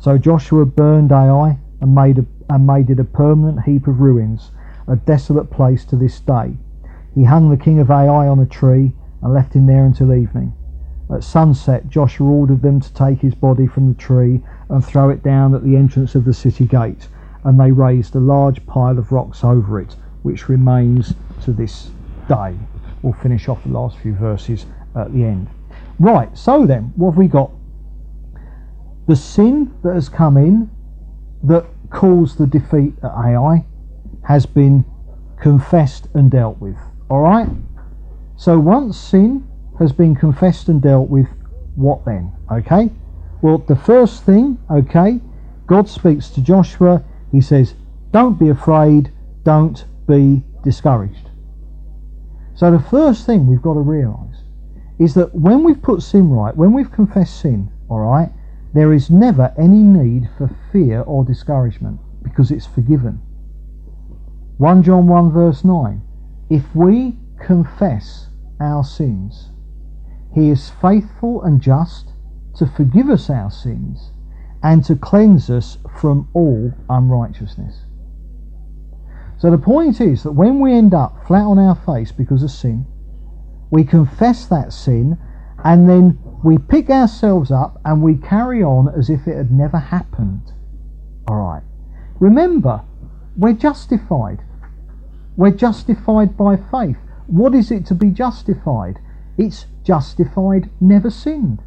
So 0.00 0.18
Joshua 0.18 0.66
burned 0.66 1.12
Ai 1.12 1.58
and 1.80 1.94
made, 1.94 2.18
a, 2.18 2.26
and 2.50 2.66
made 2.66 2.90
it 2.90 2.98
a 2.98 3.04
permanent 3.04 3.62
heap 3.62 3.86
of 3.86 4.00
ruins, 4.00 4.50
a 4.88 4.96
desolate 4.96 5.48
place 5.48 5.84
to 5.84 5.94
this 5.94 6.18
day. 6.18 6.56
He 7.14 7.22
hung 7.22 7.50
the 7.50 7.56
king 7.56 7.78
of 7.78 7.88
Ai 7.88 8.26
on 8.26 8.40
a 8.40 8.46
tree 8.46 8.96
and 9.22 9.32
left 9.32 9.54
him 9.54 9.66
there 9.66 9.84
until 9.84 10.12
evening. 10.12 10.54
At 11.08 11.22
sunset, 11.22 11.88
Joshua 11.88 12.28
ordered 12.28 12.62
them 12.62 12.80
to 12.80 12.94
take 12.94 13.20
his 13.20 13.36
body 13.36 13.68
from 13.68 13.86
the 13.86 13.94
tree 13.94 14.42
and 14.68 14.84
throw 14.84 15.08
it 15.08 15.22
down 15.22 15.54
at 15.54 15.62
the 15.62 15.76
entrance 15.76 16.16
of 16.16 16.24
the 16.24 16.34
city 16.34 16.66
gate, 16.66 17.06
and 17.44 17.60
they 17.60 17.70
raised 17.70 18.16
a 18.16 18.18
large 18.18 18.66
pile 18.66 18.98
of 18.98 19.12
rocks 19.12 19.44
over 19.44 19.78
it, 19.78 19.94
which 20.24 20.48
remains 20.48 21.14
to 21.42 21.52
this 21.52 21.92
day. 22.26 22.56
We'll 23.02 23.12
finish 23.14 23.48
off 23.48 23.62
the 23.64 23.70
last 23.70 23.98
few 23.98 24.14
verses 24.14 24.66
at 24.96 25.12
the 25.12 25.24
end. 25.24 25.48
Right, 25.98 26.36
so 26.36 26.66
then, 26.66 26.92
what 26.96 27.12
have 27.12 27.18
we 27.18 27.28
got? 27.28 27.50
The 29.06 29.16
sin 29.16 29.74
that 29.82 29.94
has 29.94 30.08
come 30.08 30.36
in 30.36 30.70
that 31.44 31.66
caused 31.90 32.38
the 32.38 32.46
defeat 32.46 32.94
at 33.02 33.10
Ai 33.10 33.64
has 34.24 34.46
been 34.46 34.84
confessed 35.40 36.08
and 36.14 36.30
dealt 36.30 36.58
with. 36.58 36.76
All 37.08 37.20
right? 37.20 37.48
So 38.36 38.58
once 38.58 38.98
sin 38.98 39.48
has 39.78 39.92
been 39.92 40.14
confessed 40.14 40.68
and 40.68 40.82
dealt 40.82 41.08
with, 41.08 41.26
what 41.74 42.04
then? 42.04 42.32
Okay? 42.52 42.90
Well, 43.40 43.58
the 43.58 43.76
first 43.76 44.24
thing, 44.24 44.58
okay, 44.70 45.20
God 45.66 45.88
speaks 45.88 46.28
to 46.30 46.40
Joshua. 46.40 47.04
He 47.30 47.40
says, 47.40 47.74
Don't 48.12 48.38
be 48.38 48.48
afraid, 48.48 49.12
don't 49.44 49.84
be 50.06 50.42
discouraged. 50.64 51.27
So 52.58 52.72
the 52.72 52.80
first 52.80 53.24
thing 53.24 53.46
we've 53.46 53.62
got 53.62 53.74
to 53.74 53.80
realize 53.80 54.42
is 54.98 55.14
that 55.14 55.32
when 55.32 55.62
we've 55.62 55.80
put 55.80 56.02
sin 56.02 56.28
right, 56.28 56.56
when 56.56 56.72
we've 56.72 56.90
confessed 56.90 57.40
sin, 57.40 57.70
all 57.88 58.00
right, 58.00 58.32
there 58.74 58.92
is 58.92 59.10
never 59.10 59.54
any 59.56 59.78
need 59.78 60.28
for 60.36 60.50
fear 60.72 61.02
or 61.02 61.24
discouragement 61.24 62.00
because 62.20 62.50
it's 62.50 62.66
forgiven. 62.66 63.20
1 64.56 64.82
John 64.82 65.06
1 65.06 65.30
verse 65.30 65.64
9 65.64 66.02
If 66.50 66.64
we 66.74 67.16
confess 67.40 68.26
our 68.58 68.82
sins, 68.82 69.50
he 70.34 70.50
is 70.50 70.68
faithful 70.82 71.40
and 71.44 71.60
just 71.60 72.10
to 72.56 72.66
forgive 72.66 73.08
us 73.08 73.30
our 73.30 73.52
sins 73.52 74.10
and 74.64 74.84
to 74.86 74.96
cleanse 74.96 75.48
us 75.48 75.78
from 76.00 76.28
all 76.34 76.72
unrighteousness. 76.90 77.84
So 79.38 79.50
the 79.50 79.58
point 79.58 80.00
is 80.00 80.24
that 80.24 80.32
when 80.32 80.60
we 80.60 80.72
end 80.74 80.94
up 80.94 81.26
flat 81.26 81.44
on 81.44 81.58
our 81.58 81.76
face 81.86 82.10
because 82.10 82.42
of 82.42 82.50
sin, 82.50 82.86
we 83.70 83.84
confess 83.84 84.46
that 84.46 84.72
sin 84.72 85.16
and 85.64 85.88
then 85.88 86.18
we 86.44 86.58
pick 86.58 86.90
ourselves 86.90 87.50
up 87.50 87.80
and 87.84 88.02
we 88.02 88.16
carry 88.16 88.62
on 88.62 88.88
as 88.96 89.10
if 89.10 89.26
it 89.26 89.36
had 89.36 89.52
never 89.52 89.78
happened. 89.78 90.52
All 91.28 91.36
right. 91.36 91.62
Remember, 92.20 92.82
we're 93.36 93.52
justified. 93.52 94.42
We're 95.36 95.50
justified 95.52 96.36
by 96.36 96.56
faith. 96.56 96.96
What 97.28 97.54
is 97.54 97.70
it 97.70 97.86
to 97.86 97.94
be 97.94 98.10
justified? 98.10 98.98
It's 99.36 99.66
justified, 99.84 100.68
never 100.80 101.10
sinned. 101.10 101.62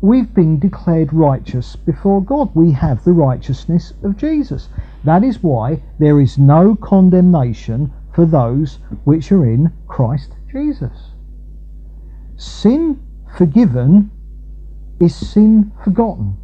We've 0.00 0.32
been 0.32 0.58
declared 0.58 1.12
righteous 1.12 1.76
before 1.76 2.22
God. 2.22 2.54
We 2.54 2.72
have 2.72 3.04
the 3.04 3.12
righteousness 3.12 3.92
of 4.02 4.16
Jesus. 4.16 4.68
That 5.08 5.24
is 5.24 5.42
why 5.42 5.82
there 5.98 6.20
is 6.20 6.36
no 6.36 6.76
condemnation 6.76 7.90
for 8.14 8.26
those 8.26 8.78
which 9.04 9.32
are 9.32 9.46
in 9.46 9.72
Christ 9.86 10.34
Jesus. 10.52 11.12
Sin 12.36 13.00
forgiven 13.34 14.10
is 15.00 15.14
sin 15.14 15.72
forgotten. 15.82 16.36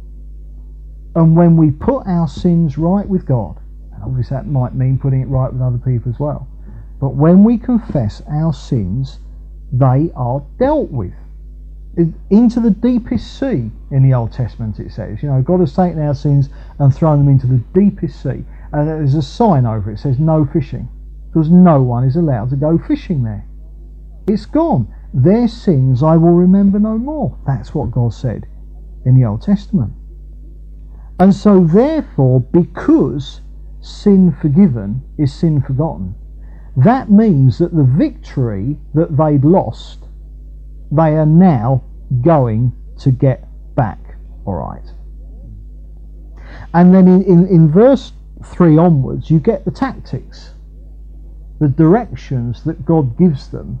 And 1.13 1.35
when 1.35 1.57
we 1.57 1.69
put 1.69 2.07
our 2.07 2.27
sins 2.27 2.75
right 2.75 3.07
with 3.07 3.27
God, 3.27 3.59
and 3.93 4.01
obviously 4.01 4.35
that 4.35 4.47
might 4.47 4.73
mean 4.73 4.97
putting 4.97 5.21
it 5.21 5.27
right 5.27 5.53
with 5.53 5.61
other 5.61 5.77
people 5.77 6.11
as 6.11 6.19
well, 6.19 6.47
but 6.99 7.13
when 7.13 7.43
we 7.43 7.59
confess 7.59 8.23
our 8.27 8.51
sins, 8.51 9.19
they 9.71 10.09
are 10.15 10.43
dealt 10.57 10.89
with. 10.89 11.13
Into 12.31 12.59
the 12.59 12.71
deepest 12.71 13.39
sea 13.39 13.69
in 13.91 14.01
the 14.01 14.15
Old 14.15 14.31
Testament, 14.31 14.79
it 14.79 14.91
says. 14.91 15.21
You 15.21 15.29
know, 15.29 15.43
God 15.43 15.59
has 15.59 15.75
taken 15.75 16.01
our 16.01 16.15
sins 16.15 16.49
and 16.79 16.93
thrown 16.93 17.19
them 17.19 17.29
into 17.29 17.45
the 17.45 17.61
deepest 17.79 18.23
sea. 18.23 18.43
And 18.75 18.89
there's 18.89 19.15
a 19.15 19.21
sign 19.21 19.65
over 19.65 19.89
it, 19.89 19.93
it 19.93 19.99
says 19.99 20.19
no 20.19 20.45
fishing, 20.45 20.89
because 21.29 21.49
no 21.49 21.81
one 21.81 22.03
is 22.03 22.17
allowed 22.17 22.49
to 22.49 22.57
go 22.57 22.77
fishing 22.77 23.23
there. 23.23 23.47
It's 24.27 24.45
gone. 24.45 24.93
Their 25.13 25.47
sins 25.47 26.03
I 26.03 26.17
will 26.17 26.33
remember 26.33 26.77
no 26.77 26.97
more. 26.97 27.39
That's 27.47 27.73
what 27.73 27.91
God 27.91 28.13
said 28.13 28.45
in 29.05 29.17
the 29.17 29.25
Old 29.25 29.43
Testament. 29.43 29.93
And 31.21 31.33
so, 31.33 31.63
therefore, 31.63 32.41
because 32.41 33.39
sin 33.79 34.35
forgiven 34.41 35.01
is 35.17 35.33
sin 35.33 35.61
forgotten, 35.61 36.13
that 36.75 37.09
means 37.09 37.59
that 37.59 37.73
the 37.73 37.85
victory 37.85 38.77
that 38.93 39.15
they'd 39.15 39.45
lost, 39.45 40.03
they 40.91 41.15
are 41.15 41.25
now 41.25 41.81
going 42.21 42.73
to 42.99 43.11
get 43.11 43.47
back. 43.73 44.17
All 44.43 44.55
right. 44.55 44.83
And 46.73 46.93
then 46.93 47.07
in, 47.07 47.23
in, 47.23 47.47
in 47.47 47.71
verse 47.71 48.11
3 48.45 48.77
onwards, 48.77 49.29
you 49.29 49.39
get 49.39 49.65
the 49.65 49.71
tactics, 49.71 50.53
the 51.59 51.67
directions 51.67 52.63
that 52.63 52.85
God 52.85 53.17
gives 53.17 53.49
them 53.49 53.79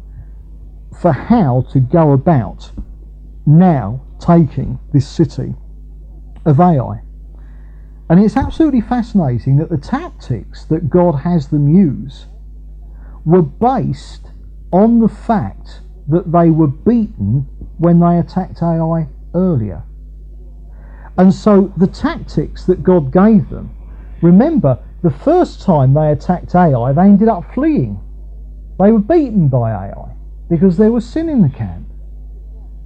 for 1.01 1.11
how 1.11 1.65
to 1.71 1.79
go 1.79 2.11
about 2.13 2.71
now 3.45 4.01
taking 4.19 4.79
this 4.93 5.07
city 5.07 5.55
of 6.45 6.59
Ai. 6.59 7.01
And 8.09 8.23
it's 8.23 8.37
absolutely 8.37 8.81
fascinating 8.81 9.57
that 9.57 9.69
the 9.69 9.77
tactics 9.77 10.65
that 10.65 10.89
God 10.89 11.13
has 11.21 11.47
them 11.47 11.67
use 11.67 12.27
were 13.25 13.41
based 13.41 14.27
on 14.71 14.99
the 14.99 15.09
fact 15.09 15.81
that 16.07 16.31
they 16.31 16.49
were 16.49 16.67
beaten 16.67 17.47
when 17.77 17.99
they 17.99 18.19
attacked 18.19 18.61
Ai 18.61 19.07
earlier. 19.33 19.83
And 21.17 21.33
so 21.33 21.73
the 21.77 21.87
tactics 21.87 22.65
that 22.65 22.83
God 22.83 23.11
gave 23.11 23.49
them, 23.49 23.74
remember, 24.25 24.79
the 25.03 25.11
first 25.11 25.61
time 25.61 25.93
they 25.93 26.11
attacked 26.11 26.55
Ai, 26.55 26.91
they 26.91 27.01
ended 27.03 27.27
up 27.27 27.53
fleeing. 27.53 27.99
They 28.79 28.91
were 28.91 28.99
beaten 28.99 29.47
by 29.47 29.71
Ai 29.71 30.15
because 30.49 30.77
there 30.77 30.91
was 30.91 31.07
sin 31.07 31.29
in 31.29 31.41
the 31.41 31.49
camp. 31.49 31.87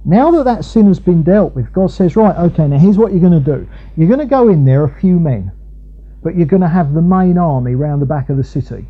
Now 0.04 0.30
that 0.30 0.44
that 0.44 0.64
sin 0.64 0.86
has 0.86 1.00
been 1.00 1.22
dealt 1.22 1.54
with, 1.54 1.72
God 1.72 1.90
says, 1.90 2.16
right, 2.16 2.36
okay, 2.36 2.66
now 2.66 2.78
here's 2.78 2.96
what 2.96 3.12
you're 3.12 3.20
going 3.20 3.44
to 3.44 3.56
do. 3.56 3.68
You're 3.96 4.08
going 4.08 4.20
to 4.20 4.26
go 4.26 4.48
in 4.48 4.64
there, 4.64 4.84
a 4.84 5.00
few 5.00 5.18
men, 5.18 5.52
but 6.22 6.36
you're 6.36 6.46
going 6.46 6.62
to 6.62 6.68
have 6.68 6.94
the 6.94 7.02
main 7.02 7.36
army 7.36 7.74
round 7.74 8.00
the 8.00 8.06
back 8.06 8.30
of 8.30 8.36
the 8.36 8.44
city. 8.44 8.86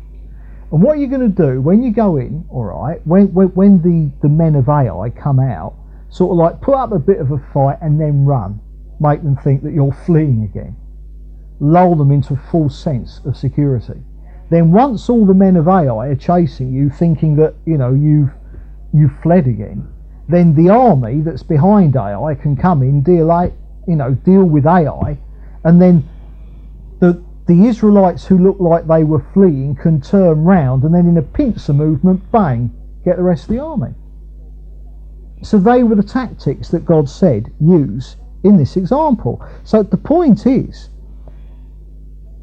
And 0.71 0.81
what 0.81 0.99
you're 0.99 1.09
going 1.09 1.33
to 1.33 1.43
do 1.49 1.61
when 1.61 1.83
you 1.83 1.91
go 1.91 2.17
in, 2.17 2.45
all 2.49 2.63
right, 2.63 3.05
when, 3.05 3.33
when, 3.33 3.47
when 3.49 3.81
the, 3.81 4.11
the 4.21 4.29
men 4.29 4.55
of 4.55 4.69
Ai 4.69 5.09
come 5.09 5.39
out, 5.39 5.75
sort 6.09 6.31
of 6.31 6.37
like 6.37 6.61
put 6.61 6.75
up 6.75 6.91
a 6.91 6.99
bit 6.99 7.19
of 7.19 7.31
a 7.31 7.39
fight 7.53 7.77
and 7.81 7.99
then 7.99 8.25
run, 8.25 8.59
make 9.01 9.21
them 9.21 9.35
think 9.35 9.63
that 9.63 9.73
you're 9.73 9.93
fleeing 10.05 10.43
again, 10.43 10.75
lull 11.61 11.95
them 11.95 12.11
into 12.11 12.33
a 12.33 12.37
false 12.51 12.77
sense 12.77 13.21
of 13.23 13.37
security. 13.37 14.01
Then 14.49 14.71
once 14.71 15.09
all 15.09 15.25
the 15.25 15.33
men 15.33 15.55
of 15.55 15.69
Ai 15.69 16.07
are 16.07 16.15
chasing 16.15 16.73
you, 16.73 16.89
thinking 16.89 17.37
that 17.37 17.53
you 17.65 17.77
know 17.77 17.93
you've 17.93 18.31
you've 18.93 19.17
fled 19.23 19.47
again, 19.47 19.87
then 20.27 20.55
the 20.55 20.69
army 20.69 21.21
that's 21.21 21.43
behind 21.43 21.95
Ai 21.95 22.35
can 22.35 22.57
come 22.57 22.81
in, 22.81 23.01
deal 23.01 23.29
you 23.87 23.95
know, 23.95 24.13
deal 24.13 24.43
with 24.43 24.65
Ai, 24.65 25.17
and 25.63 25.81
then 25.81 26.07
the 26.99 27.23
the 27.47 27.67
Israelites 27.67 28.25
who 28.25 28.37
look 28.37 28.59
like 28.59 28.87
they 28.87 29.03
were 29.03 29.25
fleeing 29.33 29.75
can 29.75 30.01
turn 30.01 30.43
round 30.43 30.83
and 30.83 30.93
then 30.93 31.07
in 31.07 31.17
a 31.17 31.21
pincer 31.21 31.73
movement, 31.73 32.31
bang, 32.31 32.71
get 33.03 33.17
the 33.17 33.23
rest 33.23 33.43
of 33.43 33.49
the 33.49 33.59
army. 33.59 33.93
So 35.41 35.57
they 35.57 35.83
were 35.83 35.95
the 35.95 36.03
tactics 36.03 36.69
that 36.69 36.85
God 36.85 37.09
said 37.09 37.51
use 37.59 38.15
in 38.43 38.57
this 38.57 38.77
example. 38.77 39.43
So 39.63 39.83
the 39.83 39.97
point 39.97 40.45
is, 40.45 40.89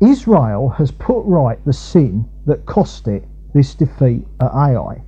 Israel 0.00 0.68
has 0.68 0.90
put 0.90 1.22
right 1.24 1.62
the 1.64 1.72
sin 1.72 2.28
that 2.46 2.66
cost 2.66 3.08
it 3.08 3.24
this 3.52 3.74
defeat 3.74 4.26
at 4.40 4.52
Ai. 4.52 5.02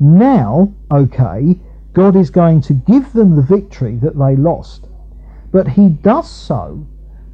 Now, 0.00 0.72
okay, 0.90 1.60
God 1.92 2.16
is 2.16 2.30
going 2.30 2.60
to 2.62 2.74
give 2.74 3.12
them 3.12 3.36
the 3.36 3.42
victory 3.42 3.96
that 3.96 4.18
they 4.18 4.36
lost, 4.36 4.86
but 5.52 5.68
He 5.68 5.88
does 5.88 6.30
so 6.30 6.86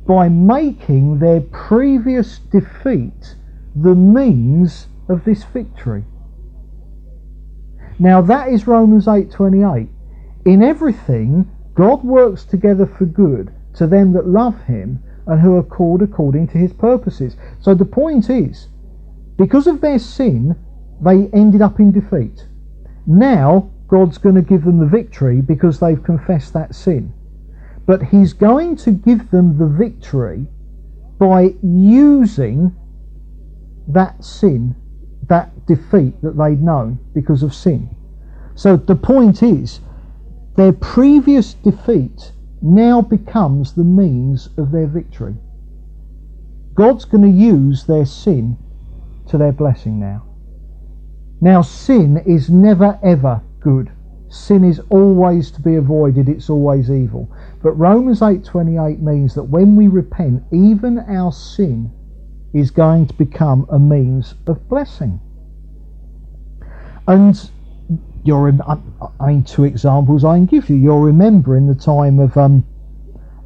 by 0.06 0.28
making 0.28 1.18
their 1.18 1.40
previous 1.40 2.38
defeat 2.38 3.36
the 3.74 3.94
means 3.94 4.88
of 5.08 5.24
this 5.24 5.44
victory. 5.44 6.04
Now 7.98 8.20
that 8.22 8.48
is 8.48 8.66
Romans 8.66 9.06
8:28. 9.06 9.88
In 10.44 10.62
everything 10.62 11.48
God 11.74 12.02
works 12.02 12.44
together 12.44 12.86
for 12.86 13.06
good 13.06 13.52
to 13.74 13.86
them 13.86 14.12
that 14.12 14.26
love 14.26 14.60
him 14.62 15.02
and 15.26 15.40
who 15.40 15.56
are 15.56 15.62
called 15.62 16.02
according 16.02 16.48
to 16.48 16.58
his 16.58 16.72
purposes. 16.72 17.36
So 17.60 17.74
the 17.74 17.84
point 17.84 18.30
is 18.30 18.68
because 19.36 19.66
of 19.66 19.80
their 19.80 19.98
sin 19.98 20.56
they 21.00 21.28
ended 21.32 21.62
up 21.62 21.80
in 21.80 21.92
defeat. 21.92 22.46
Now 23.06 23.70
God's 23.88 24.18
going 24.18 24.36
to 24.36 24.42
give 24.42 24.64
them 24.64 24.78
the 24.78 24.86
victory 24.86 25.40
because 25.40 25.80
they've 25.80 26.02
confessed 26.02 26.52
that 26.52 26.74
sin 26.74 27.12
but 27.86 28.02
he's 28.02 28.32
going 28.32 28.76
to 28.76 28.90
give 28.90 29.30
them 29.30 29.58
the 29.58 29.66
victory 29.66 30.46
by 31.18 31.54
using 31.62 32.74
that 33.88 34.24
sin, 34.24 34.74
that 35.28 35.66
defeat 35.66 36.20
that 36.22 36.36
they'd 36.36 36.62
known 36.62 36.98
because 37.14 37.42
of 37.42 37.54
sin. 37.54 37.94
So 38.54 38.76
the 38.76 38.94
point 38.94 39.42
is, 39.42 39.80
their 40.56 40.72
previous 40.72 41.54
defeat 41.54 42.31
now 42.62 43.02
becomes 43.02 43.74
the 43.74 43.84
means 43.84 44.48
of 44.56 44.70
their 44.70 44.86
victory. 44.86 45.34
God's 46.74 47.04
going 47.04 47.22
to 47.22 47.28
use 47.28 47.84
their 47.84 48.06
sin 48.06 48.56
to 49.28 49.36
their 49.36 49.52
blessing 49.52 49.98
now. 50.00 50.24
Now, 51.40 51.62
sin 51.62 52.22
is 52.24 52.48
never 52.48 52.98
ever 53.02 53.42
good. 53.60 53.90
Sin 54.28 54.64
is 54.64 54.80
always 54.88 55.50
to 55.50 55.60
be 55.60 55.74
avoided, 55.74 56.28
it's 56.28 56.48
always 56.48 56.90
evil. 56.90 57.28
But 57.62 57.72
Romans 57.72 58.20
8:28 58.20 59.02
means 59.02 59.34
that 59.34 59.44
when 59.44 59.76
we 59.76 59.88
repent, 59.88 60.44
even 60.50 61.00
our 61.00 61.32
sin 61.32 61.90
is 62.52 62.70
going 62.70 63.06
to 63.06 63.14
become 63.14 63.66
a 63.70 63.78
means 63.78 64.34
of 64.46 64.68
blessing. 64.68 65.20
And 67.06 67.50
you're, 68.24 68.52
I 69.20 69.26
mean, 69.26 69.44
two 69.44 69.64
examples 69.64 70.24
I 70.24 70.36
can 70.36 70.46
give 70.46 70.70
you. 70.70 70.76
You'll 70.76 71.00
remember 71.00 71.56
in 71.56 71.66
the 71.66 71.74
time 71.74 72.20
of, 72.20 72.36
um, 72.36 72.64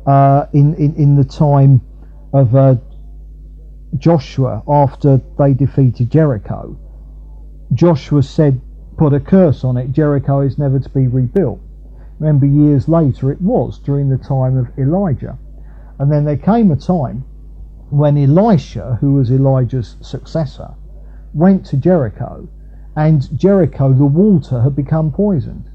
uh, 0.06 0.46
in, 0.52 0.74
in, 0.74 0.94
in 0.96 1.16
the 1.16 1.24
time 1.24 1.80
of 2.32 2.54
uh, 2.54 2.76
Joshua 3.96 4.62
after 4.68 5.20
they 5.38 5.54
defeated 5.54 6.10
Jericho, 6.10 6.78
Joshua 7.72 8.22
said, 8.22 8.60
put 8.98 9.12
a 9.12 9.20
curse 9.20 9.64
on 9.64 9.76
it, 9.76 9.92
Jericho 9.92 10.40
is 10.40 10.58
never 10.58 10.78
to 10.78 10.88
be 10.90 11.06
rebuilt. 11.06 11.60
Remember, 12.18 12.46
years 12.46 12.88
later 12.88 13.30
it 13.30 13.40
was 13.40 13.78
during 13.78 14.08
the 14.08 14.18
time 14.18 14.56
of 14.56 14.66
Elijah. 14.78 15.38
And 15.98 16.10
then 16.12 16.24
there 16.24 16.36
came 16.36 16.70
a 16.70 16.76
time 16.76 17.24
when 17.90 18.18
Elisha, 18.18 18.98
who 19.00 19.14
was 19.14 19.30
Elijah's 19.30 19.96
successor, 20.00 20.74
went 21.32 21.64
to 21.66 21.76
Jericho, 21.76 22.48
and 22.96 23.38
Jericho, 23.38 23.92
the 23.92 24.06
water 24.06 24.62
had 24.62 24.74
become 24.74 25.12
poisoned. 25.12 25.70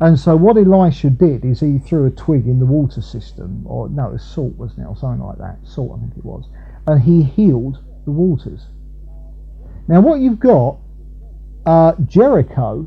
And 0.00 0.18
so 0.18 0.36
what 0.36 0.56
Elisha 0.56 1.08
did 1.08 1.44
is 1.44 1.60
he 1.60 1.78
threw 1.78 2.06
a 2.06 2.10
twig 2.10 2.46
in 2.46 2.58
the 2.58 2.66
water 2.66 3.00
system, 3.00 3.62
or 3.66 3.88
no, 3.88 4.10
it 4.10 4.20
salt, 4.20 4.54
wasn't 4.56 4.86
or 4.86 4.96
something 4.96 5.24
like 5.24 5.38
that, 5.38 5.58
salt 5.64 5.92
I 5.96 6.00
think 6.00 6.16
it 6.18 6.24
was, 6.24 6.44
and 6.86 7.00
he 7.00 7.22
healed 7.22 7.78
the 8.04 8.10
waters. 8.10 8.66
Now 9.88 10.00
what 10.00 10.20
you've 10.20 10.40
got, 10.40 10.76
uh, 11.64 11.92
Jericho 12.06 12.86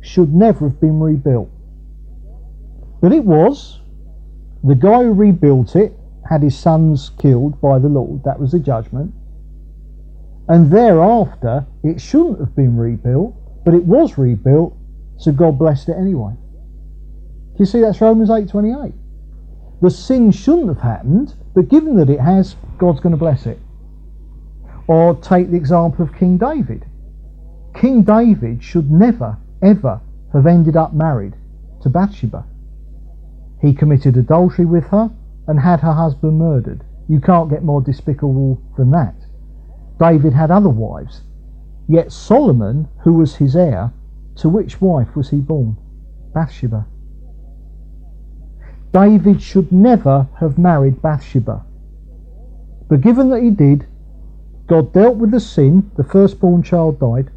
should 0.00 0.32
never 0.32 0.68
have 0.68 0.80
been 0.80 1.00
rebuilt. 1.00 1.50
But 3.00 3.12
it 3.12 3.24
was. 3.24 3.80
The 4.62 4.74
guy 4.74 5.02
who 5.02 5.12
rebuilt 5.12 5.76
it 5.76 5.92
had 6.30 6.42
his 6.42 6.56
sons 6.56 7.10
killed 7.18 7.60
by 7.60 7.78
the 7.78 7.88
Lord. 7.88 8.24
That 8.24 8.40
was 8.40 8.52
the 8.52 8.58
judgment. 8.58 9.12
And 10.48 10.70
thereafter, 10.70 11.66
it 11.82 12.00
shouldn't 12.00 12.38
have 12.38 12.54
been 12.54 12.76
rebuilt, 12.76 13.34
but 13.64 13.74
it 13.74 13.84
was 13.84 14.18
rebuilt, 14.18 14.76
so 15.16 15.32
God 15.32 15.58
blessed 15.58 15.88
it 15.88 15.96
anyway. 15.96 16.34
Do 17.54 17.58
you 17.58 17.66
see, 17.66 17.80
that's 17.80 18.00
Romans 18.00 18.30
8:28. 18.30 18.92
The 19.80 19.90
sin 19.90 20.30
shouldn't 20.30 20.68
have 20.68 20.80
happened, 20.80 21.34
but 21.54 21.68
given 21.68 21.96
that 21.96 22.10
it 22.10 22.20
has, 22.20 22.56
God's 22.78 23.00
going 23.00 23.12
to 23.12 23.18
bless 23.18 23.46
it. 23.46 23.58
Or 24.86 25.14
take 25.14 25.50
the 25.50 25.56
example 25.56 26.04
of 26.04 26.14
King 26.14 26.36
David. 26.36 26.84
King 27.74 28.02
David 28.02 28.62
should 28.62 28.90
never, 28.90 29.38
ever 29.62 30.00
have 30.32 30.46
ended 30.46 30.76
up 30.76 30.92
married 30.92 31.34
to 31.82 31.88
Bathsheba. 31.88 32.44
He 33.60 33.72
committed 33.72 34.16
adultery 34.16 34.64
with 34.64 34.84
her 34.88 35.10
and 35.46 35.58
had 35.58 35.80
her 35.80 35.92
husband 35.92 36.38
murdered. 36.38 36.84
You 37.08 37.20
can't 37.20 37.50
get 37.50 37.62
more 37.62 37.80
despicable 37.80 38.60
than 38.76 38.90
that. 38.90 39.14
David 39.98 40.32
had 40.32 40.50
other 40.50 40.68
wives, 40.68 41.22
yet 41.88 42.12
Solomon, 42.12 42.88
who 43.02 43.14
was 43.14 43.36
his 43.36 43.54
heir, 43.54 43.92
to 44.36 44.48
which 44.48 44.80
wife 44.80 45.14
was 45.14 45.30
he 45.30 45.36
born? 45.36 45.76
Bathsheba. 46.32 46.86
David 48.92 49.40
should 49.42 49.72
never 49.72 50.28
have 50.38 50.58
married 50.58 51.02
Bathsheba. 51.02 51.64
But 52.88 53.00
given 53.00 53.30
that 53.30 53.42
he 53.42 53.50
did, 53.50 53.86
God 54.66 54.92
dealt 54.92 55.16
with 55.16 55.30
the 55.30 55.40
sin, 55.40 55.90
the 55.96 56.04
firstborn 56.04 56.62
child 56.62 56.98
died. 57.00 57.30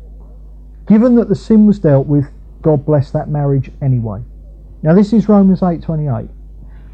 Given 0.87 1.15
that 1.15 1.29
the 1.29 1.35
sin 1.35 1.67
was 1.67 1.79
dealt 1.79 2.07
with, 2.07 2.29
God 2.61 2.85
blessed 2.85 3.13
that 3.13 3.29
marriage 3.29 3.71
anyway. 3.81 4.21
Now 4.81 4.93
this 4.93 5.13
is 5.13 5.27
Romans 5.27 5.61
8:28. 5.61 6.29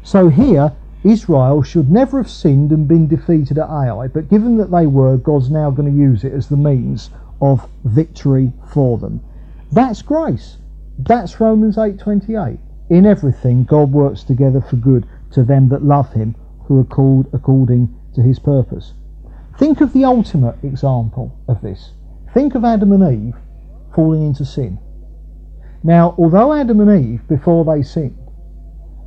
So 0.02 0.28
here 0.28 0.72
Israel 1.04 1.62
should 1.62 1.90
never 1.90 2.16
have 2.16 2.30
sinned 2.30 2.72
and 2.72 2.88
been 2.88 3.06
defeated 3.06 3.58
at 3.58 3.68
Ai, 3.68 4.08
but 4.08 4.30
given 4.30 4.56
that 4.56 4.70
they 4.70 4.86
were, 4.86 5.18
God's 5.18 5.50
now 5.50 5.70
going 5.70 5.92
to 5.92 5.98
use 5.98 6.24
it 6.24 6.32
as 6.32 6.48
the 6.48 6.56
means 6.56 7.10
of 7.42 7.68
victory 7.84 8.52
for 8.72 8.96
them. 8.96 9.20
That's 9.70 10.02
grace. 10.02 10.56
That's 10.98 11.40
Romans 11.40 11.76
8:28. 11.76 12.58
In 12.88 13.04
everything 13.04 13.64
God 13.64 13.92
works 13.92 14.24
together 14.24 14.60
for 14.60 14.76
good 14.76 15.06
to 15.32 15.42
them 15.42 15.68
that 15.68 15.84
love 15.84 16.12
him, 16.12 16.34
who 16.64 16.78
are 16.80 16.84
called 16.84 17.26
according 17.32 17.94
to 18.14 18.22
his 18.22 18.38
purpose. 18.38 18.94
Think 19.58 19.80
of 19.80 19.92
the 19.92 20.04
ultimate 20.04 20.56
example 20.62 21.32
of 21.48 21.60
this. 21.60 21.92
Think 22.32 22.54
of 22.54 22.64
Adam 22.64 22.92
and 22.92 23.26
Eve 23.26 23.36
falling 23.94 24.24
into 24.24 24.44
sin. 24.44 24.78
Now, 25.82 26.14
although 26.16 26.52
Adam 26.52 26.80
and 26.80 27.04
Eve, 27.04 27.28
before 27.28 27.64
they 27.64 27.82
sinned, 27.82 28.16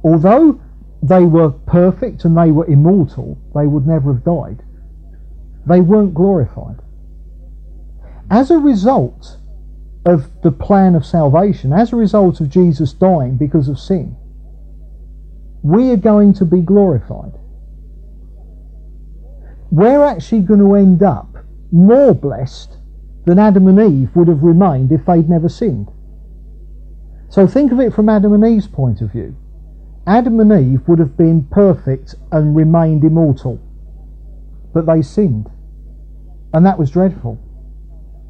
although 0.03 0.59
they 1.01 1.23
were 1.23 1.51
perfect 1.51 2.25
and 2.25 2.37
they 2.37 2.51
were 2.51 2.65
immortal, 2.65 3.37
they 3.53 3.67
would 3.67 3.85
never 3.85 4.13
have 4.13 4.23
died, 4.23 4.63
they 5.65 5.81
weren't 5.81 6.13
glorified. 6.13 6.79
As 8.29 8.51
a 8.51 8.57
result 8.57 9.37
of 10.05 10.29
the 10.41 10.51
plan 10.51 10.95
of 10.95 11.05
salvation, 11.05 11.71
as 11.71 11.93
a 11.93 11.95
result 11.95 12.41
of 12.41 12.49
Jesus 12.49 12.93
dying 12.93 13.37
because 13.37 13.67
of 13.67 13.79
sin, 13.79 14.15
we 15.61 15.91
are 15.91 15.97
going 15.97 16.33
to 16.33 16.45
be 16.45 16.61
glorified. 16.61 17.33
We're 19.69 20.03
actually 20.03 20.41
going 20.41 20.61
to 20.61 20.75
end 20.75 21.03
up 21.03 21.37
more 21.71 22.13
blessed 22.13 22.77
than 23.25 23.39
Adam 23.39 23.67
and 23.67 23.79
Eve 23.79 24.15
would 24.15 24.29
have 24.29 24.43
remained 24.43 24.91
if 24.91 25.05
they'd 25.05 25.29
never 25.29 25.49
sinned. 25.49 25.91
So 27.29 27.45
think 27.45 27.73
of 27.73 27.79
it 27.81 27.93
from 27.93 28.07
Adam 28.07 28.33
and 28.33 28.45
Eve's 28.45 28.67
point 28.67 29.01
of 29.01 29.11
view. 29.11 29.35
Adam 30.08 30.39
and 30.39 30.53
Eve 30.53 30.88
would 30.88 30.99
have 30.99 31.18
been 31.18 31.43
perfect 31.51 32.16
and 32.32 32.55
remained 32.55 33.03
immortal, 33.03 33.60
but 34.74 34.86
they 34.86 35.01
sinned. 35.01 35.51
And 36.53 36.66
that 36.66 36.80
was 36.80 36.91
dreadful. 36.91 37.38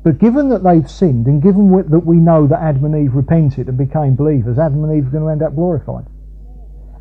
But 0.04 0.18
given 0.18 0.50
that 0.50 0.64
they've 0.64 0.90
sinned, 0.90 1.28
and 1.28 1.40
given 1.40 1.70
that 1.90 2.00
we 2.00 2.18
know 2.18 2.48
that 2.48 2.62
Adam 2.62 2.86
and 2.86 2.96
Eve 2.96 3.14
repented 3.14 3.68
and 3.68 3.78
became 3.78 4.16
believers, 4.16 4.58
Adam 4.58 4.84
and 4.84 4.98
Eve 4.98 5.08
are 5.08 5.12
going 5.12 5.24
to 5.24 5.30
end 5.30 5.44
up 5.44 5.54
glorified. 5.54 6.08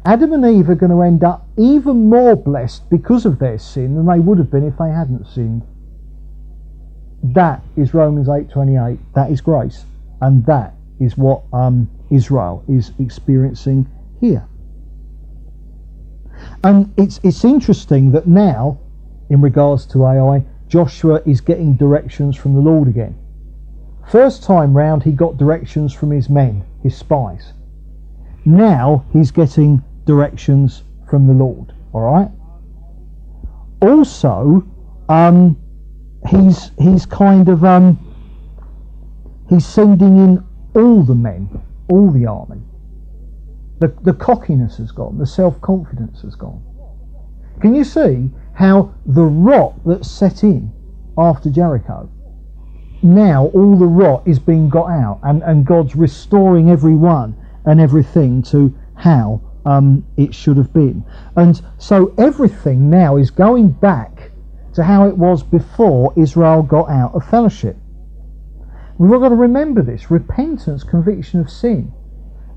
Adam 0.04 0.34
and 0.34 0.44
Eve 0.44 0.68
are 0.68 0.74
going 0.74 0.92
to 0.92 1.00
end 1.00 1.24
up 1.24 1.48
even 1.56 2.10
more 2.10 2.36
blessed 2.36 2.88
because 2.90 3.24
of 3.24 3.38
their 3.38 3.58
sin 3.58 3.94
than 3.96 4.04
they 4.04 4.18
would 4.18 4.36
have 4.36 4.50
been 4.50 4.66
if 4.66 4.76
they 4.76 4.90
hadn't 4.90 5.26
sinned. 5.26 5.62
That 7.22 7.62
is 7.76 7.94
Romans 7.94 8.28
8:28. 8.28 8.98
That 9.14 9.30
is 9.30 9.40
grace, 9.40 9.86
and 10.20 10.44
that 10.44 10.74
is 11.00 11.16
what 11.16 11.42
um, 11.52 11.88
Israel 12.10 12.62
is 12.68 12.92
experiencing 12.98 13.86
here. 14.20 14.46
And 16.64 16.92
it's 16.96 17.20
it's 17.22 17.44
interesting 17.44 18.12
that 18.12 18.26
now, 18.26 18.78
in 19.30 19.40
regards 19.40 19.86
to 19.86 20.04
Ai, 20.04 20.44
Joshua 20.68 21.22
is 21.24 21.40
getting 21.40 21.76
directions 21.76 22.36
from 22.36 22.54
the 22.54 22.60
Lord 22.60 22.88
again. 22.88 23.16
First 24.08 24.42
time 24.42 24.76
round, 24.76 25.02
he 25.02 25.12
got 25.12 25.36
directions 25.36 25.92
from 25.92 26.10
his 26.10 26.28
men, 26.28 26.64
his 26.82 26.96
spies. 26.96 27.52
Now 28.44 29.04
he's 29.12 29.30
getting 29.30 29.82
directions 30.04 30.82
from 31.08 31.26
the 31.26 31.32
Lord. 31.32 31.72
All 31.92 32.02
right. 32.02 32.30
Also, 33.80 34.64
um, 35.08 35.56
he's 36.28 36.70
he's 36.78 37.06
kind 37.06 37.48
of 37.48 37.64
um, 37.64 37.98
he's 39.48 39.66
sending 39.66 40.18
in 40.18 40.44
all 40.74 41.02
the 41.02 41.14
men, 41.14 41.48
all 41.88 42.10
the 42.10 42.26
army. 42.26 42.62
The, 43.78 43.94
the 44.02 44.14
cockiness 44.14 44.78
has 44.78 44.92
gone, 44.92 45.18
the 45.18 45.26
self 45.26 45.60
confidence 45.60 46.22
has 46.22 46.34
gone. 46.34 46.62
Can 47.60 47.74
you 47.74 47.84
see 47.84 48.30
how 48.54 48.94
the 49.04 49.24
rot 49.24 49.84
that 49.84 50.04
set 50.04 50.42
in 50.42 50.72
after 51.18 51.50
Jericho, 51.50 52.10
now 53.02 53.46
all 53.46 53.76
the 53.76 53.86
rot 53.86 54.26
is 54.26 54.38
being 54.38 54.68
got 54.68 54.90
out, 54.90 55.20
and, 55.22 55.42
and 55.42 55.66
God's 55.66 55.94
restoring 55.94 56.70
everyone 56.70 57.36
and 57.64 57.80
everything 57.80 58.42
to 58.44 58.74
how 58.94 59.40
um, 59.64 60.04
it 60.16 60.34
should 60.34 60.56
have 60.56 60.72
been. 60.72 61.04
And 61.36 61.60
so 61.78 62.14
everything 62.18 62.88
now 62.88 63.16
is 63.16 63.30
going 63.30 63.70
back 63.70 64.32
to 64.74 64.84
how 64.84 65.06
it 65.08 65.16
was 65.16 65.42
before 65.42 66.12
Israel 66.16 66.62
got 66.62 66.88
out 66.88 67.14
of 67.14 67.28
fellowship. 67.28 67.76
We've 68.98 69.12
all 69.12 69.20
got 69.20 69.30
to 69.30 69.34
remember 69.34 69.82
this 69.82 70.10
repentance, 70.10 70.84
conviction 70.84 71.40
of 71.40 71.50
sin, 71.50 71.92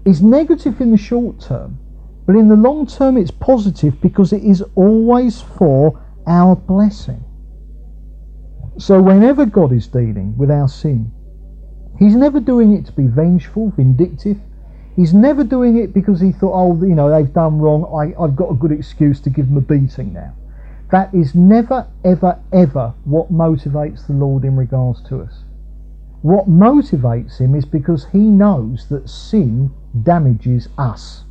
is 0.06 0.22
negative 0.22 0.82
in 0.82 0.92
the 0.92 0.98
short 0.98 1.40
term, 1.40 1.78
but 2.26 2.36
in 2.36 2.48
the 2.48 2.56
long 2.56 2.86
term 2.86 3.18
it's 3.18 3.32
positive 3.32 4.00
because 4.02 4.34
it 4.34 4.44
is 4.44 4.64
always 4.76 5.42
for 5.42 6.02
our 6.28 6.56
blessing. 6.56 7.24
So 8.78 9.02
whenever 9.02 9.46
God 9.46 9.74
is 9.74 9.88
dealing 9.88 10.38
with 10.38 10.50
our 10.50 10.68
sin, 10.68 11.12
He's 12.00 12.16
never 12.16 12.40
doing 12.40 12.74
it 12.74 12.86
to 12.86 12.94
be 12.94 13.08
vengeful, 13.08 13.72
vindictive. 13.76 14.40
He's 14.96 15.14
never 15.14 15.44
doing 15.44 15.78
it 15.78 15.94
because 15.94 16.22
he 16.22 16.32
thought, 16.32 16.54
oh, 16.54 16.82
you 16.82 16.96
know, 16.96 17.10
they've 17.10 17.34
done 17.34 17.60
wrong. 17.60 17.84
I, 17.86 18.22
I've 18.22 18.38
got 18.38 18.52
a 18.52 18.56
good 18.56 18.72
excuse 18.72 19.20
to 19.22 19.30
give 19.30 19.48
them 19.48 19.58
a 19.58 19.62
beating 19.62 20.14
now. 20.14 20.34
That 20.92 21.14
is 21.14 21.36
never, 21.36 21.88
ever, 22.06 22.40
ever 22.54 22.94
what 23.04 23.32
motivates 23.32 24.08
the 24.08 24.14
Lord 24.14 24.46
in 24.46 24.56
regards 24.56 25.04
to 25.10 25.22
us. 25.22 25.44
What 26.22 26.50
motivates 26.50 27.38
him 27.40 27.54
is 27.54 27.66
because 27.66 28.08
he 28.12 28.20
knows 28.20 28.88
that 28.90 29.10
sin 29.10 29.72
damages 30.04 30.70
us. 30.78 31.24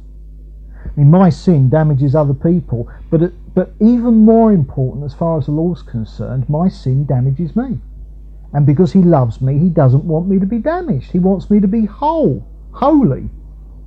I 0.85 0.91
mean, 0.97 1.11
my 1.11 1.31
sin 1.31 1.69
damages 1.69 2.15
other 2.15 2.35
people, 2.35 2.91
but 3.11 3.33
but 3.55 3.75
even 3.81 4.15
more 4.19 4.53
important, 4.53 5.05
as 5.05 5.15
far 5.15 5.39
as 5.39 5.47
the 5.47 5.53
Lord's 5.53 5.83
concerned, 5.83 6.49
my 6.49 6.69
sin 6.69 7.05
damages 7.05 7.57
me. 7.57 7.79
And 8.53 8.65
because 8.65 8.93
He 8.93 9.03
loves 9.03 9.41
me, 9.41 9.59
He 9.59 9.69
doesn't 9.69 10.05
want 10.05 10.29
me 10.29 10.39
to 10.39 10.47
be 10.47 10.59
damaged. 10.59 11.11
He 11.11 11.19
wants 11.19 11.51
me 11.51 11.61
to 11.61 11.69
be 11.69 11.85
whole, 11.85 12.47
holy, 12.73 13.29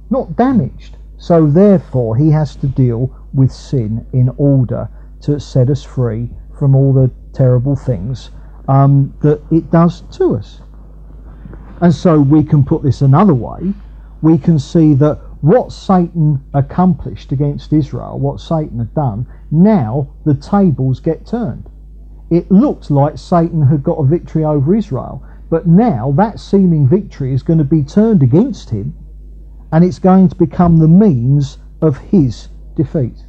not 0.10 0.36
damaged. 0.36 0.98
So 1.18 1.48
therefore, 1.48 2.18
He 2.18 2.30
has 2.32 2.56
to 2.58 2.68
deal 2.68 3.16
with 3.34 3.52
sin 3.52 4.06
in 4.14 4.30
order 4.38 4.90
to 5.22 5.40
set 5.40 5.70
us 5.70 5.84
free 5.84 6.30
from 6.58 6.76
all 6.76 6.94
the 6.94 7.10
terrible 7.34 7.76
things 7.76 8.32
um, 8.68 9.14
that 9.22 9.42
it 9.52 9.72
does 9.72 10.02
to 10.18 10.36
us. 10.36 10.62
And 11.82 11.94
so 11.94 12.20
we 12.20 12.44
can 12.44 12.64
put 12.64 12.84
this 12.84 13.02
another 13.02 13.34
way. 13.34 13.74
We 14.22 14.38
can 14.38 14.60
see 14.60 14.94
that 14.96 15.20
what 15.42 15.72
Satan 15.72 16.44
accomplished 16.54 17.32
against 17.32 17.74
Israel, 17.74 18.20
what 18.20 18.40
Satan 18.40 18.78
had 18.80 18.94
done, 18.94 19.26
now 19.50 20.14
the 20.26 20.36
tables 20.36 21.00
get 21.00 21.26
turned. 21.26 21.68
It 22.30 22.50
looked 22.52 22.92
like 22.92 23.18
Satan 23.18 23.64
had 23.64 23.84
got 23.84 23.98
a 23.98 24.06
victory 24.06 24.46
over 24.46 24.76
Israel, 24.76 25.24
but 25.50 25.68
now 25.68 26.14
that 26.18 26.40
seeming 26.40 26.88
victory 26.88 27.34
is 27.34 27.44
going 27.44 27.60
to 27.60 27.66
be 27.66 27.84
turned 27.84 28.24
against 28.24 28.70
him 28.70 28.94
and 29.72 29.84
it's 29.84 30.00
going 30.00 30.30
to 30.30 30.36
become 30.36 30.78
the 30.78 30.88
means 30.88 31.58
of 31.82 31.98
his 31.98 32.50
defeat. 32.76 33.26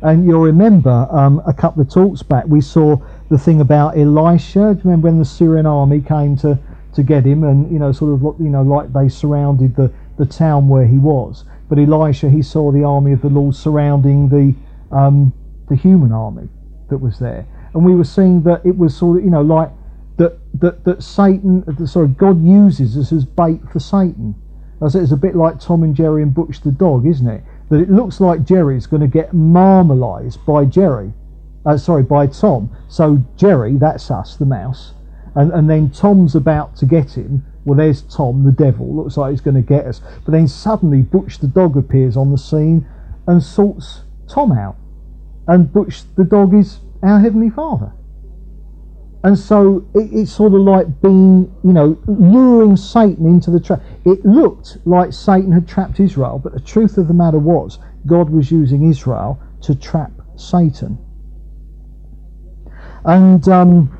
And 0.00 0.24
you'll 0.24 0.42
remember 0.42 1.08
um, 1.10 1.42
a 1.46 1.52
couple 1.52 1.82
of 1.82 1.90
talks 1.90 2.22
back, 2.22 2.44
we 2.46 2.60
saw 2.60 2.96
the 3.30 3.38
thing 3.38 3.60
about 3.60 3.98
Elisha. 3.98 4.74
Do 4.74 4.78
you 4.78 4.84
remember 4.84 5.08
when 5.08 5.18
the 5.18 5.24
Syrian 5.24 5.66
army 5.66 6.00
came 6.00 6.36
to, 6.38 6.58
to 6.98 7.04
get 7.04 7.24
him 7.24 7.44
and, 7.44 7.70
you 7.72 7.78
know, 7.78 7.92
sort 7.92 8.12
of, 8.12 8.40
you 8.40 8.50
know, 8.50 8.62
like 8.62 8.92
they 8.92 9.08
surrounded 9.08 9.76
the, 9.76 9.92
the 10.18 10.26
town 10.26 10.68
where 10.68 10.86
he 10.86 10.98
was. 10.98 11.44
But 11.68 11.78
Elisha, 11.78 12.28
he 12.28 12.42
saw 12.42 12.72
the 12.72 12.82
army 12.82 13.12
of 13.12 13.22
the 13.22 13.28
Lord 13.28 13.54
surrounding 13.54 14.28
the, 14.28 14.54
um, 14.94 15.32
the 15.68 15.76
human 15.76 16.10
army 16.12 16.48
that 16.90 16.98
was 16.98 17.18
there. 17.20 17.46
And 17.72 17.84
we 17.84 17.94
were 17.94 18.04
seeing 18.04 18.42
that 18.42 18.66
it 18.66 18.76
was 18.76 18.96
sort 18.96 19.18
of, 19.18 19.24
you 19.24 19.30
know, 19.30 19.42
like 19.42 19.70
that, 20.16 20.38
that, 20.60 20.84
that 20.84 21.02
Satan, 21.02 21.64
sorry, 21.86 22.08
God 22.08 22.42
uses 22.44 22.96
us 22.96 23.12
as 23.12 23.24
bait 23.24 23.60
for 23.72 23.78
Satan. 23.78 24.34
Said 24.88 25.02
it's 25.02 25.12
a 25.12 25.16
bit 25.16 25.36
like 25.36 25.60
Tom 25.60 25.82
and 25.82 25.94
Jerry 25.94 26.22
and 26.22 26.32
Butch 26.32 26.60
the 26.60 26.70
dog, 26.72 27.06
isn't 27.06 27.28
it? 27.28 27.42
That 27.68 27.80
it 27.80 27.90
looks 27.90 28.20
like 28.20 28.44
Jerry's 28.44 28.86
going 28.86 29.02
to 29.02 29.08
get 29.08 29.34
marmalised 29.34 30.44
by 30.46 30.64
Jerry, 30.64 31.12
uh, 31.66 31.76
sorry, 31.76 32.02
by 32.02 32.28
Tom. 32.28 32.70
So 32.88 33.22
Jerry, 33.36 33.76
that's 33.76 34.10
us, 34.10 34.36
the 34.36 34.46
mouse, 34.46 34.94
and 35.34 35.52
and 35.52 35.68
then 35.68 35.90
Tom's 35.90 36.34
about 36.34 36.76
to 36.76 36.86
get 36.86 37.16
him. 37.16 37.44
Well, 37.64 37.76
there's 37.76 38.02
Tom, 38.02 38.44
the 38.44 38.52
devil. 38.52 38.96
Looks 38.96 39.16
like 39.16 39.32
he's 39.32 39.42
going 39.42 39.56
to 39.56 39.62
get 39.62 39.84
us. 39.84 40.00
But 40.24 40.32
then 40.32 40.48
suddenly 40.48 41.02
Butch 41.02 41.38
the 41.38 41.46
dog 41.46 41.76
appears 41.76 42.16
on 42.16 42.30
the 42.30 42.38
scene 42.38 42.86
and 43.26 43.42
sorts 43.42 44.02
Tom 44.26 44.52
out. 44.52 44.76
And 45.46 45.70
Butch 45.72 46.02
the 46.14 46.24
dog 46.24 46.54
is 46.54 46.80
our 47.02 47.20
heavenly 47.20 47.50
Father. 47.50 47.92
And 49.24 49.38
so 49.38 49.86
it, 49.94 50.08
it's 50.12 50.32
sort 50.32 50.54
of 50.54 50.60
like 50.60 51.02
being, 51.02 51.52
you 51.64 51.72
know, 51.72 51.98
luring 52.06 52.76
Satan 52.76 53.26
into 53.26 53.50
the 53.50 53.60
trap. 53.60 53.82
It 54.04 54.24
looked 54.24 54.78
like 54.84 55.12
Satan 55.12 55.52
had 55.52 55.66
trapped 55.66 55.98
Israel, 56.00 56.40
but 56.42 56.52
the 56.52 56.60
truth 56.60 56.98
of 56.98 57.08
the 57.08 57.14
matter 57.14 57.38
was 57.38 57.78
God 58.06 58.30
was 58.30 58.50
using 58.50 58.88
Israel 58.88 59.40
to 59.62 59.74
trap 59.74 60.12
Satan. 60.36 60.98
And 63.04 63.46
um, 63.48 63.97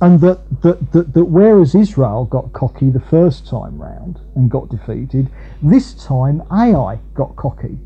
and 0.00 0.20
that, 0.20 0.62
that, 0.62 0.92
that, 0.92 1.14
that 1.14 1.24
whereas 1.24 1.74
Israel 1.74 2.24
got 2.24 2.52
cocky 2.52 2.90
the 2.90 3.00
first 3.00 3.46
time 3.46 3.80
round 3.80 4.20
and 4.34 4.50
got 4.50 4.68
defeated, 4.68 5.28
this 5.62 5.94
time 5.94 6.42
Ai 6.50 6.98
got 7.14 7.34
cocky. 7.36 7.78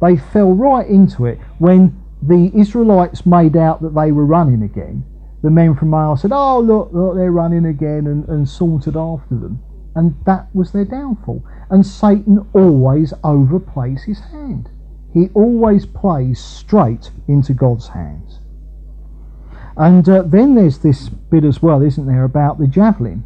They 0.00 0.16
fell 0.16 0.52
right 0.52 0.86
into 0.86 1.26
it 1.26 1.38
when 1.58 2.00
the 2.22 2.50
Israelites 2.54 3.26
made 3.26 3.56
out 3.56 3.82
that 3.82 3.94
they 3.94 4.12
were 4.12 4.26
running 4.26 4.62
again 4.62 5.04
the 5.46 5.50
men 5.50 5.76
from 5.76 5.94
Ai 5.94 6.16
said, 6.16 6.32
Oh, 6.34 6.58
look, 6.58 6.90
look, 6.92 7.14
they're 7.14 7.30
running 7.30 7.66
again, 7.66 8.08
and, 8.08 8.28
and 8.28 8.48
sauntered 8.48 8.96
after 8.96 9.36
them. 9.36 9.62
And 9.94 10.16
that 10.24 10.48
was 10.52 10.72
their 10.72 10.84
downfall. 10.84 11.44
And 11.70 11.86
Satan 11.86 12.44
always 12.52 13.12
overplays 13.22 14.04
his 14.06 14.18
hand. 14.18 14.68
He 15.14 15.28
always 15.34 15.86
plays 15.86 16.42
straight 16.42 17.12
into 17.28 17.54
God's 17.54 17.86
hands. 17.86 18.25
And 19.76 20.08
uh, 20.08 20.22
then 20.22 20.54
there's 20.54 20.78
this 20.78 21.08
bit 21.08 21.44
as 21.44 21.62
well, 21.62 21.82
isn't 21.82 22.06
there, 22.06 22.24
about 22.24 22.58
the 22.58 22.66
javelin. 22.66 23.24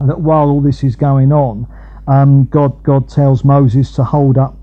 That 0.00 0.20
while 0.20 0.48
all 0.48 0.60
this 0.60 0.84
is 0.84 0.96
going 0.96 1.32
on, 1.32 1.66
um, 2.06 2.44
God, 2.46 2.82
God 2.82 3.08
tells 3.08 3.44
Moses 3.44 3.92
to 3.92 4.04
hold 4.04 4.36
up 4.36 4.56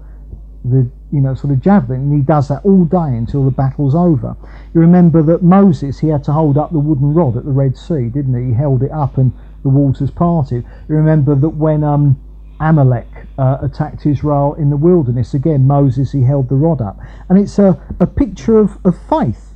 the 0.64 0.90
you 1.12 1.20
know, 1.20 1.36
sort 1.36 1.54
of 1.54 1.62
javelin, 1.62 2.02
and 2.02 2.14
he 2.14 2.22
does 2.22 2.48
that 2.48 2.64
all 2.64 2.86
day 2.86 3.18
until 3.18 3.44
the 3.44 3.52
battle's 3.52 3.94
over. 3.94 4.36
You 4.74 4.80
remember 4.80 5.22
that 5.24 5.44
Moses, 5.44 6.00
he 6.00 6.08
had 6.08 6.24
to 6.26 6.32
hold 6.32 6.58
up 6.58 6.72
the 6.72 6.80
wooden 6.80 7.14
rod 7.14 7.36
at 7.36 7.44
the 7.44 7.52
Red 7.52 7.78
Sea, 7.78 8.10
didn't 8.10 8.40
he? 8.40 8.52
He 8.52 8.54
held 8.54 8.82
it 8.82 8.92
up 8.92 9.18
and 9.18 9.34
the 9.64 9.70
waters 9.70 10.10
parted. 10.10 10.66
You 10.88 10.96
remember 10.96 11.36
that 11.36 11.50
when 11.50 11.84
um, 11.84 12.20
Amalek 12.60 13.08
uh, 13.38 13.58
attacked 13.62 14.06
Israel 14.06 14.54
in 14.54 14.70
the 14.70 14.78
wilderness, 14.78 15.34
again, 15.34 15.68
Moses, 15.68 16.14
he 16.14 16.24
held 16.24 16.48
the 16.48 16.56
rod 16.56 16.82
up. 16.82 16.98
And 17.28 17.38
it's 17.38 17.60
a, 17.60 17.80
a 18.00 18.08
picture 18.08 18.58
of, 18.58 18.78
of 18.86 18.96
faith. 19.10 19.51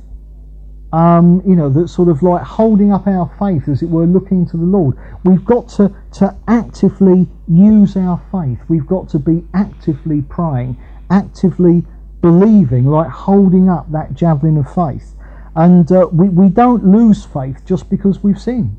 Um, 0.92 1.42
you 1.46 1.56
know, 1.56 1.68
that 1.70 1.88
sort 1.88 2.08
of 2.08 2.22
like 2.22 2.42
holding 2.42 2.92
up 2.92 3.06
our 3.06 3.30
faith, 3.38 3.68
as 3.68 3.82
it 3.82 3.88
were, 3.88 4.06
looking 4.06 4.46
to 4.46 4.56
the 4.56 4.64
Lord. 4.64 4.96
We've 5.24 5.44
got 5.44 5.68
to, 5.70 5.94
to 6.14 6.36
actively 6.46 7.26
use 7.48 7.96
our 7.96 8.22
faith. 8.30 8.60
We've 8.68 8.86
got 8.86 9.08
to 9.10 9.18
be 9.18 9.44
actively 9.52 10.22
praying 10.22 10.78
actively 11.10 11.84
believing, 12.20 12.86
like 12.86 13.08
holding 13.08 13.68
up 13.68 13.90
that 13.92 14.14
javelin 14.14 14.58
of 14.58 14.72
faith. 14.72 15.14
And 15.54 15.90
uh, 15.90 16.08
we, 16.12 16.28
we 16.28 16.48
don't 16.48 16.86
lose 16.86 17.24
faith 17.24 17.64
just 17.64 17.88
because 17.88 18.22
we've 18.22 18.40
sinned. 18.40 18.78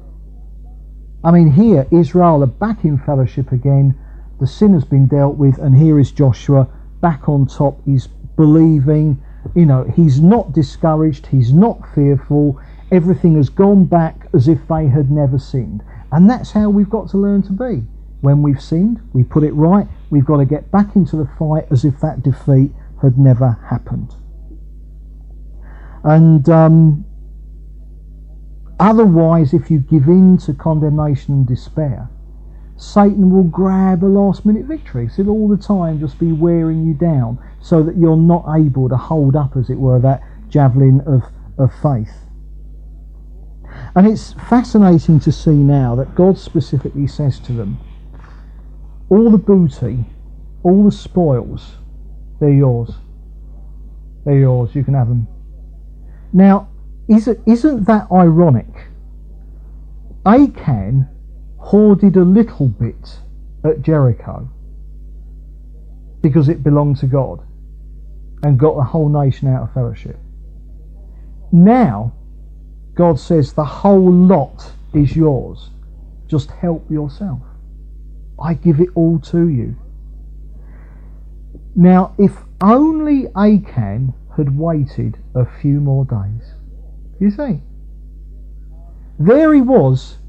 I 1.23 1.31
mean, 1.31 1.51
here, 1.51 1.87
Israel 1.91 2.43
are 2.43 2.47
back 2.47 2.83
in 2.83 2.99
fellowship 2.99 3.51
again. 3.51 3.97
The 4.39 4.47
sin 4.47 4.73
has 4.73 4.85
been 4.85 5.07
dealt 5.07 5.35
with, 5.37 5.57
and 5.57 5.75
here 5.75 5.99
is 5.99 6.11
Joshua 6.11 6.67
back 7.01 7.27
on 7.27 7.47
top. 7.47 7.81
He's 7.85 8.07
believing, 8.07 9.21
you 9.55 9.65
know, 9.65 9.83
he's 9.83 10.19
not 10.19 10.53
discouraged, 10.53 11.27
he's 11.27 11.53
not 11.53 11.79
fearful. 11.93 12.59
Everything 12.91 13.35
has 13.35 13.49
gone 13.49 13.85
back 13.85 14.27
as 14.33 14.47
if 14.47 14.59
they 14.67 14.87
had 14.87 15.11
never 15.11 15.37
sinned. 15.37 15.83
And 16.11 16.29
that's 16.29 16.51
how 16.51 16.69
we've 16.69 16.89
got 16.89 17.09
to 17.09 17.17
learn 17.17 17.41
to 17.43 17.51
be. 17.51 17.83
When 18.21 18.41
we've 18.41 18.61
sinned, 18.61 19.01
we 19.13 19.23
put 19.23 19.43
it 19.43 19.51
right. 19.51 19.87
We've 20.09 20.25
got 20.25 20.37
to 20.37 20.45
get 20.45 20.71
back 20.71 20.95
into 20.95 21.15
the 21.17 21.29
fight 21.37 21.67
as 21.69 21.85
if 21.85 21.99
that 21.99 22.23
defeat 22.23 22.71
had 23.01 23.17
never 23.19 23.59
happened. 23.69 24.15
And 26.03 26.47
um, 26.49 27.05
otherwise, 28.79 29.53
if 29.53 29.69
you 29.69 29.79
give 29.79 30.07
in 30.07 30.37
to 30.39 30.53
condemnation 30.53 31.33
and 31.33 31.47
despair, 31.47 32.09
Satan 32.77 33.31
will 33.31 33.43
grab 33.43 34.03
a 34.03 34.05
last 34.05 34.45
minute 34.45 34.65
victory. 34.65 35.09
So 35.09 35.27
all 35.27 35.47
the 35.47 35.57
time 35.57 35.99
just 35.99 36.19
be 36.19 36.31
wearing 36.31 36.85
you 36.85 36.93
down 36.93 37.39
so 37.59 37.81
that 37.83 37.97
you're 37.97 38.15
not 38.15 38.45
able 38.55 38.87
to 38.87 38.95
hold 38.95 39.35
up, 39.35 39.57
as 39.57 39.69
it 39.69 39.77
were, 39.77 39.99
that 39.99 40.21
javelin 40.47 41.01
of, 41.01 41.23
of 41.57 41.73
faith. 41.81 42.13
And 43.95 44.07
it's 44.07 44.33
fascinating 44.33 45.19
to 45.21 45.31
see 45.31 45.51
now 45.51 45.95
that 45.95 46.13
God 46.15 46.37
specifically 46.37 47.07
says 47.07 47.39
to 47.41 47.53
them, 47.53 47.79
all 49.09 49.31
the 49.31 49.37
booty, 49.37 50.05
all 50.63 50.83
the 50.83 50.91
spoils, 50.91 51.77
they're 52.39 52.49
yours. 52.49 52.91
They're 54.23 54.37
yours. 54.37 54.75
You 54.75 54.83
can 54.83 54.93
have 54.93 55.07
them. 55.07 55.27
Now, 56.31 56.69
is 57.07 57.27
it, 57.27 57.41
isn't 57.47 57.85
that 57.85 58.07
ironic? 58.11 58.67
Achan 60.25 61.07
hoarded 61.67 62.15
a 62.15 62.23
little 62.23 62.69
bit 62.69 63.19
at 63.65 63.81
Jericho 63.81 64.47
because 66.21 66.47
it 66.47 66.63
belonged 66.63 66.95
to 66.95 67.07
God 67.07 67.41
and 68.43 68.57
got 68.57 68.77
the 68.77 68.83
whole 68.83 69.09
nation 69.09 69.49
out 69.49 69.63
of 69.63 69.73
fellowship. 69.73 70.17
Now, 71.51 72.13
God 72.95 73.19
says 73.19 73.51
the 73.51 73.65
whole 73.65 74.13
lot 74.13 74.71
is 74.93 75.13
yours. 75.13 75.71
Just 76.27 76.51
help 76.51 76.89
yourself. 76.89 77.41
I 78.41 78.53
give 78.53 78.79
it 78.79 78.89
all 78.95 79.19
to 79.19 79.49
you. 79.49 79.75
Now, 81.75 82.15
if 82.17 82.31
only 82.61 83.27
Achan 83.35 84.13
had 84.37 84.57
waited 84.57 85.17
a 85.35 85.45
few 85.45 85.81
more 85.81 86.05
days, 86.05 86.53
you 87.19 87.29
see, 87.29 87.59
there 89.19 89.53
he 89.53 89.61
was 89.61 90.19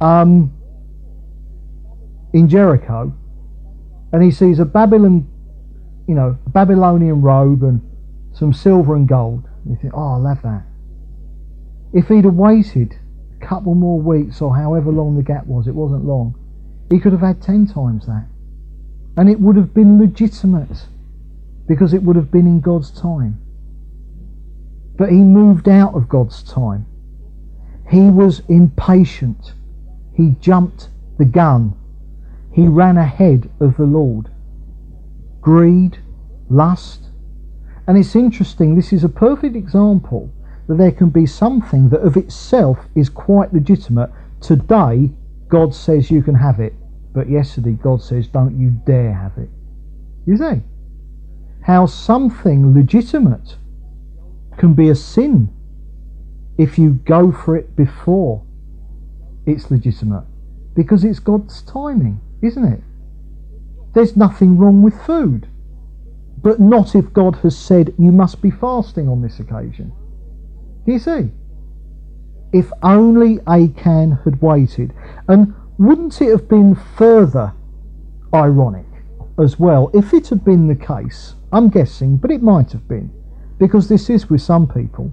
um, 0.00 0.52
in 2.32 2.48
Jericho, 2.48 3.12
and 4.12 4.22
he 4.22 4.30
sees 4.30 4.58
a 4.58 4.64
Babylon, 4.64 5.28
you 6.06 6.14
know, 6.14 6.36
a 6.46 6.50
Babylonian 6.50 7.22
robe 7.22 7.62
and 7.62 7.80
some 8.32 8.52
silver 8.52 8.94
and 8.94 9.08
gold. 9.08 9.44
You 9.68 9.76
think, 9.80 9.92
oh, 9.94 10.14
I'll 10.14 10.26
have 10.26 10.42
that. 10.42 10.62
If 11.92 12.08
he'd 12.08 12.24
have 12.24 12.34
waited 12.34 12.96
a 13.40 13.46
couple 13.46 13.74
more 13.74 14.00
weeks 14.00 14.40
or 14.40 14.56
however 14.56 14.90
long 14.90 15.16
the 15.16 15.22
gap 15.22 15.46
was, 15.46 15.66
it 15.66 15.74
wasn't 15.74 16.04
long, 16.04 16.34
he 16.90 16.98
could 16.98 17.12
have 17.12 17.20
had 17.20 17.42
ten 17.42 17.66
times 17.66 18.06
that. 18.06 18.26
And 19.16 19.28
it 19.28 19.40
would 19.40 19.56
have 19.56 19.74
been 19.74 19.98
legitimate 19.98 20.86
because 21.66 21.92
it 21.92 22.02
would 22.02 22.16
have 22.16 22.30
been 22.30 22.46
in 22.46 22.60
God's 22.60 22.90
time. 22.90 23.38
But 24.96 25.10
he 25.10 25.16
moved 25.16 25.68
out 25.68 25.94
of 25.94 26.08
God's 26.08 26.42
time. 26.42 26.86
He 27.90 28.10
was 28.10 28.42
impatient. 28.48 29.54
He 30.18 30.34
jumped 30.40 30.88
the 31.16 31.24
gun. 31.24 31.74
He 32.52 32.66
ran 32.66 32.96
ahead 32.96 33.48
of 33.60 33.76
the 33.76 33.84
Lord. 33.84 34.28
Greed, 35.40 35.98
lust. 36.50 37.04
And 37.86 37.96
it's 37.96 38.16
interesting, 38.16 38.74
this 38.74 38.92
is 38.92 39.04
a 39.04 39.08
perfect 39.08 39.54
example 39.54 40.32
that 40.66 40.76
there 40.76 40.90
can 40.90 41.10
be 41.10 41.24
something 41.24 41.88
that 41.90 42.00
of 42.00 42.16
itself 42.16 42.80
is 42.96 43.08
quite 43.08 43.54
legitimate. 43.54 44.10
Today, 44.40 45.12
God 45.46 45.72
says 45.72 46.10
you 46.10 46.20
can 46.24 46.34
have 46.34 46.58
it, 46.58 46.74
but 47.14 47.30
yesterday 47.30 47.78
God 47.80 48.02
says 48.02 48.26
don't 48.26 48.58
you 48.58 48.70
dare 48.70 49.14
have 49.14 49.38
it. 49.38 49.48
You 50.26 50.36
see? 50.36 50.62
How 51.62 51.86
something 51.86 52.74
legitimate 52.74 53.56
can 54.56 54.74
be 54.74 54.88
a 54.88 54.96
sin 54.96 55.48
if 56.58 56.76
you 56.76 56.94
go 57.04 57.30
for 57.30 57.56
it 57.56 57.76
before 57.76 58.42
it's 59.48 59.70
legitimate. 59.70 60.24
Because 60.74 61.04
it's 61.04 61.18
God's 61.18 61.62
timing, 61.62 62.20
isn't 62.42 62.64
it? 62.64 62.80
There's 63.94 64.16
nothing 64.16 64.58
wrong 64.58 64.82
with 64.82 65.00
food. 65.04 65.48
But 66.40 66.60
not 66.60 66.94
if 66.94 67.12
God 67.12 67.36
has 67.36 67.56
said 67.56 67.94
you 67.98 68.12
must 68.12 68.40
be 68.40 68.50
fasting 68.50 69.08
on 69.08 69.22
this 69.22 69.40
occasion. 69.40 69.92
You 70.86 70.98
see? 70.98 71.30
If 72.52 72.70
only 72.82 73.40
Achan 73.46 74.20
had 74.24 74.40
waited. 74.40 74.92
And 75.26 75.54
wouldn't 75.78 76.20
it 76.20 76.30
have 76.30 76.48
been 76.48 76.74
further 76.74 77.52
ironic 78.32 78.86
as 79.38 79.58
well 79.58 79.90
if 79.94 80.12
it 80.14 80.28
had 80.28 80.44
been 80.44 80.68
the 80.68 80.74
case? 80.74 81.34
I'm 81.52 81.68
guessing, 81.68 82.16
but 82.16 82.30
it 82.30 82.42
might 82.42 82.72
have 82.72 82.86
been, 82.86 83.10
because 83.58 83.88
this 83.88 84.10
is 84.10 84.28
with 84.28 84.42
some 84.42 84.68
people, 84.68 85.12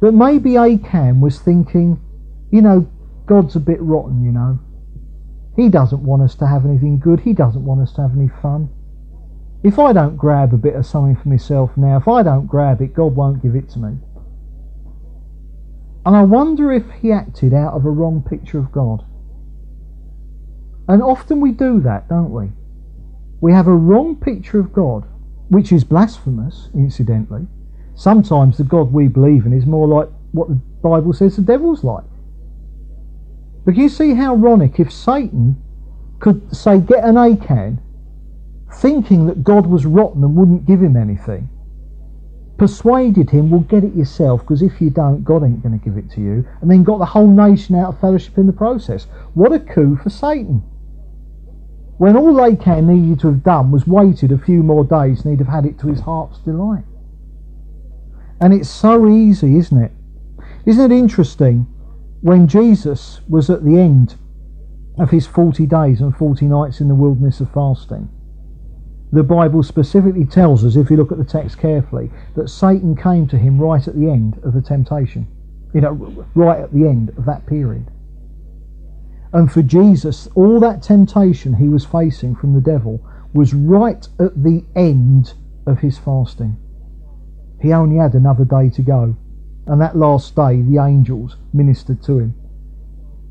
that 0.00 0.12
maybe 0.12 0.56
Achan 0.56 1.20
was 1.20 1.40
thinking, 1.40 2.00
you 2.50 2.62
know, 2.62 2.86
God's 3.32 3.56
a 3.56 3.60
bit 3.60 3.80
rotten, 3.80 4.22
you 4.22 4.30
know. 4.30 4.58
He 5.56 5.70
doesn't 5.70 6.04
want 6.04 6.20
us 6.20 6.34
to 6.34 6.46
have 6.46 6.66
anything 6.66 6.98
good. 6.98 7.20
He 7.20 7.32
doesn't 7.32 7.64
want 7.64 7.80
us 7.80 7.94
to 7.94 8.02
have 8.02 8.14
any 8.14 8.28
fun. 8.28 8.68
If 9.62 9.78
I 9.78 9.94
don't 9.94 10.18
grab 10.18 10.52
a 10.52 10.58
bit 10.58 10.74
of 10.74 10.84
something 10.84 11.16
for 11.16 11.30
myself 11.30 11.70
now, 11.74 11.96
if 11.96 12.06
I 12.06 12.22
don't 12.22 12.44
grab 12.46 12.82
it, 12.82 12.92
God 12.92 13.16
won't 13.16 13.42
give 13.42 13.54
it 13.54 13.70
to 13.70 13.78
me. 13.78 13.96
And 16.04 16.14
I 16.14 16.24
wonder 16.24 16.70
if 16.70 16.84
he 17.00 17.10
acted 17.10 17.54
out 17.54 17.72
of 17.72 17.86
a 17.86 17.90
wrong 17.90 18.22
picture 18.22 18.58
of 18.58 18.70
God. 18.70 19.02
And 20.86 21.02
often 21.02 21.40
we 21.40 21.52
do 21.52 21.80
that, 21.80 22.10
don't 22.10 22.32
we? 22.32 22.50
We 23.40 23.54
have 23.54 23.66
a 23.66 23.74
wrong 23.74 24.14
picture 24.14 24.60
of 24.60 24.74
God, 24.74 25.06
which 25.48 25.72
is 25.72 25.84
blasphemous, 25.84 26.68
incidentally. 26.74 27.46
Sometimes 27.94 28.58
the 28.58 28.64
God 28.64 28.92
we 28.92 29.08
believe 29.08 29.46
in 29.46 29.54
is 29.54 29.64
more 29.64 29.88
like 29.88 30.10
what 30.32 30.48
the 30.48 30.60
Bible 30.82 31.14
says 31.14 31.36
the 31.36 31.40
devil's 31.42 31.82
like. 31.82 32.04
But 33.64 33.76
you 33.76 33.88
see 33.88 34.14
how 34.14 34.34
ironic 34.34 34.80
if 34.80 34.92
Satan 34.92 35.56
could 36.18 36.54
say, 36.54 36.78
get 36.78 37.04
an 37.04 37.16
Achan, 37.16 37.80
thinking 38.74 39.26
that 39.26 39.44
God 39.44 39.66
was 39.66 39.86
rotten 39.86 40.24
and 40.24 40.34
wouldn't 40.34 40.66
give 40.66 40.82
him 40.82 40.96
anything, 40.96 41.48
persuaded 42.58 43.30
him, 43.30 43.50
well, 43.50 43.60
get 43.60 43.84
it 43.84 43.94
yourself, 43.94 44.40
because 44.40 44.62
if 44.62 44.80
you 44.80 44.90
don't, 44.90 45.24
God 45.24 45.44
ain't 45.44 45.62
going 45.62 45.78
to 45.78 45.84
give 45.84 45.96
it 45.96 46.10
to 46.12 46.20
you, 46.20 46.46
and 46.60 46.70
then 46.70 46.84
got 46.84 46.98
the 46.98 47.04
whole 47.04 47.28
nation 47.28 47.74
out 47.74 47.94
of 47.94 48.00
fellowship 48.00 48.38
in 48.38 48.46
the 48.46 48.52
process. 48.52 49.06
What 49.34 49.52
a 49.52 49.58
coup 49.58 49.96
for 49.96 50.10
Satan. 50.10 50.62
When 51.98 52.16
all 52.16 52.40
Achan 52.40 52.86
needed 52.86 53.20
to 53.20 53.28
have 53.28 53.44
done 53.44 53.70
was 53.70 53.86
waited 53.86 54.32
a 54.32 54.38
few 54.38 54.62
more 54.62 54.84
days 54.84 55.22
and 55.22 55.30
he'd 55.30 55.44
have 55.44 55.54
had 55.54 55.66
it 55.66 55.78
to 55.80 55.88
his 55.88 56.00
heart's 56.00 56.38
delight. 56.38 56.84
And 58.40 58.52
it's 58.52 58.68
so 58.68 59.08
easy, 59.08 59.56
isn't 59.56 59.80
it? 59.80 59.92
Isn't 60.66 60.90
it 60.90 60.96
interesting 60.96 61.66
when 62.22 62.48
Jesus 62.48 63.20
was 63.28 63.50
at 63.50 63.64
the 63.64 63.78
end 63.78 64.16
of 64.98 65.10
his 65.10 65.26
40 65.26 65.66
days 65.66 66.00
and 66.00 66.16
40 66.16 66.46
nights 66.46 66.80
in 66.80 66.88
the 66.88 66.94
wilderness 66.94 67.40
of 67.40 67.52
fasting? 67.52 68.08
the 69.12 69.22
Bible 69.22 69.62
specifically 69.62 70.24
tells 70.24 70.64
us, 70.64 70.74
if 70.74 70.90
you 70.90 70.96
look 70.96 71.12
at 71.12 71.18
the 71.18 71.24
text 71.24 71.58
carefully, 71.58 72.10
that 72.34 72.48
Satan 72.48 72.96
came 72.96 73.28
to 73.28 73.36
him 73.36 73.60
right 73.60 73.86
at 73.86 73.94
the 73.94 74.08
end 74.08 74.40
of 74.42 74.54
the 74.54 74.62
temptation. 74.62 75.26
You 75.74 75.82
know, 75.82 76.26
right 76.34 76.60
at 76.60 76.72
the 76.72 76.86
end 76.86 77.10
of 77.10 77.26
that 77.26 77.46
period. 77.46 77.90
And 79.34 79.52
for 79.52 79.62
Jesus, 79.62 80.28
all 80.34 80.60
that 80.60 80.82
temptation 80.82 81.54
he 81.54 81.68
was 81.68 81.84
facing 81.84 82.36
from 82.36 82.54
the 82.54 82.60
devil 82.60 83.06
was 83.34 83.54
right 83.54 84.06
at 84.18 84.42
the 84.42 84.64
end 84.74 85.34
of 85.66 85.80
his 85.80 85.98
fasting. 85.98 86.56
He 87.60 87.72
only 87.72 87.96
had 87.96 88.14
another 88.14 88.44
day 88.44 88.70
to 88.70 88.82
go. 88.82 89.16
And 89.66 89.80
that 89.80 89.96
last 89.96 90.34
day, 90.34 90.60
the 90.60 90.78
angels 90.82 91.36
ministered 91.52 92.02
to 92.04 92.18
him. 92.18 92.34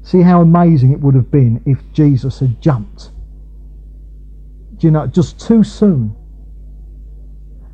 See 0.03 0.21
how 0.21 0.41
amazing 0.41 0.91
it 0.91 0.99
would 0.99 1.15
have 1.15 1.29
been 1.29 1.61
if 1.65 1.79
Jesus 1.93 2.39
had 2.39 2.61
jumped 2.61 3.11
Do 4.77 4.87
you 4.87 4.91
know, 4.91 5.05
just 5.07 5.39
too 5.39 5.63
soon. 5.63 6.15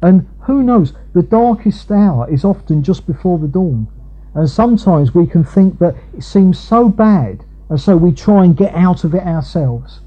And 0.01 0.27
who 0.41 0.61
knows, 0.61 0.93
the 1.13 1.23
darkest 1.23 1.89
hour 1.89 2.29
is 2.29 2.43
often 2.43 2.83
just 2.83 3.07
before 3.07 3.39
the 3.39 3.47
dawn. 3.47 3.87
And 4.35 4.49
sometimes 4.49 5.15
we 5.15 5.25
can 5.25 5.43
think 5.43 5.79
that 5.79 5.95
it 6.15 6.23
seems 6.23 6.59
so 6.59 6.89
bad, 6.89 7.45
and 7.69 7.79
so 7.79 7.95
we 7.95 8.11
try 8.11 8.43
and 8.43 8.57
get 8.57 8.73
out 8.75 9.03
of 9.03 9.15
it 9.15 9.23
ourselves. 9.23 10.01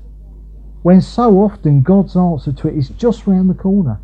When 0.83 1.01
so 1.01 1.39
often 1.39 1.83
God's 1.83 2.17
answer 2.17 2.53
to 2.53 2.69
it 2.69 2.77
is 2.77 2.91
just 2.91 3.27
round 3.27 3.51
the 3.51 3.55
corner. 3.55 4.01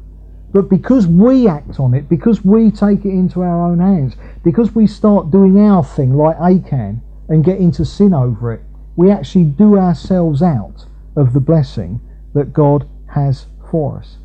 But 0.52 0.70
because 0.70 1.06
we 1.06 1.48
act 1.48 1.80
on 1.80 1.94
it, 1.94 2.08
because 2.08 2.44
we 2.44 2.70
take 2.70 3.04
it 3.04 3.10
into 3.10 3.42
our 3.42 3.66
own 3.68 3.78
hands, 3.78 4.16
because 4.44 4.74
we 4.74 4.86
start 4.86 5.30
doing 5.30 5.58
our 5.58 5.84
thing 5.84 6.14
like 6.14 6.36
Achan 6.36 7.02
and 7.28 7.44
get 7.44 7.58
into 7.58 7.84
sin 7.84 8.14
over 8.14 8.52
it, 8.52 8.62
we 8.94 9.10
actually 9.10 9.44
do 9.44 9.76
ourselves 9.76 10.42
out 10.42 10.86
of 11.16 11.32
the 11.32 11.40
blessing 11.40 12.00
that 12.34 12.52
God 12.52 12.88
has 13.08 13.46
for 13.70 13.98
us. 13.98 14.18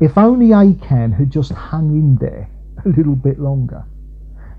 If 0.00 0.16
only 0.16 0.52
Achan 0.52 1.12
had 1.12 1.30
just 1.30 1.50
hung 1.52 1.90
in 1.90 2.16
there 2.16 2.50
a 2.84 2.88
little 2.88 3.16
bit 3.16 3.40
longer. 3.40 3.84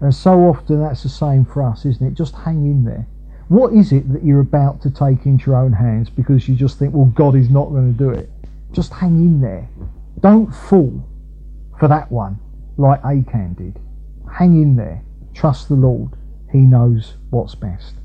And 0.02 0.14
so 0.14 0.42
often 0.42 0.82
that's 0.82 1.04
the 1.04 1.10
same 1.10 1.46
for 1.46 1.62
us, 1.64 1.86
isn't 1.86 2.06
it? 2.06 2.14
Just 2.14 2.36
hang 2.36 2.66
in 2.66 2.86
there. 2.86 3.08
What 3.50 3.74
is 3.74 3.92
it 3.92 4.12
that 4.14 4.24
you're 4.24 4.42
about 4.42 4.82
to 4.84 4.92
take 4.92 5.26
into 5.26 5.52
your 5.52 5.60
own 5.60 5.74
hands 5.74 6.10
because 6.10 6.48
you 6.48 6.56
just 6.56 6.78
think, 6.78 6.94
well, 6.94 7.06
God 7.06 7.36
is 7.36 7.50
not 7.50 7.70
going 7.70 7.92
to 7.92 7.98
do 7.98 8.10
it? 8.12 8.30
Just 8.72 8.94
hang 8.94 9.16
in 9.16 9.42
there. 9.42 9.68
Don't 10.22 10.52
fall 10.52 11.08
for 11.80 11.88
that 11.88 12.12
one 12.12 12.40
like 12.78 13.00
Achan 13.04 13.56
did. 13.56 13.80
Hang 14.32 14.62
in 14.62 14.76
there. 14.76 15.04
Trust 15.34 15.70
the 15.70 15.76
Lord. 15.76 16.12
He 16.52 16.60
knows 16.60 17.18
what's 17.30 17.56
best. 17.56 17.96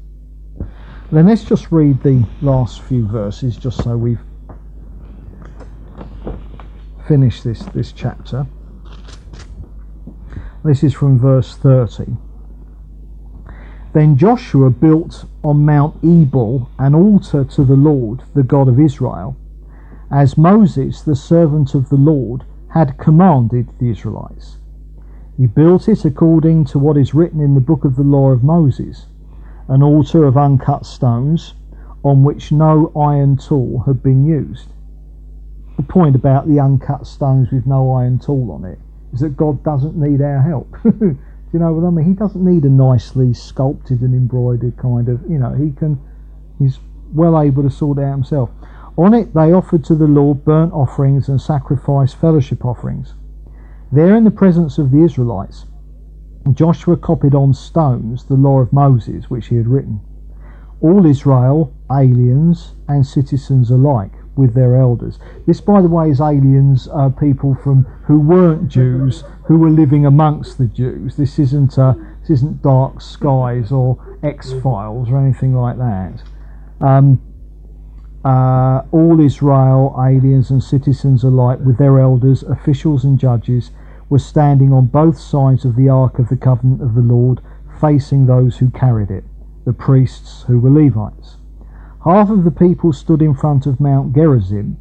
Then 1.11 1.27
let's 1.27 1.45
just 1.45 1.71
read 1.71 2.03
the 2.03 2.27
last 2.43 2.83
few 2.83 3.07
verses 3.07 3.57
just 3.57 3.83
so 3.83 3.97
we've 3.97 4.21
finished 7.07 7.45
this, 7.45 7.61
this 7.67 7.93
chapter. 7.93 8.47
This 10.65 10.83
is 10.83 10.95
from 10.95 11.19
verse 11.19 11.57
30. 11.57 12.17
Then 13.93 14.17
Joshua 14.17 14.71
built 14.71 15.27
on 15.45 15.65
Mount 15.65 15.97
Ebal 16.03 16.69
an 16.79 16.95
altar 16.95 17.45
to 17.45 17.65
the 17.65 17.77
Lord, 17.77 18.23
the 18.35 18.43
God 18.43 18.69
of 18.69 18.81
Israel, 18.81 19.37
as 20.11 20.39
Moses, 20.39 21.03
the 21.03 21.17
servant 21.17 21.75
of 21.75 21.89
the 21.89 21.97
Lord, 21.97 22.45
had 22.69 22.99
commanded 22.99 23.69
the 23.79 23.91
Israelites. 23.91 24.59
He 25.37 25.47
built 25.47 25.89
it 25.89 26.05
according 26.05 26.65
to 26.67 26.79
what 26.79 26.97
is 26.97 27.15
written 27.15 27.41
in 27.41 27.55
the 27.55 27.61
book 27.61 27.85
of 27.85 27.97
the 27.97 28.03
law 28.03 28.31
of 28.31 28.45
Moses, 28.45 29.07
an 29.69 29.83
altar 29.83 30.25
of 30.25 30.37
uncut 30.37 30.87
stones 30.87 31.55
on 32.05 32.23
which 32.23 32.53
no 32.53 32.93
iron 32.95 33.37
tool 33.37 33.83
had 33.87 34.03
been 34.03 34.25
used. 34.25 34.69
The 35.77 35.83
point 35.83 36.15
about 36.15 36.47
the 36.47 36.61
uncut 36.61 37.07
stones 37.07 37.51
with 37.51 37.67
no 37.67 37.93
iron 37.93 38.19
tool 38.19 38.53
on 38.53 38.65
it 38.65 38.79
is 39.13 39.21
that 39.21 39.37
God 39.37 39.65
doesn't 39.65 39.97
need 39.97 40.21
our 40.21 40.43
help. 40.43 40.77
Do 40.83 41.17
you 41.53 41.59
know 41.59 41.73
what 41.73 41.87
I 41.87 41.91
mean? 41.91 42.07
He 42.07 42.15
doesn't 42.15 42.45
need 42.45 42.65
a 42.65 42.69
nicely 42.69 43.33
sculpted 43.33 44.01
and 44.03 44.15
embroidered 44.15 44.77
kind 44.77 45.09
of, 45.09 45.23
you 45.29 45.39
know, 45.39 45.55
he 45.55 45.71
can, 45.73 46.01
he's 46.59 46.79
well 47.13 47.41
able 47.41 47.63
to 47.63 47.71
sort 47.71 47.99
it 47.99 48.03
out 48.03 48.13
himself. 48.13 48.51
On 48.97 49.13
it 49.13 49.35
they 49.35 49.53
offered 49.53 49.85
to 49.85 49.95
the 49.95 50.07
Lord 50.07 50.45
burnt 50.45 50.73
offerings 50.73 51.29
and 51.29 51.41
sacrificed 51.41 52.17
fellowship 52.17 52.65
offerings. 52.65 53.15
There 53.91 54.17
in 54.17 54.25
the 54.25 54.31
presence 54.31 54.79
of 54.79 54.91
the 54.91 55.03
Israelites, 55.03 55.67
Joshua 56.53 56.97
copied 56.97 57.35
on 57.35 57.55
stones 57.55 58.25
the 58.25 58.35
law 58.35 58.61
of 58.61 58.73
Moses 58.73 59.31
which 59.31 59.49
he 59.49 59.57
had 59.57 59.67
written. 59.67 60.01
All 60.81 61.07
Israel, 61.07 61.75
aliens 61.91 62.75
and 62.87 63.07
citizens 63.07 63.71
alike, 63.71 64.13
with 64.37 64.55
their 64.55 64.77
elders. 64.77 65.19
This, 65.47 65.61
by 65.61 65.81
the 65.81 65.89
way, 65.89 66.11
is 66.11 66.21
aliens, 66.21 66.89
uh, 66.93 67.09
people 67.09 67.55
from 67.55 67.85
who 68.07 68.21
weren't 68.21 68.69
Jews, 68.69 69.25
who 69.47 69.59
were 69.59 69.71
living 69.71 70.05
amongst 70.05 70.59
the 70.59 70.67
Jews. 70.67 71.17
This 71.17 71.39
isn't 71.39 71.79
uh, 71.79 71.95
this 72.21 72.31
isn't 72.39 72.63
Dark 72.63 73.01
Skies 73.01 73.71
or 73.73 74.19
X 74.23 74.53
Files 74.63 75.09
or 75.11 75.19
anything 75.19 75.55
like 75.55 75.79
that. 75.79 76.23
Um, 76.81 77.21
uh, 78.25 78.83
all 78.91 79.21
Israel, 79.21 79.95
aliens 79.99 80.51
and 80.51 80.63
citizens 80.63 81.25
alike, 81.25 81.59
with 81.61 81.77
their 81.77 82.01
elders, 82.01 82.43
officials 82.43 83.05
and 83.05 83.19
judges, 83.19 83.71
were 84.09 84.19
standing 84.19 84.73
on 84.73 84.87
both 84.87 85.19
sides 85.19 85.65
of 85.65 85.77
the 85.77 85.89
Ark 85.89 86.19
of 86.19 86.29
the 86.29 86.37
Covenant 86.37 86.83
of 86.83 86.95
the 86.95 87.03
Lord, 87.03 87.41
facing 87.81 88.27
those 88.27 88.59
who 88.59 88.71
carried 88.71 89.11
it, 89.11 89.25
the 89.65 89.73
priests 89.73 90.45
who 90.47 90.59
were 90.59 90.71
Levites. 90.71 91.37
Half 92.05 92.31
of 92.31 92.45
the 92.45 92.51
people 92.51 92.93
stood 92.93 93.21
in 93.21 93.35
front 93.35 93.67
of 93.67 93.81
Mount 93.81 94.15
Gerizim, 94.15 94.79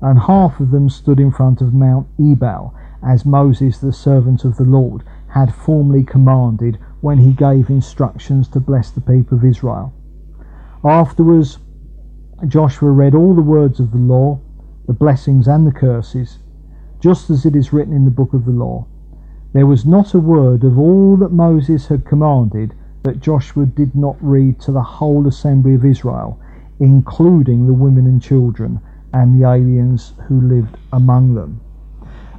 and 0.00 0.20
half 0.20 0.60
of 0.60 0.70
them 0.70 0.88
stood 0.88 1.18
in 1.18 1.32
front 1.32 1.60
of 1.60 1.74
Mount 1.74 2.06
Ebal, 2.18 2.74
as 3.02 3.26
Moses, 3.26 3.78
the 3.78 3.92
servant 3.92 4.44
of 4.44 4.56
the 4.56 4.64
Lord, 4.64 5.02
had 5.28 5.54
formerly 5.54 6.04
commanded 6.04 6.78
when 7.00 7.18
he 7.18 7.32
gave 7.32 7.68
instructions 7.68 8.48
to 8.48 8.60
bless 8.60 8.90
the 8.90 9.00
people 9.00 9.38
of 9.38 9.44
Israel. 9.44 9.92
Afterwards, 10.84 11.58
Joshua 12.46 12.90
read 12.90 13.14
all 13.14 13.34
the 13.34 13.42
words 13.42 13.80
of 13.80 13.90
the 13.90 13.98
law, 13.98 14.40
the 14.86 14.92
blessings 14.92 15.48
and 15.48 15.66
the 15.66 15.72
curses, 15.72 16.38
just 17.00 17.30
as 17.30 17.44
it 17.44 17.56
is 17.56 17.72
written 17.72 17.94
in 17.94 18.04
the 18.04 18.10
book 18.10 18.32
of 18.32 18.44
the 18.44 18.52
law. 18.52 18.86
There 19.52 19.66
was 19.66 19.84
not 19.84 20.14
a 20.14 20.20
word 20.20 20.62
of 20.62 20.78
all 20.78 21.16
that 21.16 21.32
Moses 21.32 21.88
had 21.88 22.04
commanded 22.04 22.74
that 23.02 23.20
Joshua 23.20 23.66
did 23.66 23.94
not 23.94 24.16
read 24.20 24.60
to 24.60 24.72
the 24.72 24.82
whole 24.82 25.26
assembly 25.26 25.74
of 25.74 25.84
Israel 25.84 26.40
including 26.80 27.66
the 27.66 27.72
women 27.72 28.06
and 28.06 28.22
children 28.22 28.80
and 29.12 29.40
the 29.40 29.48
aliens 29.48 30.14
who 30.26 30.40
lived 30.40 30.76
among 30.92 31.34
them. 31.34 31.60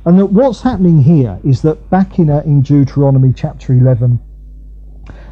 And 0.06 0.18
that 0.20 0.28
what's 0.28 0.62
happening 0.62 1.04
here 1.04 1.40
is 1.44 1.62
that 1.64 1.90
back 1.90 2.20
in, 2.20 2.30
uh, 2.30 2.42
in 2.46 2.62
Deuteronomy 2.62 3.34
chapter 3.34 3.74
11 3.74 4.20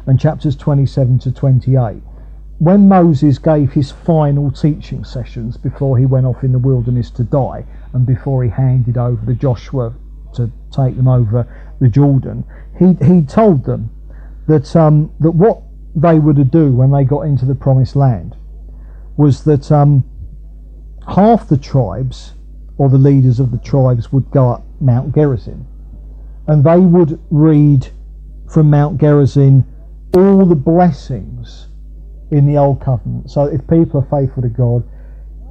and 0.06 0.20
chapters 0.20 0.56
27 0.56 1.18
to 1.20 1.32
28, 1.32 2.02
when 2.58 2.88
Moses 2.88 3.38
gave 3.38 3.72
his 3.72 3.92
final 3.92 4.50
teaching 4.50 5.04
sessions 5.04 5.56
before 5.56 5.96
he 5.96 6.06
went 6.06 6.26
off 6.26 6.42
in 6.42 6.52
the 6.52 6.58
wilderness 6.58 7.10
to 7.12 7.22
die 7.22 7.64
and 7.92 8.04
before 8.04 8.42
he 8.42 8.50
handed 8.50 8.98
over 8.98 9.24
to 9.26 9.34
Joshua 9.34 9.94
to 10.34 10.50
take 10.72 10.96
them 10.96 11.06
over 11.06 11.46
the 11.80 11.88
Jordan, 11.88 12.44
he, 12.76 12.94
he 13.04 13.22
told 13.22 13.64
them 13.64 13.90
that, 14.48 14.74
um, 14.74 15.12
that 15.20 15.30
what 15.30 15.62
they 15.94 16.18
were 16.18 16.34
to 16.34 16.44
do 16.44 16.72
when 16.72 16.90
they 16.90 17.04
got 17.04 17.22
into 17.22 17.44
the 17.44 17.54
promised 17.54 17.94
land 17.94 18.36
was 19.16 19.44
that 19.44 19.70
um, 19.70 20.04
half 21.06 21.48
the 21.48 21.56
tribes 21.56 22.34
or 22.76 22.88
the 22.88 22.98
leaders 22.98 23.38
of 23.38 23.52
the 23.52 23.58
tribes 23.58 24.12
would 24.12 24.30
go 24.32 24.50
up 24.50 24.64
Mount 24.80 25.14
Gerizim. 25.14 25.66
And 26.48 26.64
they 26.64 26.78
would 26.78 27.20
read 27.30 27.88
from 28.50 28.70
Mount 28.70 29.00
Gerizim 29.00 29.64
all 30.14 30.44
the 30.44 30.54
blessings 30.56 31.67
in 32.30 32.46
the 32.46 32.56
Old 32.56 32.80
Covenant. 32.80 33.30
So 33.30 33.44
if 33.44 33.66
people 33.68 34.00
are 34.00 34.20
faithful 34.20 34.42
to 34.42 34.48
God, 34.48 34.82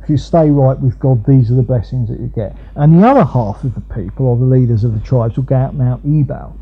if 0.03 0.09
you 0.09 0.17
stay 0.17 0.49
right 0.49 0.79
with 0.79 0.97
God, 0.99 1.25
these 1.25 1.51
are 1.51 1.55
the 1.55 1.63
blessings 1.63 2.09
that 2.09 2.19
you 2.19 2.27
get. 2.27 2.55
And 2.75 3.01
the 3.01 3.07
other 3.07 3.25
half 3.25 3.63
of 3.63 3.75
the 3.75 3.81
people, 3.81 4.27
or 4.27 4.37
the 4.37 4.45
leaders 4.45 4.83
of 4.83 4.93
the 4.93 5.05
tribes, 5.05 5.37
would 5.37 5.47
go 5.47 5.55
out 5.55 5.75
Mount 5.75 6.05
Ebal 6.05 6.57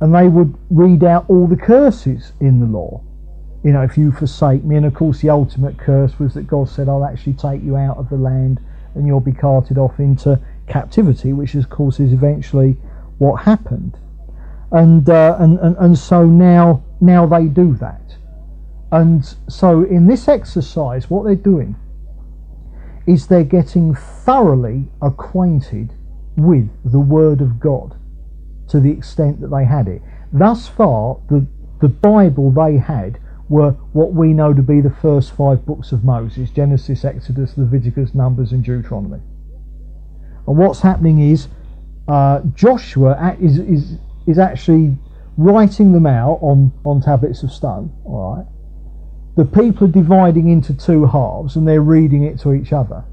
and 0.00 0.14
they 0.14 0.28
would 0.28 0.56
read 0.70 1.02
out 1.02 1.26
all 1.28 1.46
the 1.46 1.56
curses 1.56 2.32
in 2.40 2.60
the 2.60 2.66
law 2.66 3.02
you 3.64 3.72
know, 3.72 3.82
if 3.82 3.98
you 3.98 4.12
forsake 4.12 4.64
me. 4.64 4.76
And 4.76 4.86
of 4.86 4.94
course, 4.94 5.20
the 5.20 5.30
ultimate 5.30 5.78
curse 5.78 6.18
was 6.18 6.34
that 6.34 6.46
God 6.46 6.68
said, 6.68 6.88
I'll 6.88 7.04
actually 7.04 7.34
take 7.34 7.62
you 7.62 7.76
out 7.76 7.96
of 7.96 8.08
the 8.08 8.16
land 8.16 8.60
and 8.94 9.06
you'll 9.06 9.20
be 9.20 9.32
carted 9.32 9.78
off 9.78 9.98
into 9.98 10.40
captivity, 10.66 11.32
which, 11.32 11.54
of 11.54 11.68
course, 11.68 12.00
is 12.00 12.12
eventually 12.12 12.76
what 13.18 13.42
happened. 13.42 13.98
And, 14.70 15.08
uh, 15.08 15.36
and, 15.38 15.58
and, 15.58 15.76
and 15.78 15.98
so 15.98 16.24
now, 16.26 16.82
now 17.00 17.26
they 17.26 17.46
do 17.46 17.74
that. 17.76 18.16
And 18.90 19.24
so 19.48 19.84
in 19.84 20.06
this 20.06 20.28
exercise, 20.28 21.10
what 21.10 21.24
they're 21.24 21.34
doing 21.34 21.76
is 23.06 23.26
they're 23.26 23.44
getting 23.44 23.94
thoroughly 23.94 24.86
acquainted 25.02 25.92
with 26.36 26.68
the 26.84 27.00
Word 27.00 27.40
of 27.40 27.58
God 27.58 27.96
to 28.68 28.80
the 28.80 28.90
extent 28.90 29.40
that 29.40 29.48
they 29.48 29.64
had 29.64 29.88
it. 29.88 30.02
Thus 30.32 30.68
far, 30.68 31.18
the, 31.28 31.46
the 31.80 31.88
Bible 31.88 32.50
they 32.50 32.76
had 32.76 33.18
were 33.48 33.70
what 33.92 34.12
we 34.12 34.34
know 34.34 34.52
to 34.52 34.62
be 34.62 34.80
the 34.80 34.90
first 34.90 35.32
five 35.32 35.64
books 35.64 35.92
of 35.92 36.04
Moses 36.04 36.50
Genesis, 36.50 37.04
Exodus, 37.04 37.56
Leviticus, 37.56 38.14
Numbers, 38.14 38.52
and 38.52 38.62
Deuteronomy. 38.62 39.20
And 40.46 40.56
what's 40.56 40.80
happening 40.80 41.30
is 41.30 41.48
uh, 42.08 42.40
Joshua 42.54 43.36
is, 43.40 43.58
is, 43.58 43.98
is 44.26 44.38
actually 44.38 44.96
writing 45.36 45.92
them 45.92 46.06
out 46.06 46.38
on, 46.42 46.72
on 46.84 47.00
tablets 47.00 47.42
of 47.42 47.52
stone, 47.52 47.92
all 48.04 48.36
right? 48.36 48.46
The 49.38 49.44
people 49.44 49.86
are 49.86 49.92
dividing 49.92 50.48
into 50.48 50.74
two 50.74 51.06
halves 51.06 51.54
and 51.54 51.66
they're 51.66 51.80
reading 51.80 52.24
it 52.24 52.40
to 52.40 52.52
each 52.52 52.72
other. 52.72 53.04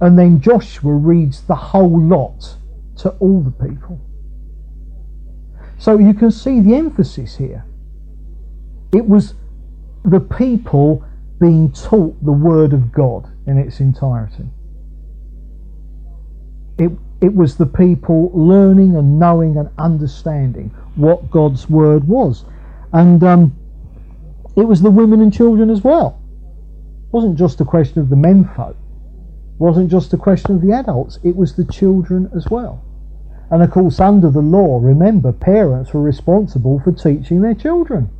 And 0.00 0.18
then 0.18 0.40
Joshua 0.40 0.92
reads 0.92 1.42
the 1.42 1.54
whole 1.54 2.00
lot 2.00 2.56
to 2.96 3.10
all 3.20 3.40
the 3.40 3.52
people. 3.68 4.00
So 5.78 5.98
you 5.98 6.14
can 6.14 6.32
see 6.32 6.58
the 6.58 6.74
emphasis 6.74 7.36
here. 7.36 7.64
It 8.92 9.06
was 9.06 9.34
the 10.04 10.18
people 10.18 11.04
being 11.40 11.70
taught 11.70 12.24
the 12.24 12.32
Word 12.32 12.72
of 12.72 12.90
God 12.90 13.30
in 13.46 13.56
its 13.56 13.78
entirety. 13.78 14.46
It, 16.76 16.90
it 17.20 17.32
was 17.32 17.56
the 17.56 17.66
people 17.66 18.32
learning 18.34 18.96
and 18.96 19.20
knowing 19.20 19.58
and 19.58 19.68
understanding 19.78 20.74
what 20.96 21.30
God's 21.30 21.70
Word 21.70 22.08
was. 22.08 22.46
And 22.92 23.22
um, 23.22 23.56
it 24.60 24.68
was 24.68 24.82
the 24.82 24.90
women 24.90 25.20
and 25.20 25.32
children 25.32 25.70
as 25.70 25.82
well. 25.82 26.20
It 27.08 27.12
wasn't 27.12 27.38
just 27.38 27.60
a 27.60 27.64
question 27.64 28.00
of 28.00 28.08
the 28.08 28.16
men 28.16 28.48
folk. 28.56 28.76
It 28.76 29.60
wasn't 29.60 29.90
just 29.90 30.12
a 30.12 30.16
question 30.16 30.54
of 30.54 30.62
the 30.62 30.72
adults. 30.72 31.18
It 31.24 31.36
was 31.36 31.56
the 31.56 31.64
children 31.64 32.30
as 32.34 32.48
well. 32.50 32.84
And 33.50 33.62
of 33.62 33.70
course, 33.70 33.98
under 33.98 34.30
the 34.30 34.40
law, 34.40 34.78
remember, 34.80 35.32
parents 35.32 35.92
were 35.92 36.02
responsible 36.02 36.80
for 36.80 36.92
teaching 36.92 37.42
their 37.42 37.54
children 37.54 38.10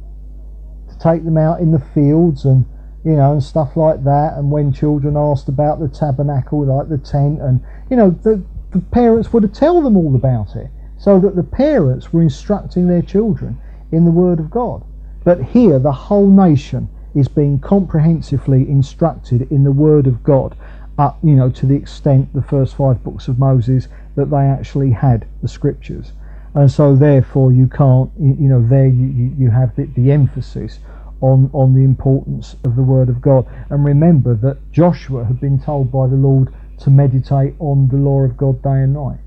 to 0.89 0.99
take 0.99 1.25
them 1.25 1.39
out 1.39 1.61
in 1.61 1.71
the 1.71 1.79
fields 1.79 2.45
and 2.45 2.67
you 3.05 3.13
know 3.13 3.33
and 3.33 3.43
stuff 3.43 3.77
like 3.77 4.05
that 4.05 4.35
and 4.37 4.51
when 4.51 4.73
children 4.73 5.17
asked 5.17 5.49
about 5.49 5.81
the 5.81 5.89
tabernacle 5.89 6.67
like 6.67 6.89
the 6.89 6.99
tent 6.99 7.41
and 7.41 7.63
you 7.89 7.97
know 7.97 8.11
the, 8.11 8.43
the 8.73 8.81
parents 8.93 9.33
were 9.33 9.41
to 9.41 9.49
tell 9.49 9.81
them 9.81 9.97
all 9.97 10.15
about 10.15 10.55
it 10.55 10.69
so 10.99 11.19
that 11.19 11.35
the 11.35 11.43
parents 11.43 12.13
were 12.13 12.21
instructing 12.21 12.87
their 12.87 13.01
children 13.01 13.59
in 13.91 14.05
the 14.05 14.11
word 14.11 14.39
of 14.39 14.51
god 14.51 14.85
but 15.25 15.43
here 15.43 15.79
the 15.79 15.93
whole 15.93 16.29
nation 16.29 16.89
is 17.15 17.29
being 17.29 17.59
comprehensively 17.59 18.69
instructed 18.69 19.51
in 19.51 19.65
the 19.65 19.73
word 19.73 20.07
of 20.07 20.23
god 20.23 20.57
uh, 21.01 21.15
you 21.23 21.35
know, 21.35 21.49
to 21.49 21.65
the 21.65 21.75
extent 21.75 22.31
the 22.35 22.43
first 22.43 22.77
five 22.77 23.03
books 23.03 23.27
of 23.27 23.39
Moses 23.39 23.89
that 24.17 24.31
they 24.31 24.37
actually 24.37 24.91
had 24.91 25.27
the 25.41 25.49
scriptures, 25.49 26.13
and 26.55 26.71
so 26.71 26.95
therefore 26.95 27.53
you 27.53 27.67
can't, 27.69 28.11
you 28.21 28.49
know, 28.49 28.63
there 28.69 28.87
you, 28.87 29.35
you 29.39 29.51
have 29.51 29.75
the, 29.77 29.87
the 29.97 30.13
emphasis 30.13 30.79
on 31.23 31.49
on 31.55 31.75
the 31.75 31.81
importance 31.81 32.55
of 32.65 32.77
the 32.77 32.83
Word 32.83 33.09
of 33.09 33.23
God, 33.23 33.47
and 33.71 33.83
remember 33.83 34.35
that 34.35 34.59
Joshua 34.73 35.25
had 35.25 35.41
been 35.41 35.59
told 35.59 35.91
by 35.91 36.07
the 36.07 36.17
Lord 36.17 36.53
to 36.81 36.91
meditate 36.91 37.55
on 37.61 37.89
the 37.89 37.97
law 37.97 38.21
of 38.21 38.37
God 38.37 38.63
day 38.63 38.83
and 38.83 38.93
night, 38.93 39.21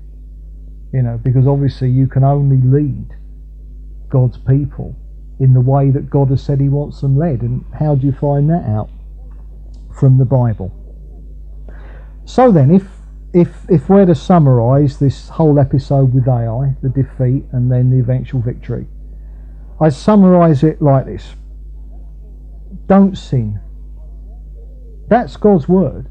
you 0.92 1.02
know, 1.02 1.18
because 1.18 1.48
obviously 1.48 1.90
you 1.90 2.06
can 2.06 2.22
only 2.22 2.58
lead 2.58 3.16
God's 4.10 4.38
people 4.38 4.94
in 5.40 5.52
the 5.52 5.60
way 5.60 5.90
that 5.90 6.10
God 6.10 6.30
has 6.30 6.42
said 6.42 6.60
He 6.60 6.68
wants 6.68 7.00
them 7.00 7.16
led, 7.16 7.42
and 7.42 7.64
how 7.78 7.94
do 7.94 8.06
you 8.06 8.12
find 8.12 8.48
that 8.50 8.64
out? 8.64 8.90
From 9.98 10.18
the 10.18 10.24
Bible. 10.24 10.72
So 12.24 12.50
then, 12.50 12.70
if 12.70 12.86
if 13.32 13.68
if 13.68 13.88
we're 13.88 14.06
to 14.06 14.14
summarise 14.14 14.98
this 14.98 15.28
whole 15.28 15.58
episode 15.58 16.14
with 16.14 16.28
Ai, 16.28 16.76
the 16.82 16.88
defeat 16.88 17.44
and 17.52 17.70
then 17.70 17.90
the 17.90 17.98
eventual 17.98 18.40
victory, 18.40 18.86
I 19.80 19.88
summarise 19.88 20.62
it 20.62 20.80
like 20.80 21.06
this: 21.06 21.34
Don't 22.86 23.16
sin. 23.16 23.60
That's 25.08 25.36
God's 25.36 25.68
word. 25.68 26.08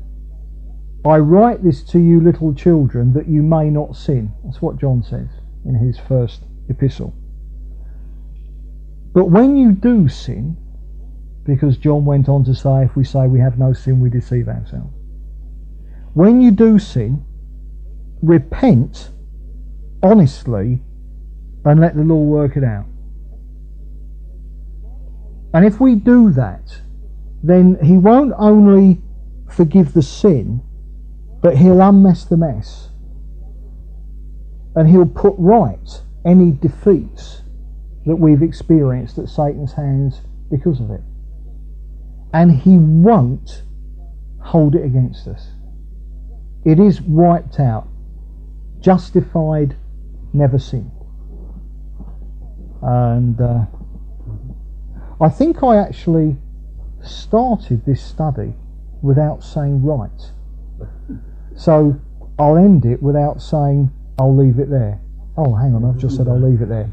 I 1.06 1.18
write 1.18 1.64
this 1.64 1.84
to 1.86 2.00
you, 2.00 2.22
little 2.22 2.54
children, 2.54 3.14
that 3.14 3.28
you 3.28 3.42
may 3.42 3.70
not 3.70 3.98
sin. 3.98 4.32
That's 4.46 4.62
what 4.62 4.78
John 4.78 5.04
says 5.04 5.28
in 5.66 5.76
his 5.76 6.00
first 6.00 6.44
epistle. 6.70 7.14
But 9.14 9.26
when 9.26 9.56
you 9.56 9.72
do 9.72 10.10
sin, 10.10 10.58
because 11.46 11.78
John 11.78 12.06
went 12.06 12.30
on 12.30 12.44
to 12.46 12.56
say, 12.56 12.84
if 12.84 12.96
we 12.96 13.04
say 13.04 13.28
we 13.28 13.40
have 13.40 13.60
no 13.60 13.74
sin, 13.74 14.00
we 14.00 14.10
deceive 14.10 14.48
ourselves 14.48 14.94
when 16.14 16.42
you 16.42 16.52
do 16.52 16.80
sin, 16.80 17.26
repent 18.22 19.12
honestly 20.02 20.82
and 21.66 21.80
let 21.80 21.96
the 21.96 22.04
Lord 22.04 22.28
work 22.28 22.58
it 22.58 22.64
out. 22.64 22.86
And 25.54 25.66
if 25.66 25.80
we 25.80 25.96
do 25.96 26.32
that, 26.32 26.82
then 27.42 27.78
He 27.84 27.98
won't 27.98 28.34
only 28.38 29.02
forgive 29.50 29.94
the 29.94 30.02
sin, 30.02 30.62
but 31.42 31.58
He'll 31.58 31.82
unmess 31.82 32.26
the 32.26 32.38
mess. 32.38 32.90
And 34.76 34.90
He'll 34.90 35.06
put 35.06 35.36
right 35.38 36.02
any 36.26 36.52
defeats 36.52 37.43
that 38.06 38.16
we've 38.16 38.42
experienced 38.42 39.18
at 39.18 39.30
Satan's 39.30 39.74
hands 39.74 40.22
because 40.50 40.80
of 40.80 40.92
it. 40.92 41.02
And 42.34 42.52
He 42.52 42.78
won't 42.78 43.64
hold 44.42 44.76
it 44.76 44.84
against 44.84 45.28
us. 45.28 45.52
It 46.66 46.80
is 46.80 47.02
wiped 47.02 47.60
out. 47.60 47.88
Justified, 48.80 49.76
never 50.34 50.60
seen. 50.60 50.92
And 52.82 53.40
uh, 53.40 53.66
I 55.22 55.30
think 55.30 55.64
I 55.64 55.78
actually 55.78 56.38
started 57.02 57.86
this 57.86 58.04
study 58.04 58.54
without 59.02 59.44
saying 59.44 59.84
right. 59.84 60.32
So 61.56 62.00
I'll 62.40 62.58
end 62.58 62.86
it 62.86 63.02
without 63.02 63.42
saying 63.42 63.92
I'll 64.20 64.36
leave 64.36 64.60
it 64.60 64.70
there. 64.70 65.00
Oh, 65.38 65.56
hang 65.56 65.76
on, 65.76 65.86
I've 65.86 65.98
just 65.98 66.18
said 66.18 66.28
I'll 66.28 66.40
leave 66.40 66.62
it 66.62 66.70
there. 66.70 66.92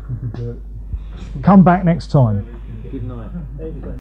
Come 1.43 1.65
back 1.65 1.85
next 1.85 2.11
time. 2.11 2.47
Good 2.91 3.05
night. 3.05 3.31